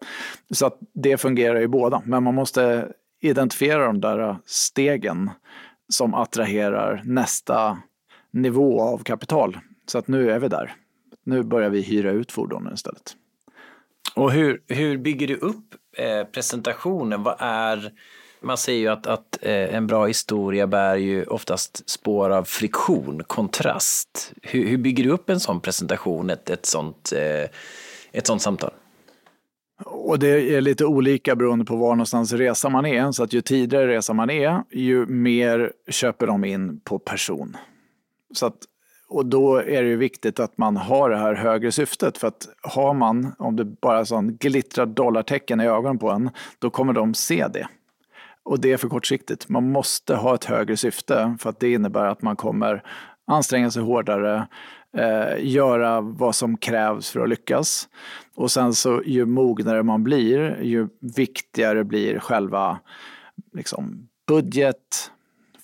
Så 0.52 0.66
att 0.66 0.78
det 0.94 1.18
fungerar 1.18 1.60
ju 1.60 1.68
båda, 1.68 2.02
men 2.06 2.24
man 2.24 2.36
måste 2.36 2.92
identifiera 3.22 3.86
de 3.86 4.02
där 4.02 4.38
stegen 4.46 5.30
som 5.90 6.14
attraherar 6.14 7.02
nästa 7.06 7.78
nivå 8.32 8.82
av 8.82 8.98
kapital. 8.98 9.58
Så 9.88 9.98
att 9.98 10.08
nu 10.08 10.32
är 10.32 10.40
vi 10.40 10.48
där. 10.48 10.76
Nu 11.26 11.44
börjar 11.44 11.70
vi 11.70 11.82
hyra 11.82 12.12
ut 12.12 12.32
fordonen 12.32 12.74
istället. 12.74 13.16
Och 14.16 14.32
hur, 14.32 14.62
hur 14.68 14.98
bygger 14.98 15.28
du 15.28 15.36
upp 15.36 15.76
eh, 15.98 16.24
presentationen? 16.24 17.24
Vad 17.24 17.36
är, 17.40 17.92
man 18.42 18.58
säger 18.58 18.80
ju 18.80 18.88
att, 18.88 19.08
att 19.08 19.38
eh, 19.42 19.76
en 19.76 19.88
bra 19.88 20.06
historia 20.06 20.68
bär 20.68 20.96
ju 20.96 21.24
oftast 21.24 21.90
spår 21.90 22.30
av 22.30 22.44
friktion, 22.44 23.24
kontrast. 23.28 24.34
Hur, 24.42 24.68
hur 24.68 24.78
bygger 24.78 25.04
du 25.04 25.10
upp 25.10 25.30
en 25.30 25.40
sån 25.40 25.62
presentation, 25.62 26.30
ett, 26.30 26.50
ett, 26.50 26.66
sånt, 26.66 27.14
eh, 27.16 27.50
ett 28.12 28.28
sånt 28.28 28.42
samtal? 28.42 28.72
Och 29.86 30.20
det 30.20 30.56
är 30.56 30.62
lite 30.62 30.86
olika 30.86 31.36
beroende 31.36 31.66
på 31.66 31.76
var 31.76 31.96
någonstans 31.96 32.34
resa 32.34 32.70
man 32.70 32.86
är. 32.86 33.12
Så 33.12 33.24
att 33.24 33.34
ju 33.34 33.42
tidigare 33.42 33.88
resa 33.88 34.14
man 34.14 34.30
är, 34.30 34.64
ju 34.72 35.06
mer 35.06 35.72
köper 35.90 36.28
de 36.28 36.46
in 36.46 36.80
på 36.80 37.00
person. 37.00 37.58
Så 38.34 38.46
att 38.46 38.58
och 39.08 39.26
då 39.26 39.56
är 39.56 39.84
det 39.84 39.90
ju 39.90 39.96
viktigt 39.96 40.40
att 40.40 40.58
man 40.58 40.78
har 40.78 41.10
det 41.10 41.18
här 41.18 41.34
högre 41.34 41.72
syftet. 41.72 42.18
För 42.18 42.28
att 42.28 42.48
har 42.62 42.94
man, 42.94 43.36
om 43.40 43.56
det 43.56 43.66
bara 43.66 44.06
sån 44.06 44.38
glittrar 44.38 44.86
dollartecken 44.86 45.62
i 45.62 45.66
ögonen 45.66 46.00
på 46.00 46.12
en, 46.12 46.30
då 46.60 46.70
kommer 46.70 46.94
de 46.94 47.14
se 47.14 47.48
det. 47.48 47.68
Och 48.44 48.60
det 48.60 48.72
är 48.72 48.78
för 48.78 48.90
kortsiktigt. 48.90 49.50
Man 49.50 49.72
måste 49.72 50.16
ha 50.16 50.36
ett 50.36 50.46
högre 50.46 50.78
syfte 50.78 51.38
för 51.40 51.50
att 51.50 51.60
det 51.60 51.72
innebär 51.72 52.06
att 52.06 52.22
man 52.22 52.36
kommer 52.36 52.84
anstränga 53.28 53.72
sig 53.72 53.84
hårdare, 53.84 54.48
eh, 54.98 55.46
göra 55.46 56.02
vad 56.02 56.36
som 56.36 56.58
krävs 56.58 57.10
för 57.12 57.20
att 57.20 57.30
lyckas. 57.30 57.90
Och 58.36 58.52
sen 58.52 58.74
så 58.74 59.02
ju 59.06 59.26
mognare 59.26 59.84
man 59.84 60.04
blir, 60.04 60.62
ju 60.62 60.88
viktigare 61.16 61.84
blir 61.84 62.20
själva 62.20 62.80
liksom, 63.54 64.08
budget, 64.28 65.12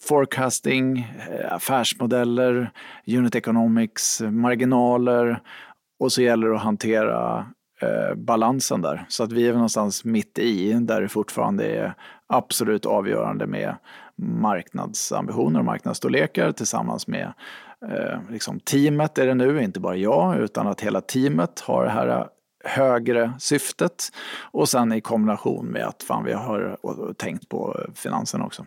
forecasting, 0.01 0.99
eh, 0.99 1.53
affärsmodeller, 1.53 2.71
unit 3.07 3.35
economics, 3.35 4.21
marginaler 4.21 5.39
och 5.99 6.11
så 6.11 6.21
gäller 6.21 6.47
det 6.47 6.55
att 6.55 6.61
hantera 6.61 7.45
eh, 7.81 8.15
balansen 8.15 8.81
där. 8.81 9.05
Så 9.07 9.23
att 9.23 9.31
vi 9.31 9.47
är 9.47 9.53
någonstans 9.53 10.05
mitt 10.05 10.39
i 10.39 10.73
där 10.73 11.01
det 11.01 11.09
fortfarande 11.09 11.65
är 11.65 11.93
absolut 12.27 12.85
avgörande 12.85 13.47
med 13.47 13.75
marknadsambitioner 14.21 15.59
och 15.59 15.65
marknadsstorlekar 15.65 16.51
tillsammans 16.51 17.07
med 17.07 17.33
eh, 17.89 18.19
liksom 18.29 18.59
teamet 18.59 19.17
är 19.17 19.27
det 19.27 19.33
nu, 19.33 19.63
inte 19.63 19.79
bara 19.79 19.95
jag, 19.95 20.37
utan 20.37 20.67
att 20.67 20.81
hela 20.81 21.01
teamet 21.01 21.59
har 21.59 21.83
det 21.83 21.91
här 21.91 22.07
eh, 22.07 22.25
högre 22.63 23.33
syftet 23.39 24.09
och 24.51 24.69
sen 24.69 24.93
i 24.93 25.01
kombination 25.01 25.65
med 25.65 25.85
att 25.85 26.03
fan, 26.03 26.23
vi 26.23 26.33
har 26.33 26.77
eh, 26.83 27.13
tänkt 27.13 27.49
på 27.49 27.85
finansen 27.95 28.41
också. 28.41 28.65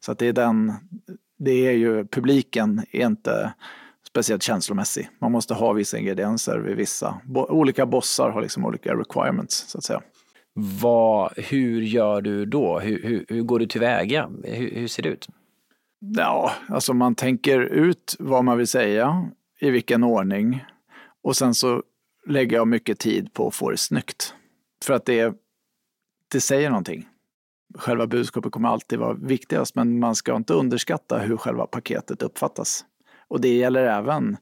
Så 0.00 0.12
att 0.12 0.18
det 0.18 0.26
är 0.26 0.32
den, 0.32 0.72
det 1.38 1.66
är 1.66 1.72
ju, 1.72 2.06
publiken 2.06 2.82
är 2.90 3.06
inte 3.06 3.54
speciellt 4.08 4.42
känslomässig. 4.42 5.08
Man 5.18 5.32
måste 5.32 5.54
ha 5.54 5.72
vissa 5.72 5.98
ingredienser 5.98 6.58
vid 6.58 6.76
vissa, 6.76 7.20
olika 7.34 7.86
bossar 7.86 8.30
har 8.30 8.42
liksom 8.42 8.64
olika 8.64 8.94
requirements 8.94 9.64
så 9.68 9.78
att 9.78 9.84
säga. 9.84 10.02
Vad, 10.52 11.32
hur 11.36 11.82
gör 11.82 12.20
du 12.20 12.46
då? 12.46 12.78
Hur, 12.78 13.02
hur, 13.02 13.24
hur 13.28 13.42
går 13.42 13.58
du 13.58 13.66
tillväga? 13.66 14.30
Hur, 14.44 14.70
hur 14.70 14.88
ser 14.88 15.02
det 15.02 15.08
ut? 15.08 15.28
Ja, 16.16 16.52
alltså 16.68 16.94
man 16.94 17.14
tänker 17.14 17.60
ut 17.60 18.16
vad 18.18 18.44
man 18.44 18.58
vill 18.58 18.66
säga, 18.66 19.30
i 19.60 19.70
vilken 19.70 20.04
ordning 20.04 20.64
och 21.22 21.36
sen 21.36 21.54
så 21.54 21.82
lägger 22.26 22.56
jag 22.56 22.68
mycket 22.68 22.98
tid 22.98 23.32
på 23.32 23.48
att 23.48 23.54
få 23.54 23.70
det 23.70 23.76
snyggt. 23.76 24.34
För 24.84 24.94
att 24.94 25.04
det, 25.04 25.34
det 26.32 26.40
säger 26.40 26.70
någonting 26.70 27.08
själva 27.74 28.06
budskapet 28.06 28.52
kommer 28.52 28.68
alltid 28.68 28.98
vara 28.98 29.14
viktigast, 29.14 29.74
men 29.74 29.98
man 29.98 30.14
ska 30.14 30.36
inte 30.36 30.54
underskatta 30.54 31.18
hur 31.18 31.36
själva 31.36 31.66
paketet 31.66 32.22
uppfattas. 32.22 32.84
Och 33.28 33.40
det 33.40 33.56
gäller 33.56 33.84
även 33.84 34.36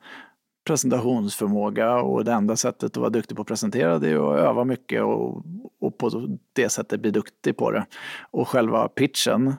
presentationsförmåga 0.67 1.97
och 1.97 2.25
det 2.25 2.33
enda 2.33 2.57
sättet 2.57 2.85
att 2.85 2.97
vara 2.97 3.11
duktig 3.11 3.37
på 3.37 3.43
att 3.43 3.49
presentera 3.49 3.99
det 3.99 4.11
är 4.11 4.33
att 4.33 4.41
öva 4.41 4.65
mycket 4.65 5.03
och, 5.03 5.43
och 5.81 5.99
på 5.99 6.39
det 6.53 6.69
sättet 6.69 7.01
bli 7.01 7.11
duktig 7.11 7.57
på 7.57 7.71
det. 7.71 7.87
Och 8.31 8.49
själva 8.49 8.89
pitchen 8.89 9.55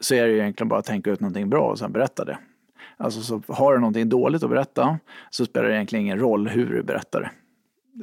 så 0.00 0.14
är 0.14 0.26
det 0.26 0.32
ju 0.32 0.38
egentligen 0.38 0.68
bara 0.68 0.80
att 0.80 0.86
tänka 0.86 1.10
ut 1.10 1.20
någonting 1.20 1.50
bra 1.50 1.70
och 1.70 1.78
sen 1.78 1.92
berätta 1.92 2.24
det. 2.24 2.38
Alltså 2.96 3.20
så 3.20 3.42
har 3.48 3.72
du 3.72 3.78
någonting 3.78 4.08
dåligt 4.08 4.42
att 4.42 4.50
berätta 4.50 4.98
så 5.30 5.44
spelar 5.44 5.68
det 5.68 5.74
egentligen 5.74 6.04
ingen 6.04 6.18
roll 6.18 6.48
hur 6.48 6.66
du 6.66 6.82
berättar 6.82 7.20
det. 7.20 7.30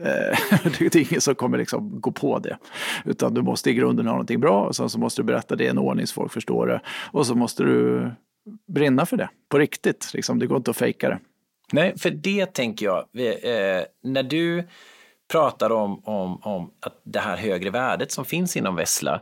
Eh, 0.02 0.38
det 0.80 0.96
är 0.96 1.12
ingen 1.12 1.22
som 1.22 1.36
kommer 1.36 1.58
liksom 1.58 2.02
gå 2.02 2.12
på 2.12 2.40
det. 2.40 2.58
Utan 3.06 3.34
du 3.34 3.42
måste 3.42 3.70
i 3.70 3.74
grunden 3.74 4.06
ha 4.06 4.14
någonting 4.14 4.40
bra 4.40 4.66
och 4.66 4.76
sen 4.76 4.90
så 4.90 5.00
måste 5.00 5.22
du 5.22 5.26
berätta 5.26 5.56
det 5.56 5.64
i 5.64 5.68
en 5.68 5.78
ordning 5.78 6.08
så 6.08 6.14
folk 6.14 6.32
förstår 6.32 6.68
det. 6.68 6.82
Och 7.12 7.28
så 7.28 7.36
måste 7.36 7.64
du 7.64 8.12
brinna 8.68 9.06
för 9.06 9.18
det, 9.18 9.30
på 9.50 9.58
riktigt. 9.58 10.12
Liksom, 10.14 10.40
det 10.40 10.48
går 10.48 10.58
inte 10.58 10.72
att 10.72 10.78
fejka 10.78 11.10
det. 11.10 11.20
Nej, 11.72 11.98
för 11.98 12.10
det 12.10 12.46
tänker 12.46 12.86
jag, 12.86 12.98
eh, 12.98 13.84
när 14.04 14.24
du 14.24 14.64
pratar 15.32 15.70
om, 15.70 16.02
om, 16.04 16.40
om 16.42 16.72
att 16.80 17.02
det 17.04 17.20
här 17.20 17.38
högre 17.38 17.70
värdet 17.70 18.12
som 18.12 18.26
finns 18.26 18.58
inom 18.58 18.76
Vessla, 18.76 19.22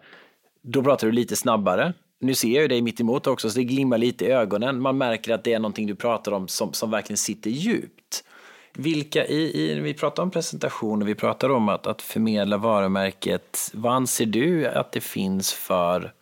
då 0.64 0.84
pratar 0.84 1.08
du 1.08 1.14
lite 1.14 1.36
snabbare. 1.36 1.94
Nu 2.20 2.34
ser 2.34 2.62
jag 2.62 2.70
dig 2.70 2.82
mitt 2.82 3.00
emot 3.00 3.28
också, 3.28 3.50
så 3.50 3.58
det 3.60 3.64
glimmar 3.64 3.98
lite 3.98 4.26
i 4.26 4.32
ögonen. 4.32 4.82
Man 4.82 4.98
märker 4.98 5.34
att 5.34 5.44
det 5.44 5.54
är 5.54 5.60
någonting 5.60 5.88
du 5.88 5.96
pratar 5.96 6.32
om 6.32 6.48
som, 6.48 6.74
som 6.74 6.92
verkligen 6.92 7.18
sitter 7.18 7.50
djupt. 7.50 8.24
Vilka 8.74 9.26
i, 9.26 9.62
i, 9.62 9.80
vi 9.80 9.94
pratar 9.94 10.24
om 10.24 10.32
presentation 10.32 11.02
och 11.02 11.08
vi 11.08 11.16
pratar 11.16 11.50
om 11.50 11.70
att, 11.70 11.88
att 11.88 12.02
förmedla 12.02 12.58
varumärket. 12.58 13.72
Vad 13.74 13.94
anser 13.94 14.26
du 14.26 14.68
att 14.68 14.92
det 14.92 15.02
finns 15.02 15.54
för 15.54 16.14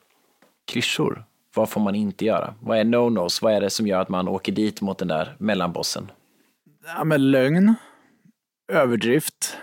klyschor? 0.71 1.25
Vad 1.55 1.69
får 1.69 1.81
man 1.81 1.95
inte 1.95 2.25
göra? 2.25 2.53
Vad 2.61 2.77
är 2.77 2.83
no-nos? 2.83 3.41
Vad 3.41 3.53
är 3.53 3.61
det 3.61 3.69
som 3.69 3.87
gör 3.87 4.01
att 4.01 4.09
man 4.09 4.27
åker 4.27 4.51
dit 4.51 4.81
mot 4.81 4.97
den 4.97 5.07
där 5.07 5.35
mellanbossen? 5.37 6.11
Ja, 6.85 7.03
men 7.03 7.31
lögn, 7.31 7.75
överdrift. 8.71 9.57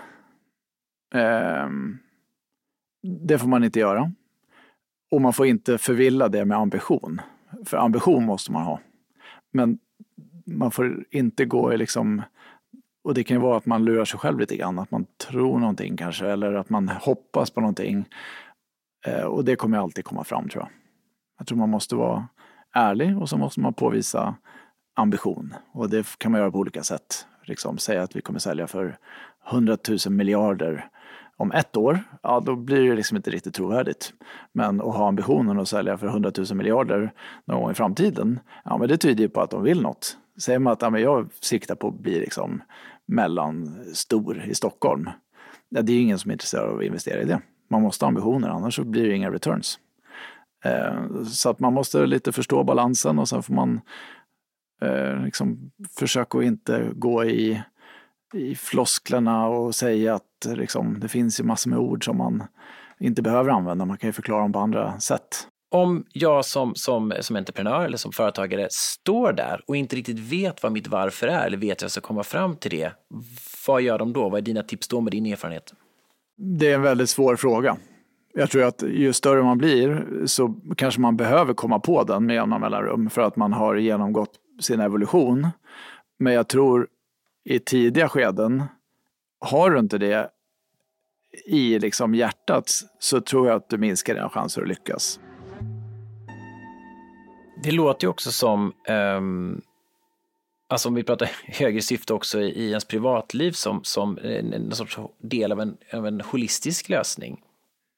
Eh, 1.15 1.67
det 3.07 3.39
får 3.39 3.47
man 3.47 3.63
inte 3.63 3.79
göra. 3.79 4.11
Och 5.11 5.21
man 5.21 5.33
får 5.33 5.45
inte 5.47 5.77
förvilla 5.77 6.27
det 6.27 6.45
med 6.45 6.57
ambition. 6.57 7.21
För 7.65 7.77
ambition 7.77 8.23
måste 8.23 8.51
man 8.51 8.63
ha. 8.63 8.79
Men 9.51 9.79
man 10.45 10.71
får 10.71 11.05
inte 11.11 11.45
gå 11.45 11.73
i 11.73 11.77
liksom 11.77 12.21
och 13.07 13.13
det 13.13 13.23
kan 13.23 13.37
ju 13.37 13.41
vara 13.41 13.57
att 13.57 13.65
man 13.65 13.85
lurar 13.85 14.05
sig 14.05 14.19
själv 14.19 14.39
lite 14.39 14.57
grann, 14.57 14.79
att 14.79 14.91
man 14.91 15.05
tror 15.17 15.59
någonting 15.59 15.97
kanske, 15.97 16.27
eller 16.27 16.53
att 16.53 16.69
man 16.69 16.89
hoppas 16.89 17.51
på 17.51 17.61
någonting. 17.61 18.05
Eh, 19.05 19.23
och 19.23 19.45
det 19.45 19.55
kommer 19.55 19.77
alltid 19.77 20.05
komma 20.05 20.23
fram 20.23 20.49
tror 20.49 20.63
jag. 20.63 20.69
Jag 21.37 21.47
tror 21.47 21.57
man 21.57 21.69
måste 21.69 21.95
vara 21.95 22.27
ärlig 22.73 23.17
och 23.17 23.29
så 23.29 23.37
måste 23.37 23.59
man 23.59 23.73
påvisa 23.73 24.35
ambition. 24.95 25.53
Och 25.71 25.89
det 25.89 26.17
kan 26.17 26.31
man 26.31 26.41
göra 26.41 26.51
på 26.51 26.57
olika 26.57 26.83
sätt. 26.83 27.25
Liksom 27.43 27.77
säga 27.77 28.03
att 28.03 28.15
vi 28.15 28.21
kommer 28.21 28.39
sälja 28.39 28.67
för 28.67 28.97
100 29.49 29.77
000 30.05 30.13
miljarder 30.13 30.89
om 31.37 31.51
ett 31.51 31.77
år, 31.77 31.99
ja 32.23 32.39
då 32.39 32.55
blir 32.55 32.89
det 32.89 32.95
liksom 32.95 33.17
inte 33.17 33.31
riktigt 33.31 33.53
trovärdigt. 33.53 34.13
Men 34.51 34.81
att 34.81 34.95
ha 34.95 35.07
ambitionen 35.07 35.59
att 35.59 35.67
sälja 35.67 35.97
för 35.97 36.07
100 36.07 36.31
000 36.37 36.55
miljarder 36.55 37.11
någon 37.45 37.61
gång 37.61 37.71
i 37.71 37.73
framtiden, 37.73 38.39
ja 38.65 38.77
men 38.77 38.87
det 38.87 38.97
tyder 38.97 39.21
ju 39.21 39.29
på 39.29 39.41
att 39.41 39.49
de 39.49 39.63
vill 39.63 39.81
något. 39.81 40.17
Säger 40.37 40.59
man 40.59 40.73
att 40.73 40.81
ja, 40.81 40.89
men 40.89 41.01
jag 41.01 41.29
siktar 41.41 41.75
på 41.75 41.87
att 41.87 41.99
bli 41.99 42.19
liksom 42.19 42.61
mellanstor 43.07 44.43
i 44.43 44.55
Stockholm, 44.55 45.09
ja, 45.69 45.81
det 45.81 45.93
är 45.93 46.01
ingen 46.01 46.19
som 46.19 46.31
är 46.31 46.33
intresserad 46.33 46.69
av 46.69 46.77
att 46.77 46.83
investera 46.83 47.21
i 47.21 47.25
det. 47.25 47.41
Man 47.69 47.81
måste 47.81 48.05
ha 48.05 48.07
ambitioner, 48.07 48.49
annars 48.49 48.75
så 48.75 48.83
blir 48.83 49.07
det 49.07 49.15
inga 49.15 49.31
returns. 49.31 49.79
Eh, 50.65 51.23
så 51.23 51.49
att 51.49 51.59
man 51.59 51.73
måste 51.73 52.05
lite 52.05 52.31
förstå 52.31 52.63
balansen 52.63 53.19
och 53.19 53.29
sen 53.29 53.43
får 53.43 53.53
man 53.53 53.81
eh, 54.81 55.23
liksom 55.23 55.71
försöka 55.99 56.37
att 56.37 56.43
inte 56.43 56.91
gå 56.95 57.25
i, 57.25 57.63
i 58.33 58.55
flosklerna 58.55 59.47
och 59.47 59.75
säga 59.75 60.15
att 60.15 60.47
liksom, 60.55 60.99
det 60.99 61.07
finns 61.07 61.39
ju 61.39 61.43
massor 61.43 61.69
med 61.69 61.79
ord 61.79 62.05
som 62.05 62.17
man 62.17 62.43
inte 62.99 63.21
behöver 63.21 63.49
använda. 63.49 63.85
Man 63.85 63.97
kan 63.97 64.07
ju 64.07 64.13
förklara 64.13 64.41
dem 64.41 64.53
på 64.53 64.59
andra 64.59 64.99
sätt. 64.99 65.47
Om 65.77 66.05
jag 66.13 66.45
som, 66.45 66.75
som, 66.75 67.13
som 67.19 67.35
entreprenör 67.35 67.85
eller 67.85 67.97
som 67.97 68.11
företagare 68.11 68.67
står 68.71 69.33
där 69.33 69.61
och 69.67 69.75
inte 69.75 69.95
riktigt 69.95 70.19
vet 70.19 70.63
vad 70.63 70.71
mitt 70.71 70.87
varför 70.87 71.27
är 71.27 71.47
eller 71.47 71.57
vet 71.57 71.81
hur 71.81 71.85
jag 71.85 71.91
ska 71.91 72.01
komma 72.01 72.23
fram 72.23 72.55
till 72.55 72.71
det, 72.71 72.91
vad 73.67 73.81
gör 73.81 73.99
de 73.99 74.13
då? 74.13 74.29
Vad 74.29 74.37
är 74.37 74.41
dina 74.41 74.63
tips 74.63 74.87
då 74.87 75.01
med 75.01 75.11
din 75.11 75.25
erfarenhet? 75.25 75.73
Det 76.37 76.71
är 76.71 76.75
en 76.75 76.81
väldigt 76.81 77.09
svår 77.09 77.35
fråga. 77.35 77.77
Jag 78.33 78.49
tror 78.49 78.63
att 78.63 78.83
ju 78.83 79.13
större 79.13 79.43
man 79.43 79.57
blir 79.57 80.05
så 80.25 80.55
kanske 80.77 81.01
man 81.01 81.17
behöver 81.17 81.53
komma 81.53 81.79
på 81.79 82.03
den 82.03 82.25
med 82.25 82.33
jämna 82.33 82.59
mellanrum 82.59 83.09
för 83.09 83.21
att 83.21 83.35
man 83.35 83.53
har 83.53 83.75
genomgått 83.75 84.31
sin 84.61 84.79
evolution. 84.79 85.47
Men 86.19 86.33
jag 86.33 86.47
tror 86.47 86.87
i 87.45 87.59
tidiga 87.59 88.09
skeden, 88.09 88.63
har 89.39 89.71
du 89.71 89.79
inte 89.79 89.97
det 89.97 90.29
i 91.45 91.79
liksom 91.79 92.15
hjärtat 92.15 92.69
så 92.99 93.21
tror 93.21 93.47
jag 93.47 93.55
att 93.55 93.69
du 93.69 93.77
minskar 93.77 94.13
dina 94.13 94.29
chanser 94.29 94.61
att 94.61 94.67
lyckas. 94.67 95.19
Det 97.67 97.71
låter 97.71 98.05
ju 98.05 98.09
också 98.09 98.31
som, 98.31 98.73
um, 98.87 99.61
alltså 100.69 100.89
om 100.89 100.95
vi 100.95 101.03
pratar 101.03 101.31
högre 101.45 101.81
syfte 101.81 102.13
också 102.13 102.41
i 102.41 102.67
ens 102.69 102.85
privatliv 102.85 103.51
som, 103.51 103.83
som 103.83 104.17
en, 104.17 104.53
en 104.53 104.71
sorts 104.71 104.97
del 105.21 105.51
av 105.51 105.61
en, 105.61 105.77
av 105.93 106.07
en 106.07 106.21
holistisk 106.21 106.89
lösning. 106.89 107.41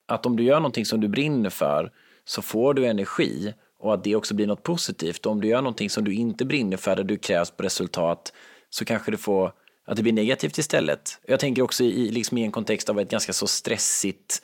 Att 0.08 0.26
om 0.26 0.36
du 0.36 0.44
gör 0.44 0.60
någonting 0.60 0.86
som 0.86 1.02
du 1.02 1.08
brinner 1.08 1.50
för 1.50 1.92
så 2.26 2.42
får 2.42 2.74
du 2.74 2.86
energi 2.86 3.54
och 3.80 3.94
att 3.94 4.04
det 4.04 4.16
också 4.16 4.36
blir 4.36 4.48
något 4.48 4.64
positivt. 4.64 5.26
Och 5.26 5.32
om 5.32 5.42
du 5.42 5.48
gör 5.48 5.62
någonting 5.62 5.90
som 5.90 6.04
du 6.04 6.14
inte 6.14 6.46
brinner 6.46 6.78
för, 6.78 6.96
där 6.96 7.04
du 7.04 7.18
krävs 7.18 7.52
på 7.52 7.64
resultat, 7.64 8.34
så 8.70 8.86
kanske 8.86 9.12
du 9.12 9.18
får 9.18 9.54
att 9.86 9.98
det 9.98 10.04
blir 10.04 10.14
negativt 10.14 10.58
istället. 10.58 11.20
Jag 11.28 11.40
tänker 11.40 11.62
också 11.62 11.84
i, 11.84 12.12
liksom 12.12 12.38
i 12.38 12.44
en 12.44 12.52
kontext 12.52 12.90
av 12.90 13.00
ett 13.00 13.10
ganska 13.10 13.34
så 13.34 13.48
stressigt 13.48 14.42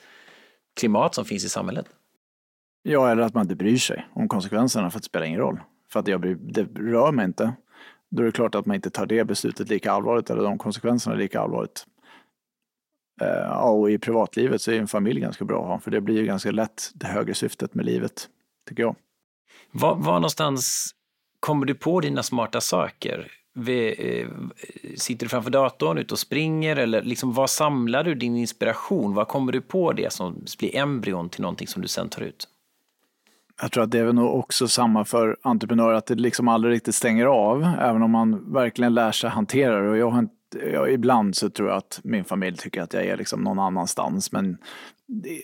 klimat 0.76 1.14
som 1.14 1.24
finns 1.24 1.44
i 1.44 1.48
samhället. 1.48 1.86
Ja, 2.88 3.10
eller 3.10 3.22
att 3.22 3.34
man 3.34 3.42
inte 3.42 3.54
bryr 3.54 3.76
sig 3.78 4.06
om 4.12 4.28
konsekvenserna 4.28 4.90
för 4.90 4.98
att 4.98 5.02
det 5.02 5.06
spelar 5.06 5.26
ingen 5.26 5.40
roll. 5.40 5.60
För 5.92 6.00
att 6.00 6.08
jag 6.08 6.20
bryr, 6.20 6.34
det 6.34 6.62
rör 6.62 7.12
mig 7.12 7.24
inte. 7.24 7.52
Då 8.10 8.22
är 8.22 8.26
det 8.26 8.32
klart 8.32 8.54
att 8.54 8.66
man 8.66 8.74
inte 8.74 8.90
tar 8.90 9.06
det 9.06 9.24
beslutet 9.24 9.68
lika 9.68 9.92
allvarligt 9.92 10.30
eller 10.30 10.42
de 10.42 10.58
konsekvenserna 10.58 11.16
lika 11.16 11.40
allvarligt. 11.40 11.86
Eh, 13.20 13.28
ja, 13.28 13.70
och 13.70 13.90
i 13.90 13.98
privatlivet 13.98 14.62
så 14.62 14.70
är 14.70 14.78
en 14.80 14.88
familj 14.88 15.20
ganska 15.20 15.44
bra 15.44 15.62
att 15.62 15.68
ha, 15.68 15.78
för 15.78 15.90
det 15.90 16.00
blir 16.00 16.16
ju 16.16 16.26
ganska 16.26 16.50
lätt 16.50 16.90
det 16.94 17.06
högre 17.06 17.34
syftet 17.34 17.74
med 17.74 17.84
livet, 17.84 18.28
tycker 18.68 18.82
jag. 18.82 18.96
Var, 19.72 19.94
var 19.94 20.14
någonstans 20.14 20.94
kommer 21.40 21.66
du 21.66 21.74
på 21.74 22.00
dina 22.00 22.22
smarta 22.22 22.60
saker? 22.60 23.32
Vi, 23.54 23.94
eh, 23.98 24.28
sitter 24.96 25.26
du 25.26 25.30
framför 25.30 25.50
datorn, 25.50 25.98
ute 25.98 26.14
och 26.14 26.18
springer 26.18 26.76
eller 26.76 27.02
liksom, 27.02 27.32
var 27.32 27.46
samlar 27.46 28.04
du 28.04 28.14
din 28.14 28.36
inspiration? 28.36 29.14
Var 29.14 29.24
kommer 29.24 29.52
du 29.52 29.60
på 29.60 29.92
det 29.92 30.12
som 30.12 30.44
blir 30.58 30.76
embryon 30.76 31.28
till 31.28 31.42
någonting 31.42 31.68
som 31.68 31.82
du 31.82 31.88
sen 31.88 32.08
tar 32.08 32.22
ut? 32.22 32.48
Jag 33.60 33.72
tror 33.72 33.84
att 33.84 33.90
det 33.90 33.98
är 33.98 34.12
nog 34.12 34.34
också 34.38 34.68
samma 34.68 35.04
för 35.04 35.36
entreprenörer, 35.42 35.94
att 35.94 36.06
det 36.06 36.14
liksom 36.14 36.48
aldrig 36.48 36.74
riktigt 36.74 36.94
stänger 36.94 37.26
av, 37.26 37.62
även 37.80 38.02
om 38.02 38.10
man 38.10 38.52
verkligen 38.52 38.94
lär 38.94 39.12
sig 39.12 39.30
hantera 39.30 39.80
det. 39.80 39.90
Och 39.90 39.96
jag 39.96 40.10
har 40.10 40.18
inte, 40.18 40.58
jag, 40.72 40.92
ibland 40.92 41.36
så 41.36 41.50
tror 41.50 41.68
jag 41.68 41.78
att 41.78 42.00
min 42.04 42.24
familj 42.24 42.56
tycker 42.56 42.82
att 42.82 42.94
jag 42.94 43.04
är 43.04 43.16
liksom 43.16 43.40
någon 43.40 43.58
annanstans, 43.58 44.32
men 44.32 44.58
det, 45.06 45.42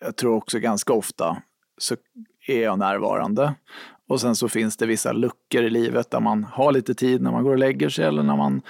jag 0.00 0.16
tror 0.16 0.34
också 0.34 0.58
ganska 0.58 0.92
ofta 0.92 1.36
så 1.78 1.96
är 2.46 2.62
jag 2.62 2.78
närvarande. 2.78 3.54
Och 4.08 4.20
sen 4.20 4.36
så 4.36 4.48
finns 4.48 4.76
det 4.76 4.86
vissa 4.86 5.12
luckor 5.12 5.62
i 5.62 5.70
livet 5.70 6.10
där 6.10 6.20
man 6.20 6.44
har 6.44 6.72
lite 6.72 6.94
tid 6.94 7.22
när 7.22 7.32
man 7.32 7.44
går 7.44 7.52
och 7.52 7.58
lägger 7.58 7.88
sig 7.88 8.04
eller 8.04 8.22
när 8.22 8.36
man 8.36 8.62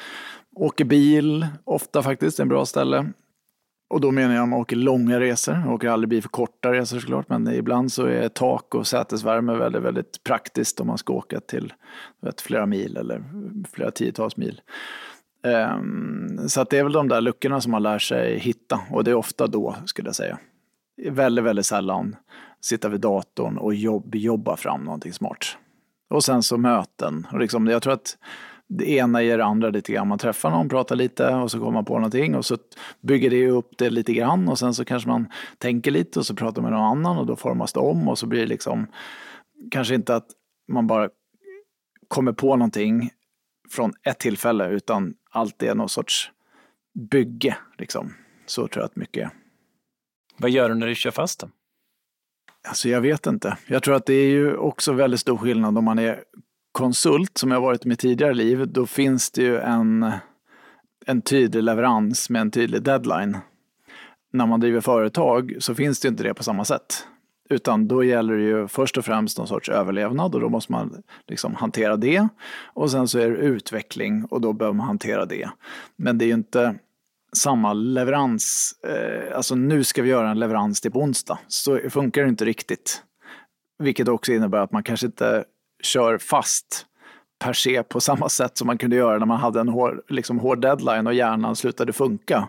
åker 0.54 0.84
bil, 0.84 1.46
ofta 1.64 2.02
faktiskt, 2.02 2.40
en 2.40 2.48
bra 2.48 2.66
ställe. 2.66 3.06
Och 3.88 4.00
då 4.00 4.10
menar 4.10 4.34
jag 4.34 4.42
att 4.42 4.48
man 4.48 4.60
åker 4.60 4.76
långa 4.76 5.20
resor, 5.20 5.54
jag 5.54 5.72
åker 5.72 5.88
aldrig 5.88 6.08
bil 6.08 6.22
för 6.22 6.28
korta 6.28 6.72
resor 6.72 6.98
såklart, 6.98 7.28
men 7.28 7.48
ibland 7.54 7.92
så 7.92 8.06
är 8.06 8.28
tak 8.28 8.74
och 8.74 8.86
sätesvärme 8.86 9.54
väldigt, 9.54 9.82
väldigt 9.82 10.24
praktiskt 10.24 10.80
om 10.80 10.86
man 10.86 10.98
ska 10.98 11.12
åka 11.12 11.40
till 11.40 11.72
vet, 12.22 12.40
flera 12.40 12.66
mil 12.66 12.96
eller 12.96 13.22
flera 13.72 13.90
tiotals 13.90 14.36
mil. 14.36 14.60
Um, 15.76 16.48
så 16.48 16.60
att 16.60 16.70
det 16.70 16.78
är 16.78 16.82
väl 16.82 16.92
de 16.92 17.08
där 17.08 17.20
luckorna 17.20 17.60
som 17.60 17.72
man 17.72 17.82
lär 17.82 17.98
sig 17.98 18.38
hitta 18.38 18.80
och 18.90 19.04
det 19.04 19.10
är 19.10 19.14
ofta 19.14 19.46
då, 19.46 19.76
skulle 19.84 20.08
jag 20.08 20.16
säga. 20.16 20.38
Väldigt, 21.10 21.44
väldigt 21.44 21.66
sällan 21.66 22.16
sitta 22.64 22.88
vid 22.88 23.00
datorn 23.00 23.58
och 23.58 23.74
jobb, 23.74 24.14
jobba 24.14 24.56
fram 24.56 24.84
någonting 24.84 25.12
smart. 25.12 25.56
Och 26.10 26.24
sen 26.24 26.42
så 26.42 26.56
möten. 26.56 27.26
Och 27.32 27.38
liksom, 27.38 27.66
jag 27.66 27.82
tror 27.82 27.92
att 27.92 28.18
det 28.76 28.90
ena 28.90 29.22
ger 29.22 29.38
det 29.38 29.44
andra 29.44 29.70
lite 29.70 29.92
grann. 29.92 30.08
Man 30.08 30.18
träffar 30.18 30.50
någon, 30.50 30.68
pratar 30.68 30.96
lite 30.96 31.34
och 31.34 31.50
så 31.50 31.58
kommer 31.58 31.72
man 31.72 31.84
på 31.84 31.94
någonting 31.94 32.34
och 32.34 32.44
så 32.44 32.58
bygger 33.00 33.30
det 33.30 33.48
upp 33.48 33.78
det 33.78 33.90
lite 33.90 34.12
grann 34.12 34.48
och 34.48 34.58
sen 34.58 34.74
så 34.74 34.84
kanske 34.84 35.08
man 35.08 35.26
tänker 35.58 35.90
lite 35.90 36.18
och 36.18 36.26
så 36.26 36.34
pratar 36.34 36.62
man 36.62 36.70
med 36.70 36.80
någon 36.80 36.98
annan 36.98 37.18
och 37.18 37.26
då 37.26 37.36
formas 37.36 37.72
det 37.72 37.80
om 37.80 38.08
och 38.08 38.18
så 38.18 38.26
blir 38.26 38.40
det 38.40 38.46
liksom 38.46 38.86
kanske 39.70 39.94
inte 39.94 40.16
att 40.16 40.26
man 40.68 40.86
bara 40.86 41.08
kommer 42.08 42.32
på 42.32 42.56
någonting 42.56 43.10
från 43.70 43.92
ett 44.02 44.18
tillfälle 44.18 44.68
utan 44.68 45.14
allt 45.30 45.62
är 45.62 45.74
någon 45.74 45.88
sorts 45.88 46.30
bygge 47.10 47.56
liksom. 47.78 48.14
Så 48.46 48.68
tror 48.68 48.82
jag 48.82 48.86
att 48.86 48.96
mycket 48.96 49.22
är. 49.22 49.30
Vad 50.36 50.50
gör 50.50 50.68
du 50.68 50.74
när 50.74 50.86
du 50.86 50.94
kör 50.94 51.10
fast 51.10 51.40
då? 51.40 51.48
Alltså 52.68 52.88
jag 52.88 53.00
vet 53.00 53.26
inte. 53.26 53.56
Jag 53.66 53.82
tror 53.82 53.94
att 53.94 54.06
det 54.06 54.14
är 54.14 54.28
ju 54.28 54.56
också 54.56 54.92
väldigt 54.92 55.20
stor 55.20 55.36
skillnad 55.36 55.78
om 55.78 55.84
man 55.84 55.98
är 55.98 56.24
konsult 56.74 57.38
som 57.38 57.50
jag 57.50 57.60
varit 57.60 57.84
i 57.84 57.88
mitt 57.88 57.98
tidigare 57.98 58.34
liv, 58.34 58.68
då 58.68 58.86
finns 58.86 59.30
det 59.30 59.42
ju 59.42 59.58
en, 59.58 60.12
en 61.06 61.22
tydlig 61.22 61.62
leverans 61.62 62.30
med 62.30 62.40
en 62.40 62.50
tydlig 62.50 62.82
deadline. 62.82 63.38
När 64.32 64.46
man 64.46 64.60
driver 64.60 64.80
företag 64.80 65.56
så 65.58 65.74
finns 65.74 66.00
det 66.00 66.08
inte 66.08 66.22
det 66.22 66.34
på 66.34 66.44
samma 66.44 66.64
sätt. 66.64 67.06
Utan 67.50 67.88
då 67.88 68.04
gäller 68.04 68.34
det 68.34 68.42
ju 68.42 68.68
först 68.68 68.98
och 68.98 69.04
främst 69.04 69.38
någon 69.38 69.48
sorts 69.48 69.68
överlevnad 69.68 70.34
och 70.34 70.40
då 70.40 70.48
måste 70.48 70.72
man 70.72 71.02
liksom 71.28 71.54
hantera 71.54 71.96
det. 71.96 72.28
Och 72.64 72.90
sen 72.90 73.08
så 73.08 73.18
är 73.18 73.30
det 73.30 73.36
utveckling 73.36 74.24
och 74.24 74.40
då 74.40 74.52
behöver 74.52 74.76
man 74.76 74.86
hantera 74.86 75.26
det. 75.26 75.50
Men 75.96 76.18
det 76.18 76.24
är 76.24 76.26
ju 76.26 76.34
inte 76.34 76.74
samma 77.36 77.72
leverans, 77.72 78.74
eh, 78.86 79.36
alltså 79.36 79.54
nu 79.54 79.84
ska 79.84 80.02
vi 80.02 80.08
göra 80.08 80.30
en 80.30 80.38
leverans 80.38 80.80
till 80.80 80.92
på 80.92 81.00
onsdag. 81.00 81.38
Så 81.48 81.78
funkar 81.90 82.22
det 82.22 82.28
inte 82.28 82.44
riktigt. 82.44 83.02
Vilket 83.78 84.08
också 84.08 84.32
innebär 84.32 84.58
att 84.58 84.72
man 84.72 84.82
kanske 84.82 85.06
inte 85.06 85.44
kör 85.84 86.18
fast 86.18 86.86
per 87.38 87.52
se 87.52 87.82
på 87.82 88.00
samma 88.00 88.28
sätt 88.28 88.58
som 88.58 88.66
man 88.66 88.78
kunde 88.78 88.96
göra 88.96 89.18
när 89.18 89.26
man 89.26 89.40
hade 89.40 89.60
en 89.60 89.68
hård, 89.68 90.00
liksom 90.08 90.38
hård 90.38 90.60
deadline 90.60 91.06
och 91.06 91.14
hjärnan 91.14 91.56
slutade 91.56 91.92
funka. 91.92 92.48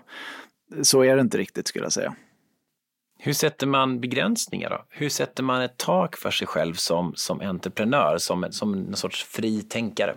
Så 0.81 1.03
är 1.03 1.15
det 1.15 1.21
inte 1.21 1.38
riktigt 1.38 1.67
skulle 1.67 1.86
jag 1.86 1.93
säga. 1.93 2.15
Hur 3.19 3.33
sätter 3.33 3.67
man 3.67 3.99
begränsningar 3.99 4.69
då? 4.69 4.86
Hur 4.89 5.09
sätter 5.09 5.43
man 5.43 5.61
ett 5.61 5.77
tak 5.77 6.17
för 6.17 6.31
sig 6.31 6.47
själv 6.47 6.73
som, 6.73 7.13
som 7.15 7.41
entreprenör, 7.41 8.17
som, 8.17 8.47
som 8.51 8.73
en 8.73 8.95
sorts 8.95 9.23
fritänkare? 9.23 10.15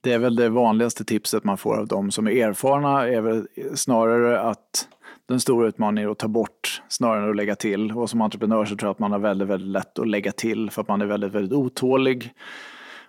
Det 0.00 0.12
är 0.12 0.18
väl 0.18 0.36
det 0.36 0.48
vanligaste 0.48 1.04
tipset 1.04 1.44
man 1.44 1.58
får 1.58 1.76
av 1.76 1.86
de 1.86 2.10
som 2.10 2.26
är 2.26 2.48
erfarna, 2.48 3.08
är 3.08 3.20
väl 3.20 3.46
snarare 3.74 4.40
att 4.40 4.88
den 5.32 5.40
stora 5.40 5.68
utmaningen 5.68 6.08
är 6.08 6.12
att 6.12 6.18
ta 6.18 6.28
bort 6.28 6.82
snarare 6.88 7.22
än 7.24 7.30
att 7.30 7.36
lägga 7.36 7.54
till. 7.54 7.92
Och 7.92 8.10
som 8.10 8.20
entreprenör 8.20 8.64
så 8.64 8.76
tror 8.76 8.88
jag 8.88 8.94
att 8.94 8.98
man 8.98 9.12
har 9.12 9.18
väldigt, 9.18 9.48
väldigt 9.48 9.68
lätt 9.68 9.98
att 9.98 10.08
lägga 10.08 10.32
till 10.32 10.70
för 10.70 10.82
att 10.82 10.88
man 10.88 11.00
är 11.00 11.06
väldigt, 11.06 11.32
väldigt 11.32 11.52
otålig. 11.52 12.32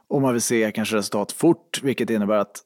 Och 0.07 0.21
man 0.21 0.34
vill 0.34 0.41
se 0.41 0.71
kanske 0.71 0.95
resultat 0.95 1.32
fort, 1.32 1.80
vilket 1.84 2.09
innebär 2.09 2.38
att 2.38 2.61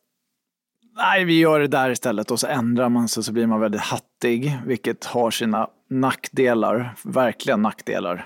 nej, 0.96 1.26
vi 1.26 1.40
gör 1.40 1.60
det 1.60 1.68
där 1.68 1.90
istället 1.90 2.32
och 2.32 2.40
så 2.40 2.48
ändrar 2.48 2.90
man 2.90 3.08
sig 3.08 3.24
så 3.24 3.34
blir 3.34 3.48
man 3.48 3.60
väldigt 3.60 3.82
hattig, 3.82 4.60
vilket 4.66 5.06
har 5.06 5.32
sina 5.32 5.70
nackdelar, 5.90 6.96
verkligen 7.04 7.62
nackdelar. 7.62 8.26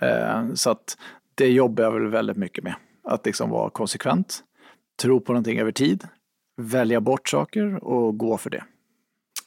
Eh, 0.00 0.52
så 0.54 0.70
att 0.70 0.98
det 1.34 1.48
jobbar 1.48 1.84
jag 1.84 1.92
väl 1.92 2.06
väldigt 2.06 2.36
mycket 2.36 2.64
med, 2.64 2.74
att 3.04 3.26
liksom 3.26 3.50
vara 3.50 3.70
konsekvent, 3.70 4.40
tro 5.02 5.20
på 5.20 5.32
någonting 5.32 5.58
över 5.58 5.72
tid, 5.72 6.04
välja 6.56 7.00
bort 7.00 7.28
saker 7.28 7.84
och 7.84 8.18
gå 8.18 8.36
för 8.36 8.50
det. 8.50 8.64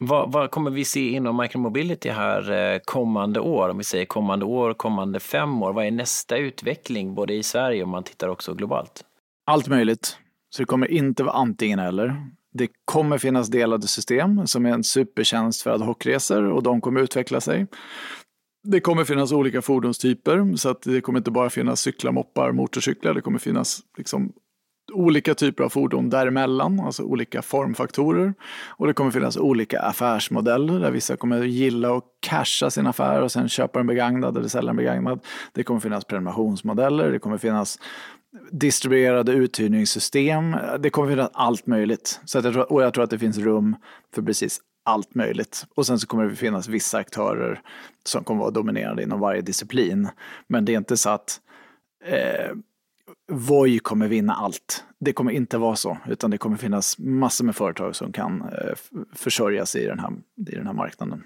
Vad, 0.02 0.32
vad, 0.32 0.52
kommer 0.52 0.72
vi 0.72 0.86
se 0.86 1.10
inom 1.10 1.38
micromobility 1.38 2.10
här 2.10 2.52
eh, 2.52 2.80
kommande 2.86 3.40
år? 3.40 3.70
Om 3.70 3.78
vi 3.78 3.84
säger 3.84 4.06
kommande 4.06 4.46
år, 4.46 4.74
kommande 4.74 5.20
fem 5.20 5.64
år. 5.64 5.74
Vad 5.74 5.86
är 5.86 5.92
nästa 5.92 6.38
utveckling 6.38 7.16
både 7.16 7.34
i 7.34 7.44
Sverige 7.44 7.84
och 7.84 7.90
man 7.90 8.04
tittar 8.04 8.28
också 8.28 8.54
globalt? 8.54 9.04
Allt 9.46 9.68
möjligt. 9.68 10.18
Så 10.50 10.62
det 10.62 10.66
kommer 10.66 10.92
inte 10.92 11.24
vara 11.24 11.36
antingen 11.36 11.80
eller. 11.80 12.16
Det 12.54 12.68
kommer 12.86 13.18
finnas 13.18 13.48
delade 13.48 13.88
system 13.88 14.48
som 14.48 14.66
är 14.66 14.70
en 14.70 14.84
supertjänst 14.84 15.62
för 15.62 15.72
ad 15.72 15.86
hoc-resor 15.86 16.44
och 16.44 16.64
de 16.64 16.82
kommer 16.82 17.02
utveckla 17.02 17.42
sig. 17.42 17.68
Det 18.64 18.80
kommer 18.80 19.04
finnas 19.04 19.32
olika 19.32 19.62
fordonstyper 19.62 20.56
så 20.56 20.70
att 20.70 20.82
det 20.82 21.02
kommer 21.02 21.20
inte 21.20 21.32
bara 21.32 21.50
finnas 21.50 21.82
cyklar, 21.82 22.12
moppar, 22.12 22.52
motorcyklar. 22.52 23.14
Det 23.14 23.22
kommer 23.22 23.40
finnas 23.40 23.80
liksom 23.98 24.34
olika 24.92 25.36
typer 25.36 25.64
av 25.64 25.70
fordon 25.70 26.10
däremellan, 26.10 26.80
alltså 26.80 27.04
olika 27.04 27.42
formfaktorer. 27.42 28.34
Och 28.68 28.88
det 28.88 28.94
kommer 28.94 29.12
finnas 29.12 29.38
olika 29.38 29.80
affärsmodeller 29.80 30.80
där 30.80 30.92
vissa 30.92 31.18
kommer 31.18 31.44
gilla 31.44 31.98
att 31.98 32.04
casha 32.20 32.70
sin 32.70 32.88
affär 32.88 33.22
och 33.22 33.32
sen 33.32 33.50
köpa 33.50 33.80
en 33.80 33.88
begagnad 33.88 34.38
eller 34.38 34.48
sälja 34.48 34.70
en 34.70 34.76
begagnad. 34.76 35.20
Det 35.54 35.64
kommer 35.64 35.80
finnas 35.80 36.06
prenumerationsmodeller, 36.06 37.12
det 37.12 37.20
kommer 37.20 37.38
finnas 37.38 37.80
distribuerade 38.52 39.32
uthyrningssystem. 39.32 40.56
Det 40.80 40.90
kommer 40.90 41.10
finnas 41.10 41.30
allt 41.34 41.68
möjligt. 41.68 42.20
Så 42.26 42.38
jag 42.38 42.54
tror, 42.54 42.72
och 42.72 42.84
jag 42.84 42.94
tror 42.94 43.04
att 43.04 43.10
det 43.10 43.20
finns 43.20 43.38
rum 43.38 43.76
för 44.16 44.22
precis 44.22 44.62
allt 44.86 45.16
möjligt. 45.16 45.66
Och 45.76 45.86
sen 45.86 46.00
så 46.00 46.08
kommer 46.08 46.26
det 46.26 46.36
finnas 46.36 46.68
vissa 46.68 46.98
aktörer 46.98 47.62
som 48.04 48.24
kommer 48.24 48.40
vara 48.42 48.52
dominerande 48.52 49.04
inom 49.04 49.20
varje 49.20 49.42
disciplin. 49.42 50.10
Men 50.48 50.66
det 50.66 50.74
är 50.74 50.78
inte 50.78 50.98
så 50.98 51.10
att 51.10 51.40
eh, 52.06 52.56
Voi 53.30 53.80
kommer 53.80 54.08
vinna 54.08 54.34
allt. 54.34 54.84
Det 55.00 55.14
kommer 55.14 55.32
inte 55.32 55.58
vara 55.58 55.76
så, 55.76 55.98
utan 56.10 56.32
det 56.32 56.38
kommer 56.38 56.58
finnas 56.58 56.98
massor 56.98 57.46
med 57.46 57.56
företag 57.56 57.96
som 57.96 58.12
kan 58.12 58.42
eh, 58.42 58.74
försörja 59.16 59.66
sig 59.66 59.84
i 59.84 59.88
den, 59.88 60.00
här, 60.00 60.12
i 60.48 60.56
den 60.56 60.68
här 60.68 60.74
marknaden. 60.74 61.24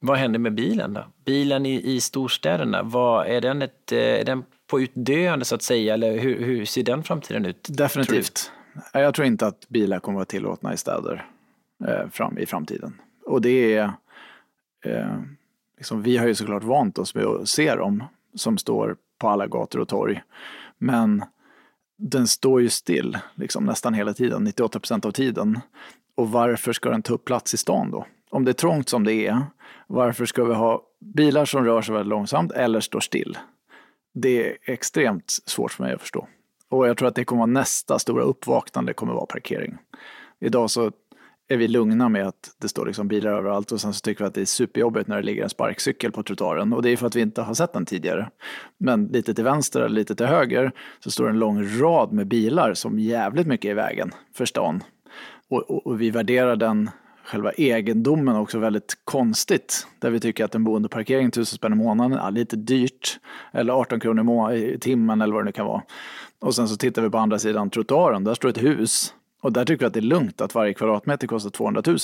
Vad 0.00 0.18
händer 0.18 0.38
med 0.38 0.54
bilen 0.54 0.94
då? 0.94 1.04
Bilen 1.24 1.66
i, 1.66 1.94
i 1.94 2.00
storstäderna, 2.00 2.82
vad, 2.82 3.26
är, 3.26 3.40
den 3.40 3.62
ett, 3.62 3.92
eh, 3.92 3.98
är 3.98 4.24
den 4.24 4.44
på 4.66 4.80
utdöende 4.80 5.44
så 5.44 5.54
att 5.54 5.62
säga, 5.62 5.94
eller 5.94 6.18
hur, 6.18 6.44
hur 6.44 6.64
ser 6.64 6.82
den 6.82 7.02
framtiden 7.02 7.46
ut? 7.46 7.68
Definitivt. 7.68 8.50
Tror 8.92 9.04
jag 9.04 9.14
tror 9.14 9.26
inte 9.26 9.46
att 9.46 9.68
bilar 9.68 10.00
kommer 10.00 10.16
att 10.16 10.18
vara 10.18 10.24
tillåtna 10.24 10.74
i 10.74 10.76
städer 10.76 11.26
eh, 11.88 12.08
fram, 12.10 12.38
i 12.38 12.46
framtiden. 12.46 13.00
Och 13.26 13.42
det 13.42 13.74
är, 13.74 13.92
eh, 14.84 15.16
liksom, 15.76 16.02
vi 16.02 16.16
har 16.16 16.26
ju 16.26 16.34
såklart 16.34 16.64
vant 16.64 16.98
oss 16.98 17.14
med 17.14 17.24
att 17.24 17.48
se 17.48 17.74
dem 17.74 18.04
som 18.34 18.58
står 18.58 18.96
på 19.18 19.28
alla 19.28 19.46
gator 19.46 19.80
och 19.80 19.88
torg. 19.88 20.22
Men 20.78 21.24
den 21.98 22.26
står 22.26 22.60
ju 22.60 22.68
still 22.68 23.18
liksom, 23.34 23.64
nästan 23.64 23.94
hela 23.94 24.14
tiden, 24.14 24.44
98 24.44 24.80
procent 24.80 25.04
av 25.04 25.10
tiden. 25.10 25.60
Och 26.16 26.30
varför 26.30 26.72
ska 26.72 26.90
den 26.90 27.02
ta 27.02 27.14
upp 27.14 27.24
plats 27.24 27.54
i 27.54 27.56
stan 27.56 27.90
då? 27.90 28.06
Om 28.30 28.44
det 28.44 28.50
är 28.50 28.52
trångt 28.52 28.88
som 28.88 29.04
det 29.04 29.26
är, 29.26 29.42
varför 29.86 30.26
ska 30.26 30.44
vi 30.44 30.54
ha 30.54 30.82
bilar 31.14 31.44
som 31.44 31.64
rör 31.64 31.82
sig 31.82 31.94
väldigt 31.94 32.10
långsamt 32.10 32.52
eller 32.52 32.80
står 32.80 33.00
still? 33.00 33.38
Det 34.14 34.48
är 34.48 34.56
extremt 34.62 35.38
svårt 35.46 35.72
för 35.72 35.82
mig 35.82 35.94
att 35.94 36.00
förstå. 36.00 36.28
Och 36.68 36.88
jag 36.88 36.96
tror 36.96 37.08
att 37.08 37.14
det 37.14 37.24
kommer 37.24 37.40
vara 37.40 37.46
nästa 37.46 37.98
stora 37.98 38.22
uppvaknande 38.22 38.92
kommer 38.92 39.14
vara 39.14 39.26
parkering. 39.26 39.78
Idag 40.40 40.70
så 40.70 40.92
är 41.48 41.56
vi 41.56 41.68
lugna 41.68 42.08
med 42.08 42.26
att 42.26 42.50
det 42.60 42.68
står 42.68 42.86
liksom 42.86 43.08
bilar 43.08 43.32
överallt 43.32 43.72
och 43.72 43.80
sen 43.80 43.92
så 43.92 44.00
tycker 44.00 44.24
vi 44.24 44.28
att 44.28 44.34
det 44.34 44.40
är 44.40 44.44
superjobbigt 44.44 45.08
när 45.08 45.16
det 45.16 45.22
ligger 45.22 45.42
en 45.42 45.48
sparkcykel 45.48 46.12
på 46.12 46.22
trottoaren 46.22 46.72
och 46.72 46.82
det 46.82 46.90
är 46.90 46.96
för 46.96 47.06
att 47.06 47.16
vi 47.16 47.20
inte 47.20 47.42
har 47.42 47.54
sett 47.54 47.72
den 47.72 47.86
tidigare. 47.86 48.30
Men 48.78 49.06
lite 49.06 49.34
till 49.34 49.44
vänster 49.44 49.80
eller 49.80 49.94
lite 49.94 50.14
till 50.14 50.26
höger 50.26 50.72
så 51.00 51.10
står 51.10 51.24
det 51.24 51.30
en 51.30 51.38
lång 51.38 51.80
rad 51.80 52.12
med 52.12 52.26
bilar 52.26 52.74
som 52.74 52.98
jävligt 52.98 53.46
mycket 53.46 53.68
är 53.68 53.70
i 53.70 53.74
vägen 53.74 54.10
för 54.34 54.44
stan. 54.44 54.82
Och, 55.50 55.70
och, 55.70 55.86
och 55.86 56.00
vi 56.00 56.10
värderar 56.10 56.56
den 56.56 56.90
själva 57.24 57.52
egendomen 57.52 58.36
också 58.36 58.58
väldigt 58.58 58.94
konstigt. 59.04 59.86
Där 59.98 60.10
vi 60.10 60.20
tycker 60.20 60.44
att 60.44 60.54
en 60.54 60.64
boendeparkering, 60.64 61.30
tusen 61.30 61.56
spänn 61.56 61.72
i 61.72 61.76
månaden, 61.76 62.18
är 62.18 62.30
lite 62.30 62.56
dyrt. 62.56 63.18
Eller 63.52 63.72
18 63.72 64.00
kronor 64.00 64.52
i 64.52 64.78
timmen 64.78 65.20
eller 65.20 65.34
vad 65.34 65.42
det 65.42 65.46
nu 65.46 65.52
kan 65.52 65.66
vara. 65.66 65.82
Och 66.40 66.54
sen 66.54 66.68
så 66.68 66.76
tittar 66.76 67.02
vi 67.02 67.10
på 67.10 67.18
andra 67.18 67.38
sidan 67.38 67.70
trottoaren, 67.70 68.24
där 68.24 68.34
står 68.34 68.48
ett 68.48 68.62
hus 68.62 69.14
och 69.44 69.52
där 69.52 69.64
tycker 69.64 69.80
vi 69.80 69.86
att 69.86 69.92
det 69.92 70.00
är 70.00 70.02
lugnt 70.02 70.40
att 70.40 70.54
varje 70.54 70.74
kvadratmeter 70.74 71.26
kostar 71.26 71.50
200 71.50 71.82
000. 71.86 71.98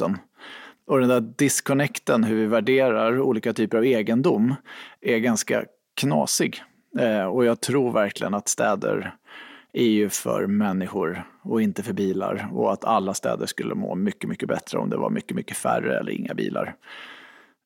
Och 0.86 1.00
den 1.00 1.08
där 1.08 1.20
disconnecten, 1.20 2.24
hur 2.24 2.36
vi 2.36 2.46
värderar 2.46 3.20
olika 3.20 3.52
typer 3.52 3.78
av 3.78 3.84
egendom, 3.84 4.54
är 5.00 5.18
ganska 5.18 5.64
knasig. 6.00 6.62
Eh, 6.98 7.24
och 7.24 7.44
jag 7.44 7.60
tror 7.60 7.92
verkligen 7.92 8.34
att 8.34 8.48
städer 8.48 9.14
är 9.72 9.86
ju 9.86 10.08
för 10.08 10.46
människor 10.46 11.24
och 11.42 11.62
inte 11.62 11.82
för 11.82 11.92
bilar. 11.92 12.48
Och 12.52 12.72
att 12.72 12.84
alla 12.84 13.14
städer 13.14 13.46
skulle 13.46 13.74
må 13.74 13.94
mycket, 13.94 14.30
mycket 14.30 14.48
bättre 14.48 14.78
om 14.78 14.90
det 14.90 14.96
var 14.96 15.10
mycket, 15.10 15.36
mycket 15.36 15.56
färre 15.56 15.98
eller 15.98 16.12
inga 16.12 16.34
bilar. 16.34 16.74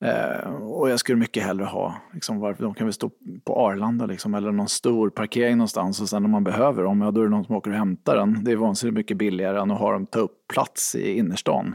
Eh, 0.04 0.50
och 0.62 0.90
jag 0.90 1.00
skulle 1.00 1.18
mycket 1.18 1.42
hellre 1.42 1.64
ha, 1.64 1.94
liksom, 2.12 2.40
varför, 2.40 2.64
de 2.64 2.74
kan 2.74 2.86
väl 2.86 2.94
stå 2.94 3.10
på 3.44 3.56
Arlanda 3.56 4.06
liksom, 4.06 4.34
eller 4.34 4.52
någon 4.52 4.68
stor 4.68 5.10
parkering 5.10 5.56
någonstans 5.56 6.00
och 6.00 6.08
sen 6.08 6.24
om 6.24 6.30
man 6.30 6.44
behöver 6.44 6.82
dem, 6.82 7.00
ja 7.00 7.10
då 7.10 7.20
är 7.20 7.24
det 7.24 7.30
någon 7.30 7.44
som 7.44 7.56
åker 7.56 7.70
och 7.70 7.76
hämtar 7.76 8.16
den. 8.16 8.44
Det 8.44 8.52
är 8.52 8.56
vansinnigt 8.56 8.94
mycket 8.94 9.16
billigare 9.16 9.60
än 9.60 9.70
att 9.70 9.78
ha 9.78 9.92
dem 9.92 10.06
ta 10.06 10.18
upp 10.18 10.48
plats 10.48 10.94
i 10.94 11.18
innerstan. 11.18 11.74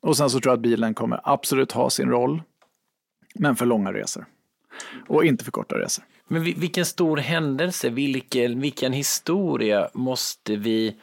Och 0.00 0.16
sen 0.16 0.30
så 0.30 0.40
tror 0.40 0.50
jag 0.50 0.56
att 0.56 0.62
bilen 0.62 0.94
kommer 0.94 1.20
absolut 1.24 1.72
ha 1.72 1.90
sin 1.90 2.08
roll, 2.08 2.42
men 3.34 3.56
för 3.56 3.66
långa 3.66 3.92
resor. 3.92 4.24
Och 5.08 5.24
inte 5.24 5.44
för 5.44 5.50
korta 5.50 5.78
resor. 5.78 6.04
Men 6.28 6.42
vilken 6.42 6.84
stor 6.84 7.16
händelse, 7.16 7.90
vilken, 7.90 8.60
vilken 8.60 8.92
historia 8.92 9.88
måste 9.94 10.56
vi 10.56 10.96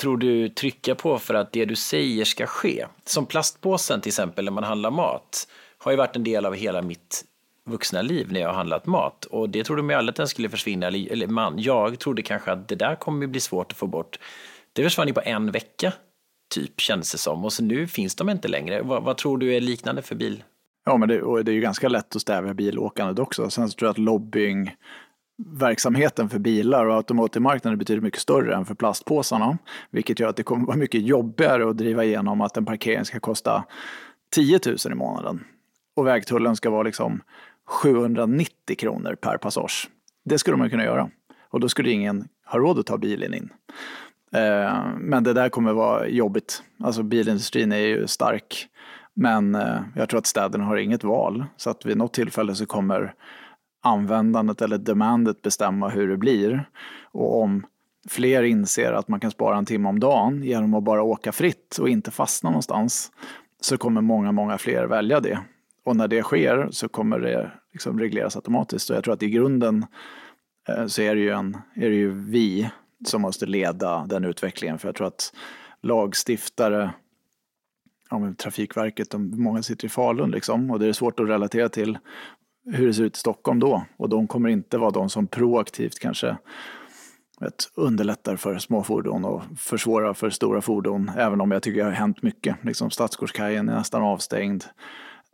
tror 0.00 0.16
du 0.16 0.48
trycka 0.48 0.94
på 0.94 1.18
för 1.18 1.34
att 1.34 1.52
det 1.52 1.64
du 1.64 1.76
säger 1.76 2.24
ska 2.24 2.46
ske? 2.46 2.86
Som 3.04 3.26
plastpåsen 3.26 4.00
till 4.00 4.10
exempel 4.10 4.44
när 4.44 4.52
man 4.52 4.64
handlar 4.64 4.90
mat 4.90 5.48
har 5.78 5.90
ju 5.90 5.96
varit 5.96 6.16
en 6.16 6.24
del 6.24 6.46
av 6.46 6.54
hela 6.54 6.82
mitt 6.82 7.24
vuxna 7.66 8.02
liv 8.02 8.32
när 8.32 8.40
jag 8.40 8.48
har 8.48 8.54
handlat 8.54 8.86
mat 8.86 9.24
och 9.24 9.50
det 9.50 9.64
trodde 9.64 9.82
man 9.82 9.90
ju 9.90 9.98
aldrig 9.98 10.12
att 10.12 10.16
den 10.16 10.28
skulle 10.28 10.48
försvinna, 10.48 10.86
eller, 10.86 11.26
man, 11.26 11.58
jag 11.58 11.98
trodde 11.98 12.22
kanske 12.22 12.52
att 12.52 12.68
det 12.68 12.74
där 12.74 12.96
kommer 12.96 13.26
bli 13.26 13.40
svårt 13.40 13.72
att 13.72 13.78
få 13.78 13.86
bort. 13.86 14.18
Det 14.72 14.82
försvann 14.82 15.08
ju 15.08 15.14
på 15.14 15.22
en 15.24 15.50
vecka, 15.50 15.92
typ, 16.54 16.80
kändes 16.80 17.12
det 17.12 17.18
som. 17.18 17.44
Och 17.44 17.52
så 17.52 17.62
nu 17.62 17.86
finns 17.86 18.14
de 18.14 18.28
inte 18.28 18.48
längre. 18.48 18.82
Vad, 18.82 19.02
vad 19.02 19.16
tror 19.16 19.38
du 19.38 19.54
är 19.54 19.60
liknande 19.60 20.02
för 20.02 20.14
bil? 20.14 20.44
Ja, 20.84 20.96
men 20.96 21.08
det, 21.08 21.22
och 21.22 21.44
det 21.44 21.50
är 21.50 21.54
ju 21.54 21.60
ganska 21.60 21.88
lätt 21.88 22.16
att 22.16 22.22
stävja 22.22 22.54
bilåkandet 22.54 23.18
också. 23.18 23.50
Sen 23.50 23.68
så 23.68 23.76
tror 23.76 23.86
jag 23.86 23.92
att 23.92 23.98
lobbying 23.98 24.76
verksamheten 25.46 26.28
för 26.28 26.38
bilar 26.38 26.86
och 26.86 26.94
automotivmarknaden 26.94 27.76
är 27.76 27.78
betydligt 27.78 28.04
mycket 28.04 28.20
större 28.20 28.54
än 28.54 28.64
för 28.64 28.74
plastpåsarna. 28.74 29.58
Vilket 29.90 30.20
gör 30.20 30.28
att 30.28 30.36
det 30.36 30.42
kommer 30.42 30.66
vara 30.66 30.76
mycket 30.76 31.02
jobbigare 31.02 31.70
att 31.70 31.76
driva 31.76 32.04
igenom 32.04 32.40
att 32.40 32.56
en 32.56 32.64
parkering 32.64 33.04
ska 33.04 33.20
kosta 33.20 33.64
10 34.34 34.60
000 34.66 34.76
i 34.90 34.94
månaden. 34.94 35.44
Och 35.96 36.06
vägtullen 36.06 36.56
ska 36.56 36.70
vara 36.70 36.82
liksom 36.82 37.22
790 37.66 38.76
kronor 38.78 39.14
per 39.14 39.36
passage. 39.36 39.88
Det 40.24 40.38
skulle 40.38 40.56
man 40.56 40.70
kunna 40.70 40.84
göra. 40.84 41.10
Och 41.50 41.60
då 41.60 41.68
skulle 41.68 41.90
ingen 41.90 42.28
ha 42.46 42.58
råd 42.58 42.78
att 42.78 42.86
ta 42.86 42.98
bilen 42.98 43.34
in. 43.34 43.50
Eh, 44.32 44.78
men 44.98 45.24
det 45.24 45.32
där 45.32 45.48
kommer 45.48 45.72
vara 45.72 46.08
jobbigt. 46.08 46.62
Alltså 46.82 47.02
bilindustrin 47.02 47.72
är 47.72 47.78
ju 47.78 48.06
stark. 48.06 48.68
Men 49.14 49.54
eh, 49.54 49.80
jag 49.94 50.08
tror 50.08 50.18
att 50.18 50.26
städerna 50.26 50.64
har 50.64 50.76
inget 50.76 51.04
val. 51.04 51.44
Så 51.56 51.70
att 51.70 51.86
vid 51.86 51.96
något 51.96 52.12
tillfälle 52.12 52.54
så 52.54 52.66
kommer 52.66 53.14
användandet 53.80 54.62
eller 54.62 54.78
demandet 54.78 55.42
bestämma 55.42 55.88
hur 55.88 56.08
det 56.08 56.16
blir. 56.16 56.68
Och 57.12 57.42
om 57.42 57.66
fler 58.08 58.42
inser 58.42 58.92
att 58.92 59.08
man 59.08 59.20
kan 59.20 59.30
spara 59.30 59.58
en 59.58 59.64
timme 59.64 59.88
om 59.88 60.00
dagen 60.00 60.42
genom 60.42 60.74
att 60.74 60.84
bara 60.84 61.02
åka 61.02 61.32
fritt 61.32 61.78
och 61.80 61.88
inte 61.88 62.10
fastna 62.10 62.50
någonstans 62.50 63.12
så 63.60 63.78
kommer 63.78 64.00
många, 64.00 64.32
många 64.32 64.58
fler 64.58 64.86
välja 64.86 65.20
det. 65.20 65.38
Och 65.84 65.96
när 65.96 66.08
det 66.08 66.22
sker 66.22 66.68
så 66.70 66.88
kommer 66.88 67.18
det 67.18 67.50
liksom 67.72 67.98
regleras 67.98 68.36
automatiskt. 68.36 68.90
Och 68.90 68.96
jag 68.96 69.04
tror 69.04 69.14
att 69.14 69.22
i 69.22 69.30
grunden 69.30 69.86
eh, 70.68 70.86
så 70.86 71.02
är 71.02 71.14
det 71.14 71.20
ju, 71.20 71.30
en, 71.30 71.56
är 71.74 71.90
det 71.90 71.96
ju 71.96 72.10
vi 72.10 72.70
som 73.06 73.22
måste 73.22 73.46
leda 73.46 74.06
den 74.06 74.24
utvecklingen. 74.24 74.78
För 74.78 74.88
jag 74.88 74.94
tror 74.94 75.06
att 75.06 75.32
lagstiftare, 75.82 76.90
ja, 78.10 78.32
Trafikverket, 78.38 79.10
de, 79.10 79.42
många 79.42 79.62
sitter 79.62 79.86
i 79.86 79.88
Falun 79.88 80.30
liksom, 80.30 80.70
och 80.70 80.78
det 80.78 80.86
är 80.86 80.92
svårt 80.92 81.20
att 81.20 81.28
relatera 81.28 81.68
till 81.68 81.98
hur 82.72 82.86
det 82.86 82.94
ser 82.94 83.04
ut 83.04 83.16
i 83.16 83.20
Stockholm 83.20 83.60
då. 83.60 83.84
Och 83.96 84.08
de 84.08 84.26
kommer 84.26 84.48
inte 84.48 84.78
vara 84.78 84.90
de 84.90 85.10
som 85.10 85.26
proaktivt 85.26 85.98
kanske 85.98 86.36
vet, 87.40 87.70
underlättar 87.74 88.36
för 88.36 88.58
små 88.58 88.82
fordon 88.82 89.24
och 89.24 89.42
försvårar 89.58 90.14
för 90.14 90.30
stora 90.30 90.60
fordon. 90.60 91.10
Även 91.16 91.40
om 91.40 91.50
jag 91.50 91.62
tycker 91.62 91.78
det 91.78 91.84
har 91.84 91.92
hänt 91.92 92.22
mycket. 92.22 92.56
Liksom 92.64 92.90
Stadsgårdskajen 92.90 93.68
är 93.68 93.74
nästan 93.74 94.02
avstängd. 94.02 94.64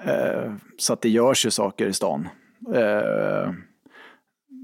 Eh, 0.02 0.52
så 0.78 0.92
att 0.92 1.00
det 1.00 1.08
görs 1.08 1.46
ju 1.46 1.50
saker 1.50 1.86
i 1.86 1.92
stan. 1.92 2.28
Eh, 2.74 3.52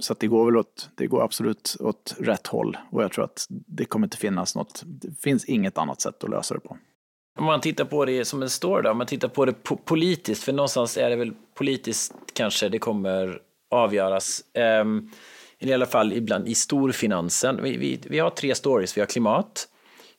så 0.00 0.12
att 0.12 0.20
det 0.20 0.26
går 0.26 0.44
väl 0.44 0.56
åt, 0.56 0.90
det 0.94 1.06
går 1.06 1.24
absolut 1.24 1.76
åt 1.80 2.14
rätt 2.18 2.46
håll. 2.46 2.76
Och 2.90 3.02
jag 3.02 3.12
tror 3.12 3.24
att 3.24 3.46
det 3.48 3.84
kommer 3.84 4.06
inte 4.06 4.16
finnas 4.16 4.56
något, 4.56 4.82
det 4.86 5.20
finns 5.20 5.44
inget 5.44 5.78
annat 5.78 6.00
sätt 6.00 6.24
att 6.24 6.30
lösa 6.30 6.54
det 6.54 6.60
på. 6.60 6.78
Om 7.38 7.44
man 7.44 7.60
tittar 7.60 7.84
på 7.84 8.04
det 8.04 8.24
som 8.24 8.42
en 8.42 8.50
story 8.50 8.82
då, 8.82 8.90
om 8.90 8.98
man 8.98 9.06
tittar 9.06 9.28
på 9.28 9.44
det 9.44 9.52
po 9.52 9.76
politiskt, 9.76 10.44
för 10.44 10.52
någonstans 10.52 10.96
är 10.96 11.10
det 11.10 11.16
väl 11.16 11.32
politiskt 11.54 12.14
kanske 12.32 12.68
det 12.68 12.78
kommer 12.78 13.38
avgöras. 13.70 14.44
Um, 14.82 15.10
i 15.58 15.72
alla 15.72 15.86
fall 15.86 16.12
ibland 16.12 16.48
i 16.48 16.54
storfinansen. 16.54 17.62
Vi, 17.62 17.76
vi, 17.76 18.00
vi 18.06 18.18
har 18.18 18.30
tre 18.30 18.54
stories. 18.54 18.96
Vi 18.96 19.00
har 19.00 19.06
klimat, 19.06 19.68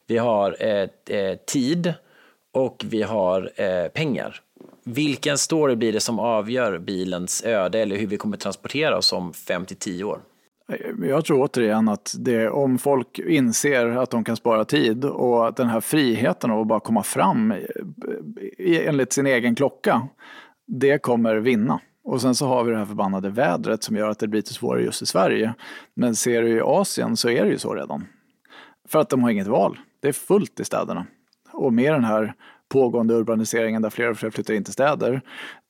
vi 0.07 0.17
har 0.17 0.57
eh, 0.59 1.17
eh, 1.17 1.37
tid 1.47 1.93
och 2.53 2.83
vi 2.87 3.01
har 3.01 3.51
eh, 3.55 3.87
pengar. 3.87 4.41
Vilken 4.83 5.37
story 5.37 5.75
blir 5.75 5.93
det 5.93 5.99
som 5.99 6.19
avgör 6.19 6.77
bilens 6.77 7.43
öde 7.43 7.79
eller 7.79 7.95
hur 7.95 8.07
vi 8.07 8.17
kommer 8.17 8.37
transportera 8.37 8.97
oss 8.97 9.13
om 9.13 9.33
5 9.33 9.65
till 9.65 9.77
10 9.77 10.03
år? 10.03 10.19
Eh, 10.71 11.07
jag 11.07 11.25
tror 11.25 11.41
återigen 11.41 11.89
att 11.89 12.15
det, 12.19 12.49
om 12.49 12.77
folk 12.77 13.19
inser 13.19 13.87
att 13.87 14.09
de 14.09 14.23
kan 14.23 14.35
spara 14.35 14.65
tid 14.65 15.05
och 15.05 15.47
att 15.47 15.55
den 15.55 15.67
här 15.67 15.81
friheten 15.81 16.51
av 16.51 16.61
att 16.61 16.67
bara 16.67 16.79
komma 16.79 17.03
fram 17.03 17.51
eh, 17.51 17.57
eh, 18.57 18.87
enligt 18.87 19.13
sin 19.13 19.27
egen 19.27 19.55
klocka, 19.55 20.07
det 20.67 20.97
kommer 20.97 21.35
vinna. 21.35 21.79
Och 22.03 22.21
sen 22.21 22.35
så 22.35 22.47
har 22.47 22.63
vi 22.63 22.71
det 22.71 22.77
här 22.77 22.85
förbannade 22.85 23.29
vädret 23.29 23.83
som 23.83 23.95
gör 23.95 24.09
att 24.09 24.19
det 24.19 24.27
blir 24.27 24.39
lite 24.39 24.53
svårare 24.53 24.83
just 24.83 25.01
i 25.01 25.05
Sverige. 25.05 25.53
Men 25.95 26.15
ser 26.15 26.41
du 26.41 26.49
i 26.49 26.61
Asien 26.61 27.17
så 27.17 27.29
är 27.29 27.43
det 27.43 27.49
ju 27.49 27.57
så 27.57 27.73
redan. 27.73 28.07
För 28.87 28.99
att 28.99 29.09
de 29.09 29.23
har 29.23 29.29
inget 29.29 29.47
val. 29.47 29.79
Det 30.01 30.07
är 30.07 30.13
fullt 30.13 30.59
i 30.59 30.65
städerna. 30.65 31.05
Och 31.51 31.73
med 31.73 31.93
den 31.93 32.03
här 32.03 32.33
pågående 32.73 33.13
urbaniseringen 33.13 33.81
där 33.81 33.89
fler 33.89 34.09
och 34.09 34.17
fler 34.17 34.29
flyttar 34.29 34.53
in 34.53 34.63
till 34.63 34.73
städer 34.73 35.21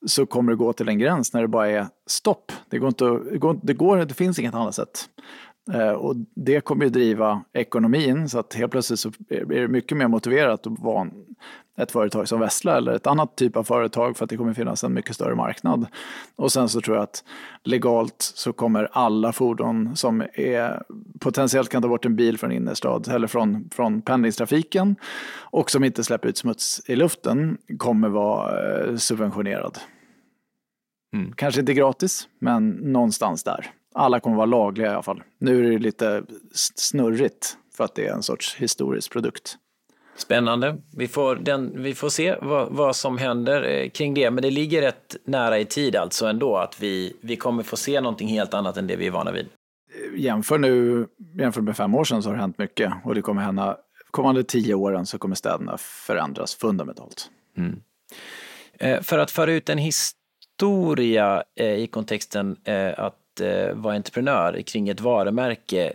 så 0.05 0.25
kommer 0.25 0.51
det 0.51 0.55
gå 0.55 0.73
till 0.73 0.89
en 0.89 0.99
gräns 0.99 1.33
när 1.33 1.41
det 1.41 1.47
bara 1.47 1.69
är 1.69 1.87
stopp. 2.07 2.51
Det, 2.69 2.79
går 2.79 2.87
inte, 2.87 3.05
det, 3.31 3.37
går, 3.37 3.59
det, 3.63 3.73
går, 3.73 3.97
det 3.97 4.13
finns 4.13 4.39
inget 4.39 4.53
annat 4.53 4.75
sätt. 4.75 5.09
Eh, 5.73 5.91
och 5.91 6.15
det 6.35 6.61
kommer 6.61 6.83
ju 6.83 6.89
driva 6.89 7.43
ekonomin 7.53 8.29
så 8.29 8.39
att 8.39 8.53
helt 8.53 8.71
plötsligt 8.71 8.99
så 8.99 9.11
är 9.29 9.45
det 9.45 9.67
mycket 9.67 9.97
mer 9.97 10.07
motiverat 10.07 10.67
att 10.67 10.79
vara 10.79 11.07
ett 11.77 11.91
företag 11.91 12.27
som 12.27 12.39
Vessla 12.39 12.77
eller 12.77 12.93
ett 12.93 13.07
annat 13.07 13.35
typ 13.35 13.57
av 13.57 13.63
företag 13.63 14.17
för 14.17 14.23
att 14.23 14.29
det 14.29 14.37
kommer 14.37 14.53
finnas 14.53 14.83
en 14.83 14.93
mycket 14.93 15.15
större 15.15 15.35
marknad. 15.35 15.87
Och 16.35 16.51
sen 16.51 16.69
så 16.69 16.81
tror 16.81 16.97
jag 16.97 17.03
att 17.03 17.23
legalt 17.63 18.15
så 18.35 18.53
kommer 18.53 18.89
alla 18.91 19.33
fordon 19.33 19.95
som 19.95 20.23
är 20.33 20.83
potentiellt 21.19 21.69
kan 21.69 21.81
ta 21.81 21.87
bort 21.87 22.05
en 22.05 22.15
bil 22.15 22.37
från 22.37 22.51
innerstad 22.51 23.07
eller 23.07 23.27
från, 23.27 23.69
från 23.71 24.01
pendlingstrafiken 24.01 24.95
och 25.35 25.71
som 25.71 25.83
inte 25.83 26.03
släpper 26.03 26.29
ut 26.29 26.37
smuts 26.37 26.81
i 26.85 26.95
luften 26.95 27.57
kommer 27.77 28.09
vara 28.09 28.83
eh, 28.83 28.95
subventionerad. 28.95 29.77
Mm. 31.13 31.33
Kanske 31.35 31.59
inte 31.59 31.73
gratis, 31.73 32.27
men 32.39 32.69
någonstans 32.69 33.43
där. 33.43 33.71
Alla 33.95 34.19
kommer 34.19 34.35
vara 34.35 34.45
lagliga 34.45 34.87
i 34.87 34.93
alla 34.93 35.03
fall. 35.03 35.23
Nu 35.39 35.65
är 35.65 35.71
det 35.71 35.77
lite 35.77 36.23
snurrigt 36.75 37.57
för 37.77 37.83
att 37.83 37.95
det 37.95 38.07
är 38.07 38.13
en 38.13 38.23
sorts 38.23 38.55
historisk 38.55 39.11
produkt. 39.11 39.57
Spännande. 40.15 40.77
Vi 40.97 41.07
får, 41.07 41.35
den, 41.35 41.83
vi 41.83 41.95
får 41.95 42.09
se 42.09 42.35
vad, 42.41 42.71
vad, 42.71 42.95
som 42.95 43.17
händer 43.17 43.63
eh, 43.63 43.89
kring 43.89 44.13
det, 44.13 44.31
men 44.31 44.41
det 44.41 44.51
ligger 44.51 44.81
rätt 44.81 45.15
nära 45.25 45.59
i 45.59 45.65
tid 45.65 45.95
alltså 45.95 46.25
ändå 46.25 46.57
att 46.57 46.81
vi, 46.81 47.17
vi 47.21 47.35
kommer 47.35 47.63
få 47.63 47.77
se 47.77 48.01
någonting 48.01 48.27
helt 48.27 48.53
annat 48.53 48.77
än 48.77 48.87
det 48.87 48.95
vi 48.95 49.07
är 49.07 49.11
vana 49.11 49.31
vid. 49.31 49.47
Jämför 50.15 50.57
nu, 50.57 51.07
jämför 51.39 51.61
med 51.61 51.77
fem 51.77 51.95
år 51.95 52.03
sedan 52.03 52.23
så 52.23 52.29
har 52.29 52.35
det 52.35 52.41
hänt 52.41 52.57
mycket 52.57 52.93
och 53.03 53.15
det 53.15 53.21
kommer 53.21 53.41
hända 53.41 53.77
kommande 54.11 54.43
tio 54.43 54.73
åren 54.73 55.05
så 55.05 55.17
kommer 55.17 55.35
städerna 55.35 55.77
förändras 55.77 56.55
fundamentalt. 56.55 57.29
Mm. 57.57 57.81
Eh, 58.79 59.01
för 59.01 59.19
att 59.19 59.31
föra 59.31 59.51
ut 59.51 59.69
en 59.69 59.77
historia 59.77 61.43
eh, 61.59 61.73
i 61.73 61.87
kontexten 61.87 62.57
att 62.97 63.19
vara 63.73 63.95
entreprenör 63.95 64.61
kring 64.61 64.89
ett 64.89 65.01
varumärke. 65.01 65.93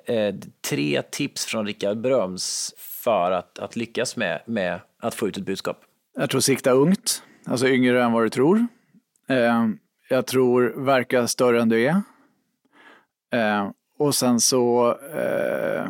tre 0.69 1.03
tips 1.03 1.45
från 1.47 1.67
Rickard 1.67 2.01
Bröms 2.01 2.75
för 3.09 3.31
att, 3.31 3.59
att 3.59 3.77
lyckas 3.77 4.17
med, 4.17 4.41
med 4.47 4.81
att 5.01 5.15
få 5.15 5.29
ut 5.29 5.37
ett 5.37 5.45
budskap? 5.45 5.77
Jag 6.17 6.31
tror 6.31 6.41
sikta 6.41 6.71
ungt, 6.71 7.23
alltså 7.47 7.69
yngre 7.69 8.05
än 8.05 8.13
vad 8.13 8.23
du 8.23 8.29
tror. 8.29 8.67
Eh, 9.29 9.69
jag 10.09 10.27
tror 10.27 10.85
verka 10.85 11.27
större 11.27 11.63
än 11.63 11.69
du 11.69 11.85
är. 11.85 12.03
Eh, 13.33 13.71
och 13.99 14.15
sen 14.15 14.41
så 14.41 14.97
eh, 15.15 15.89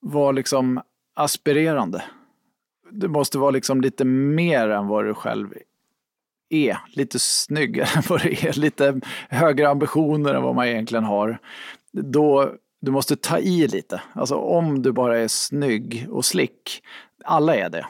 var 0.00 0.32
liksom 0.32 0.80
aspirerande. 1.14 2.02
Du 2.90 3.08
måste 3.08 3.38
vara 3.38 3.50
liksom 3.50 3.80
lite 3.80 4.04
mer 4.04 4.68
än 4.68 4.86
vad 4.86 5.04
du 5.04 5.14
själv 5.14 5.54
är. 6.48 6.78
Lite 6.88 7.18
snyggare 7.18 7.88
än 7.96 8.02
vad 8.08 8.22
du 8.22 8.28
är. 8.28 8.58
Lite 8.58 9.00
högre 9.28 9.68
ambitioner 9.68 10.34
än 10.34 10.42
vad 10.42 10.54
man 10.54 10.66
egentligen 10.66 11.04
har. 11.04 11.38
Då 11.92 12.54
du 12.84 12.90
måste 12.90 13.16
ta 13.16 13.38
i 13.38 13.68
lite. 13.68 14.02
Alltså 14.12 14.36
om 14.36 14.82
du 14.82 14.92
bara 14.92 15.18
är 15.18 15.28
snygg 15.28 16.06
och 16.10 16.24
slick, 16.24 16.82
alla 17.24 17.56
är 17.56 17.70
det. 17.70 17.86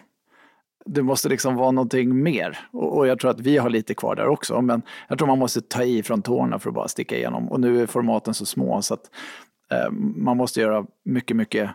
Du 0.87 1.03
måste 1.03 1.29
liksom 1.29 1.57
vara 1.57 1.71
någonting 1.71 2.23
mer. 2.23 2.59
Och, 2.73 2.97
och, 2.97 3.07
jag 3.07 3.19
tror 3.19 3.31
att 3.31 3.41
vi 3.41 3.57
har 3.57 3.71
lite 3.71 3.95
kvar 3.95 4.17
där 4.17 4.27
också. 4.27 4.61
Men 4.61 4.83
jag 5.09 5.19
tror 5.19 5.29
man 5.29 5.39
måste 5.39 5.61
ta 5.61 5.83
i 5.83 6.03
från 6.03 6.23
tårna 6.23 6.59
för 6.59 6.71
att 6.71 6.75
bara 6.75 6.89
sticka 6.89 7.17
igenom. 7.17 7.49
Och 7.49 7.61
nu 7.61 7.83
är 7.83 7.87
formaten 7.87 8.35
så 8.35 8.47
små 8.47 8.83
så 8.83 8.95
att 8.95 9.11
eh, 9.71 9.91
man 10.17 10.37
måste 10.37 10.61
göra 10.61 10.87
mycket, 11.05 11.37
mycket 11.37 11.71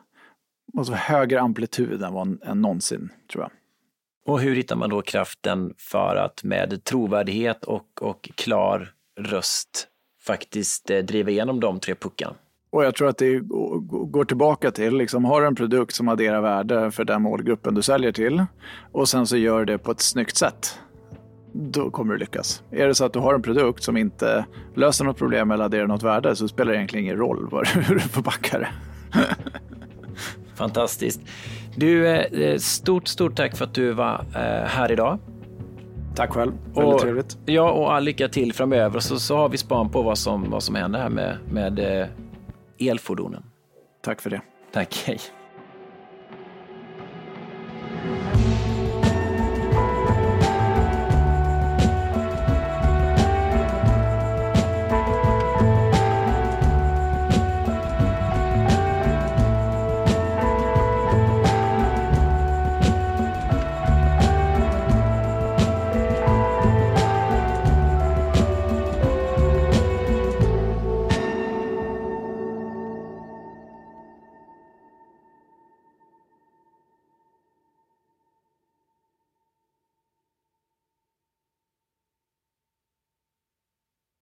alltså 0.78 0.93
högre 0.93 1.41
amplitud 1.41 2.03
än, 2.03 2.13
vad, 2.13 2.43
än 2.43 2.61
någonsin, 2.61 3.09
tror 3.32 3.43
jag. 3.43 3.51
Och 4.26 4.41
hur 4.41 4.55
hittar 4.55 4.76
man 4.76 4.89
då 4.89 5.01
kraften 5.01 5.74
för 5.78 6.15
att 6.15 6.43
med 6.43 6.84
trovärdighet 6.84 7.65
och, 7.65 8.01
och 8.01 8.30
klar 8.36 8.93
röst 9.20 9.88
faktiskt 10.22 10.89
eh, 10.89 10.99
driva 10.99 11.30
igenom 11.30 11.59
de 11.59 11.80
tre 11.80 11.95
puckarna? 11.95 12.36
Och 12.72 12.84
jag 12.84 12.95
tror 12.95 13.09
att 13.09 13.17
det 13.17 13.39
går 14.09 14.26
tillbaka 14.26 14.72
till, 14.72 14.97
liksom, 14.97 15.26
har 15.26 15.41
du 15.41 15.47
en 15.47 15.55
produkt 15.55 15.95
som 15.95 16.07
adderar 16.07 16.41
värde 16.41 16.91
för 16.91 17.05
den 17.05 17.22
målgruppen 17.22 17.76
du 17.76 17.82
säljer 17.82 18.11
till 18.11 18.45
och 18.91 19.09
sen 19.09 19.28
så 19.28 19.38
gör 19.38 19.65
det 19.65 19.78
på 19.78 19.91
ett 19.91 20.01
snyggt 20.01 20.38
sätt. 20.38 20.80
Då 21.53 21.89
kommer 21.89 22.13
du 22.13 22.20
lyckas. 22.20 22.63
Är 22.72 22.88
det 22.88 22.95
så 22.95 23.05
att 23.05 23.13
du 23.13 23.20
har 23.20 23.34
en 23.34 23.41
produkt 23.41 23.84
som 23.84 23.97
inte 23.97 24.45
löser 24.76 25.05
något 25.05 25.17
problem 25.17 25.51
eller 25.51 25.65
adderar 25.65 25.88
något 25.88 26.03
värde 26.03 26.36
så 26.36 26.47
spelar 26.47 26.72
det 26.72 26.78
egentligen 26.78 27.05
ingen 27.05 27.17
roll 27.17 27.49
hur 27.74 27.95
du 27.95 27.99
förpackar 27.99 28.59
det. 28.59 28.70
Fantastiskt. 30.55 31.22
Du, 31.76 32.07
eh, 32.07 32.57
stort, 32.57 33.07
stort 33.07 33.36
tack 33.36 33.57
för 33.57 33.65
att 33.65 33.74
du 33.74 33.91
var 33.91 34.26
eh, 34.36 34.67
här 34.67 34.91
idag. 34.91 35.20
Tack 36.15 36.34
själv. 36.34 36.51
Väldigt 36.51 36.93
och, 36.93 37.01
trevligt. 37.01 37.38
Ja, 37.45 37.72
och 37.72 37.93
all 37.93 38.03
lycka 38.03 38.28
till 38.28 38.53
framöver. 38.53 38.99
Så, 38.99 39.20
så 39.20 39.38
har 39.38 39.49
vi 39.49 39.57
span 39.57 39.89
på 39.89 40.01
vad 40.01 40.17
som, 40.17 40.49
vad 40.49 40.63
som 40.63 40.76
händer 40.76 40.99
här 40.99 41.09
med, 41.09 41.38
med 41.51 41.80
eh, 41.80 42.07
elfordonen. 42.80 43.43
Tack 44.01 44.21
för 44.21 44.30
det. 44.30 44.41
Tack, 44.71 45.03
hej. 45.07 45.19